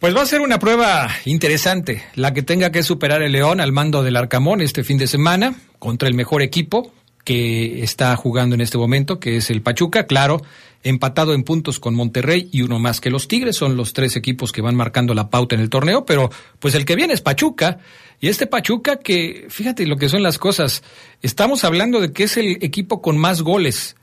Pues 0.00 0.16
va 0.16 0.22
a 0.22 0.26
ser 0.26 0.40
una 0.40 0.58
prueba 0.58 1.08
interesante, 1.24 2.02
la 2.14 2.34
que 2.34 2.42
tenga 2.42 2.70
que 2.72 2.82
superar 2.82 3.22
el 3.22 3.32
León 3.32 3.60
al 3.60 3.72
mando 3.72 4.02
del 4.02 4.16
Arcamón 4.16 4.60
este 4.60 4.82
fin 4.82 4.98
de 4.98 5.06
semana 5.06 5.54
contra 5.78 6.08
el 6.08 6.14
mejor 6.14 6.42
equipo, 6.42 6.92
que 7.24 7.82
está 7.82 8.14
jugando 8.16 8.54
en 8.54 8.60
este 8.60 8.78
momento, 8.78 9.18
que 9.18 9.36
es 9.36 9.50
el 9.50 9.62
Pachuca, 9.62 10.06
claro, 10.06 10.42
empatado 10.82 11.32
en 11.32 11.42
puntos 11.42 11.80
con 11.80 11.94
Monterrey 11.94 12.48
y 12.52 12.60
uno 12.62 12.78
más 12.78 13.00
que 13.00 13.10
los 13.10 13.26
Tigres, 13.26 13.56
son 13.56 13.76
los 13.76 13.94
tres 13.94 14.16
equipos 14.16 14.52
que 14.52 14.60
van 14.60 14.76
marcando 14.76 15.14
la 15.14 15.30
pauta 15.30 15.54
en 15.54 15.62
el 15.62 15.70
torneo, 15.70 16.04
pero 16.04 16.30
pues 16.60 16.74
el 16.74 16.84
que 16.84 16.94
viene 16.94 17.14
es 17.14 17.22
Pachuca, 17.22 17.78
y 18.20 18.28
este 18.28 18.46
Pachuca 18.46 18.96
que, 18.96 19.46
fíjate 19.48 19.86
lo 19.86 19.96
que 19.96 20.10
son 20.10 20.22
las 20.22 20.38
cosas, 20.38 20.82
estamos 21.22 21.64
hablando 21.64 22.00
de 22.00 22.12
que 22.12 22.24
es 22.24 22.36
el 22.36 22.58
equipo 22.62 23.00
con 23.00 23.16
más 23.16 23.40
goles, 23.40 23.96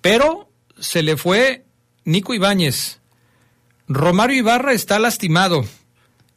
pero 0.00 0.48
se 0.78 1.02
le 1.02 1.16
fue 1.16 1.64
Nico 2.04 2.32
Ibáñez, 2.32 3.00
Romario 3.88 4.38
Ibarra 4.38 4.72
está 4.72 5.00
lastimado, 5.00 5.64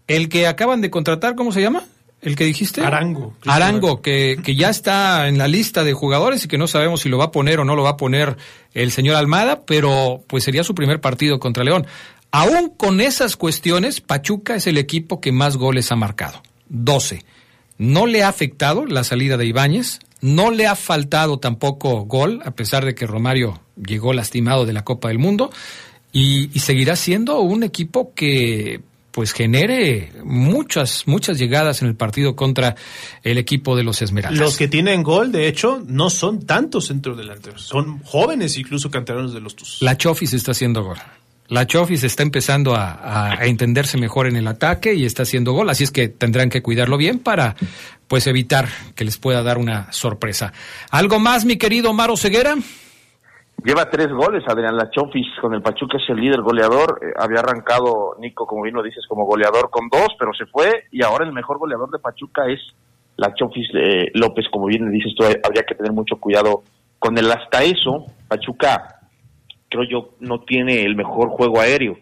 el 0.07 0.29
que 0.29 0.47
acaban 0.47 0.81
de 0.81 0.89
contratar, 0.89 1.35
¿cómo 1.35 1.51
se 1.51 1.61
llama? 1.61 1.85
¿El 2.21 2.35
que 2.35 2.43
dijiste? 2.43 2.81
Arango. 2.81 3.33
Arango, 3.45 4.01
que, 4.01 4.39
que 4.43 4.55
ya 4.55 4.69
está 4.69 5.27
en 5.27 5.37
la 5.37 5.47
lista 5.47 5.83
de 5.83 5.93
jugadores 5.93 6.43
y 6.43 6.47
que 6.47 6.57
no 6.57 6.67
sabemos 6.67 7.01
si 7.01 7.09
lo 7.09 7.17
va 7.17 7.25
a 7.25 7.31
poner 7.31 7.59
o 7.59 7.65
no 7.65 7.75
lo 7.75 7.83
va 7.83 7.91
a 7.91 7.97
poner 7.97 8.35
el 8.73 8.91
señor 8.91 9.15
Almada, 9.15 9.61
pero 9.65 10.21
pues 10.27 10.43
sería 10.43 10.63
su 10.63 10.75
primer 10.75 10.99
partido 10.99 11.39
contra 11.39 11.63
León. 11.63 11.87
Aún 12.31 12.69
con 12.75 12.99
esas 13.01 13.35
cuestiones, 13.37 14.01
Pachuca 14.01 14.55
es 14.55 14.67
el 14.67 14.77
equipo 14.77 15.21
que 15.21 15.31
más 15.31 15.55
goles 15.55 15.91
ha 15.91 15.95
marcado. 15.95 16.43
12. 16.67 17.23
No 17.77 18.05
le 18.05 18.23
ha 18.23 18.27
afectado 18.27 18.85
la 18.85 19.03
salida 19.05 19.37
de 19.37 19.45
Ibáñez, 19.45 19.99
no 20.21 20.51
le 20.51 20.67
ha 20.67 20.75
faltado 20.75 21.39
tampoco 21.39 22.01
gol, 22.01 22.41
a 22.43 22.51
pesar 22.51 22.83
de 22.85 22.93
que 22.93 23.07
Romario 23.07 23.61
llegó 23.77 24.11
lastimado 24.11 24.65
de 24.65 24.73
la 24.73 24.83
Copa 24.83 25.07
del 25.07 25.19
Mundo, 25.19 25.49
y, 26.11 26.49
y 26.53 26.59
seguirá 26.59 26.95
siendo 26.97 27.39
un 27.39 27.63
equipo 27.63 28.13
que 28.13 28.81
pues 29.11 29.33
genere 29.33 30.11
muchas, 30.23 31.03
muchas 31.07 31.37
llegadas 31.37 31.81
en 31.81 31.87
el 31.87 31.95
partido 31.95 32.35
contra 32.35 32.75
el 33.23 33.37
equipo 33.37 33.75
de 33.75 33.83
los 33.83 34.01
Esmeraldas. 34.01 34.39
Los 34.39 34.57
que 34.57 34.67
tienen 34.67 35.03
gol, 35.03 35.31
de 35.31 35.47
hecho, 35.47 35.81
no 35.85 36.09
son 36.09 36.45
tantos 36.45 36.87
centros 36.87 37.17
delanteros, 37.17 37.63
son 37.63 37.99
jóvenes 38.03 38.57
incluso 38.57 38.91
canteranos 38.91 39.33
de 39.33 39.41
los 39.41 39.55
Tuzos. 39.55 39.81
La 39.81 39.97
Chofis 39.97 40.33
está 40.33 40.51
haciendo 40.51 40.83
gol. 40.83 40.97
La 41.47 41.65
Chofis 41.65 42.03
está 42.03 42.21
empezando 42.21 42.75
a, 42.75 43.39
a, 43.39 43.45
entenderse 43.47 43.97
mejor 43.97 44.27
en 44.27 44.35
el 44.35 44.47
ataque 44.47 44.93
y 44.93 45.05
está 45.05 45.23
haciendo 45.23 45.53
gol, 45.53 45.69
así 45.69 45.83
es 45.83 45.89
que 45.89 46.07
tendrán 46.07 46.51
que 46.51 46.61
cuidarlo 46.61 46.95
bien 46.95 47.17
para 47.17 47.55
pues 48.07 48.27
evitar 48.27 48.69
que 48.95 49.03
les 49.03 49.17
pueda 49.17 49.41
dar 49.41 49.57
una 49.57 49.91
sorpresa. 49.91 50.53
¿Algo 50.91 51.19
más, 51.19 51.45
mi 51.45 51.57
querido 51.57 51.91
Maro 51.93 52.17
Ceguera? 52.17 52.55
Lleva 53.63 53.89
tres 53.89 54.07
goles, 54.09 54.43
Adrián 54.47 54.77
Lachofis 54.77 55.27
con 55.41 55.53
el 55.53 55.61
Pachuca 55.61 55.97
es 55.97 56.09
el 56.09 56.17
líder 56.17 56.41
goleador. 56.41 56.99
Eh, 57.01 57.13
había 57.17 57.39
arrancado 57.39 58.15
Nico, 58.19 58.45
como 58.45 58.63
bien 58.63 58.75
lo 58.75 58.83
dices, 58.83 59.05
como 59.07 59.25
goleador 59.25 59.69
con 59.69 59.89
dos, 59.89 60.07
pero 60.17 60.33
se 60.33 60.45
fue 60.45 60.85
y 60.91 61.03
ahora 61.03 61.25
el 61.25 61.33
mejor 61.33 61.57
goleador 61.57 61.91
de 61.91 61.99
Pachuca 61.99 62.47
es 62.47 62.59
Lachofis 63.17 63.67
eh, 63.73 64.11
López, 64.13 64.45
como 64.49 64.67
bien 64.67 64.89
dices 64.91 65.13
tú, 65.15 65.25
habría 65.25 65.63
que 65.63 65.75
tener 65.75 65.91
mucho 65.91 66.15
cuidado 66.17 66.63
con 66.99 67.17
él. 67.17 67.29
Hasta 67.31 67.63
eso, 67.63 68.05
Pachuca, 68.29 69.01
creo 69.67 69.83
yo, 69.83 70.09
no 70.19 70.39
tiene 70.41 70.83
el 70.83 70.95
mejor 70.95 71.29
juego 71.29 71.59
aéreo 71.59 71.97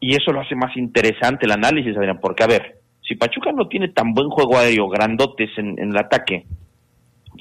y 0.00 0.16
eso 0.16 0.32
lo 0.32 0.40
hace 0.40 0.56
más 0.56 0.76
interesante 0.76 1.46
el 1.46 1.52
análisis, 1.52 1.96
Adrián, 1.96 2.18
porque 2.20 2.42
a 2.42 2.48
ver, 2.48 2.80
si 3.06 3.14
Pachuca 3.14 3.52
no 3.52 3.68
tiene 3.68 3.88
tan 3.88 4.14
buen 4.14 4.30
juego 4.30 4.58
aéreo, 4.58 4.88
grandotes 4.88 5.50
en 5.58 5.78
el 5.78 5.96
ataque, 5.96 6.44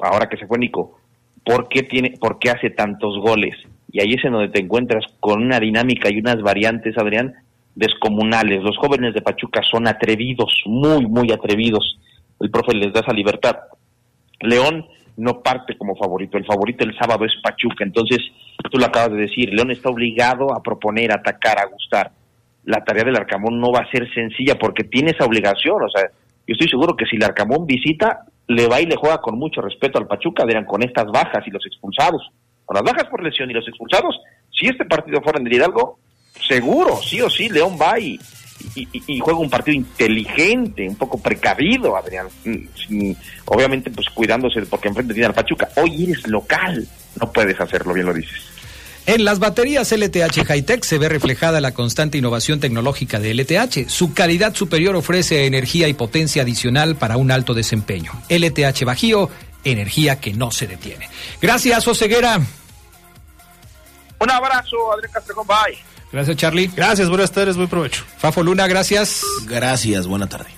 ahora 0.02 0.30
que 0.30 0.38
se 0.38 0.46
fue 0.46 0.60
Nico, 0.60 1.00
¿por 1.48 1.70
qué, 1.70 1.84
tiene, 1.84 2.18
por 2.20 2.40
qué 2.40 2.50
hace 2.50 2.70
tantos 2.70 3.18
goles? 3.20 3.56
Y 3.90 4.02
ahí 4.02 4.14
es 4.14 4.26
en 4.26 4.34
donde 4.34 4.50
te 4.50 4.60
encuentras 4.60 5.06
con 5.22 5.42
una 5.42 5.60
dinámica 5.62 6.10
y 6.12 6.20
unas 6.20 6.42
variantes, 6.42 6.98
Adrián, 6.98 7.36
descomunales. 7.74 8.62
Los 8.62 8.78
jóvenes 8.78 9.14
de 9.14 9.22
Pachuca 9.22 9.62
son 9.64 9.88
atrevidos, 9.88 10.62
muy, 10.66 11.06
muy 11.08 11.32
atrevidos. 11.32 11.98
El 12.42 12.52
profe 12.52 12.76
les 12.76 12.92
da 12.92 13.00
esa 13.00 13.14
libertad. 13.14 13.56
León 14.42 14.86
no 15.16 15.42
parte 15.42 15.78
como 15.78 15.96
favorito. 15.96 16.38
El 16.38 16.46
favorito 16.46 16.84
el 16.84 16.98
sábado 16.98 17.24
es 17.24 17.34
Pachuca. 17.42 17.86
Entonces, 17.86 18.20
tú 18.70 18.78
lo 18.78 18.86
acabas 18.86 19.14
de 19.14 19.22
decir, 19.22 19.54
León 19.54 19.72
está 19.72 19.90
obligado 19.90 20.54
a 20.54 20.62
proponer, 20.62 21.12
a 21.12 21.16
atacar, 21.16 21.60
a 21.60 21.68
gustar. 21.68 22.12
La 22.66 22.84
tarea 22.84 23.06
del 23.06 23.16
Arcamón 23.16 23.58
no 23.58 23.72
va 23.72 23.80
a 23.80 23.92
ser 23.92 24.14
sencilla 24.14 24.60
porque 24.60 24.84
tiene 24.84 25.12
esa 25.12 25.26
obligación. 25.26 25.82
O 25.82 25.90
sea, 25.90 26.12
yo 26.48 26.54
estoy 26.54 26.70
seguro 26.70 26.96
que 26.96 27.06
si 27.06 27.18
el 27.18 27.24
Arcamón 27.24 27.66
visita, 27.66 28.22
le 28.48 28.68
va 28.68 28.80
y 28.82 28.86
le 28.86 28.96
juega 28.96 29.18
con 29.20 29.38
mucho 29.38 29.62
respeto 29.62 30.00
al 30.00 30.08
Pachuca, 30.08 30.46
dirán, 30.46 30.66
con 30.66 30.82
estas 30.82 31.06
bajas 31.08 31.46
y 31.46 31.52
los 31.52 31.66
expulsados. 31.66 32.22
Con 32.66 32.76
las 32.76 32.84
bajas 32.84 33.06
por 33.10 33.22
lesión 33.24 33.50
y 33.52 33.54
los 33.54 33.68
expulsados, 33.68 34.16
si 34.52 34.68
este 34.68 34.86
partido 34.86 35.22
fuera 35.22 35.40
en 35.40 35.48
el 35.48 35.54
Hidalgo, 35.54 36.00
seguro, 36.48 36.98
sí 36.98 37.22
o 37.22 37.30
sí, 37.30 37.50
León 37.50 37.78
va 37.82 38.00
y, 38.00 38.18
y, 38.76 39.20
juega 39.20 39.40
un 39.40 39.50
partido 39.50 39.76
inteligente, 39.76 40.88
un 40.88 40.96
poco 40.96 41.22
precavido, 41.22 41.96
Adrián. 41.96 42.28
Mm, 42.46 42.56
sin- 42.76 43.18
obviamente, 43.46 43.92
pues 43.92 44.10
cuidándose 44.10 44.62
porque 44.66 44.88
enfrente 44.88 45.14
tiene 45.14 45.28
al 45.28 45.34
Pachuca. 45.34 45.70
Hoy 45.78 46.06
eres 46.06 46.28
local, 46.28 46.88
no 47.22 47.32
puedes 47.32 47.60
hacerlo, 47.60 47.94
bien 47.94 48.06
lo 48.08 48.14
dices. 48.14 48.50
En 49.08 49.24
las 49.24 49.40
baterías 49.40 49.90
LTH 49.90 50.46
Hightech 50.46 50.84
se 50.84 50.98
ve 50.98 51.08
reflejada 51.08 51.62
la 51.62 51.74
constante 51.74 52.18
innovación 52.18 52.60
tecnológica 52.60 53.22
de 53.22 53.34
LTH. 53.34 53.90
Su 53.90 54.14
calidad 54.14 54.54
superior 54.54 54.98
ofrece 54.98 55.46
energía 55.46 55.88
y 55.88 55.94
potencia 55.94 56.42
adicional 56.42 56.98
para 56.98 57.16
un 57.16 57.32
alto 57.32 57.54
desempeño. 57.54 58.12
LTH 58.28 58.84
Bajío, 58.84 59.30
energía 59.64 60.20
que 60.20 60.34
no 60.34 60.52
se 60.52 60.68
detiene. 60.68 61.10
Gracias, 61.42 61.88
Oseguera. 61.88 62.42
Un 64.20 64.30
abrazo, 64.30 64.92
Adrián 64.92 65.14
Castrejón, 65.14 65.48
bye. 65.48 65.78
Gracias, 66.12 66.36
Charlie. 66.36 66.70
Gracias, 66.76 67.08
buenas 67.08 67.32
tardes, 67.32 67.56
buen 67.56 67.70
provecho. 67.70 68.04
Fafo 68.18 68.44
Luna, 68.44 68.68
gracias. 68.68 69.22
Gracias, 69.46 70.06
buena 70.06 70.28
tarde. 70.28 70.50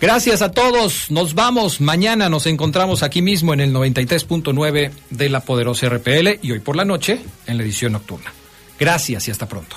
Gracias 0.00 0.42
a 0.42 0.50
todos. 0.50 1.10
Nos 1.10 1.34
vamos. 1.34 1.80
Mañana 1.80 2.28
nos 2.28 2.46
encontramos 2.46 3.02
aquí 3.02 3.22
mismo 3.22 3.54
en 3.54 3.60
el 3.60 3.72
93.9 3.72 4.90
de 5.10 5.28
la 5.28 5.40
poderosa 5.40 5.88
RPL 5.88 6.38
y 6.42 6.52
hoy 6.52 6.60
por 6.60 6.76
la 6.76 6.84
noche 6.84 7.20
en 7.46 7.56
la 7.56 7.62
edición 7.62 7.92
nocturna. 7.92 8.32
Gracias 8.78 9.28
y 9.28 9.30
hasta 9.30 9.46
pronto. 9.48 9.76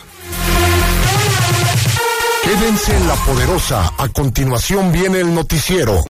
Quédense 2.43 2.95
en 2.95 3.07
la 3.07 3.15
poderosa. 3.15 3.93
A 3.97 4.09
continuación 4.09 4.91
viene 4.91 5.19
el 5.19 5.33
noticiero. 5.33 6.03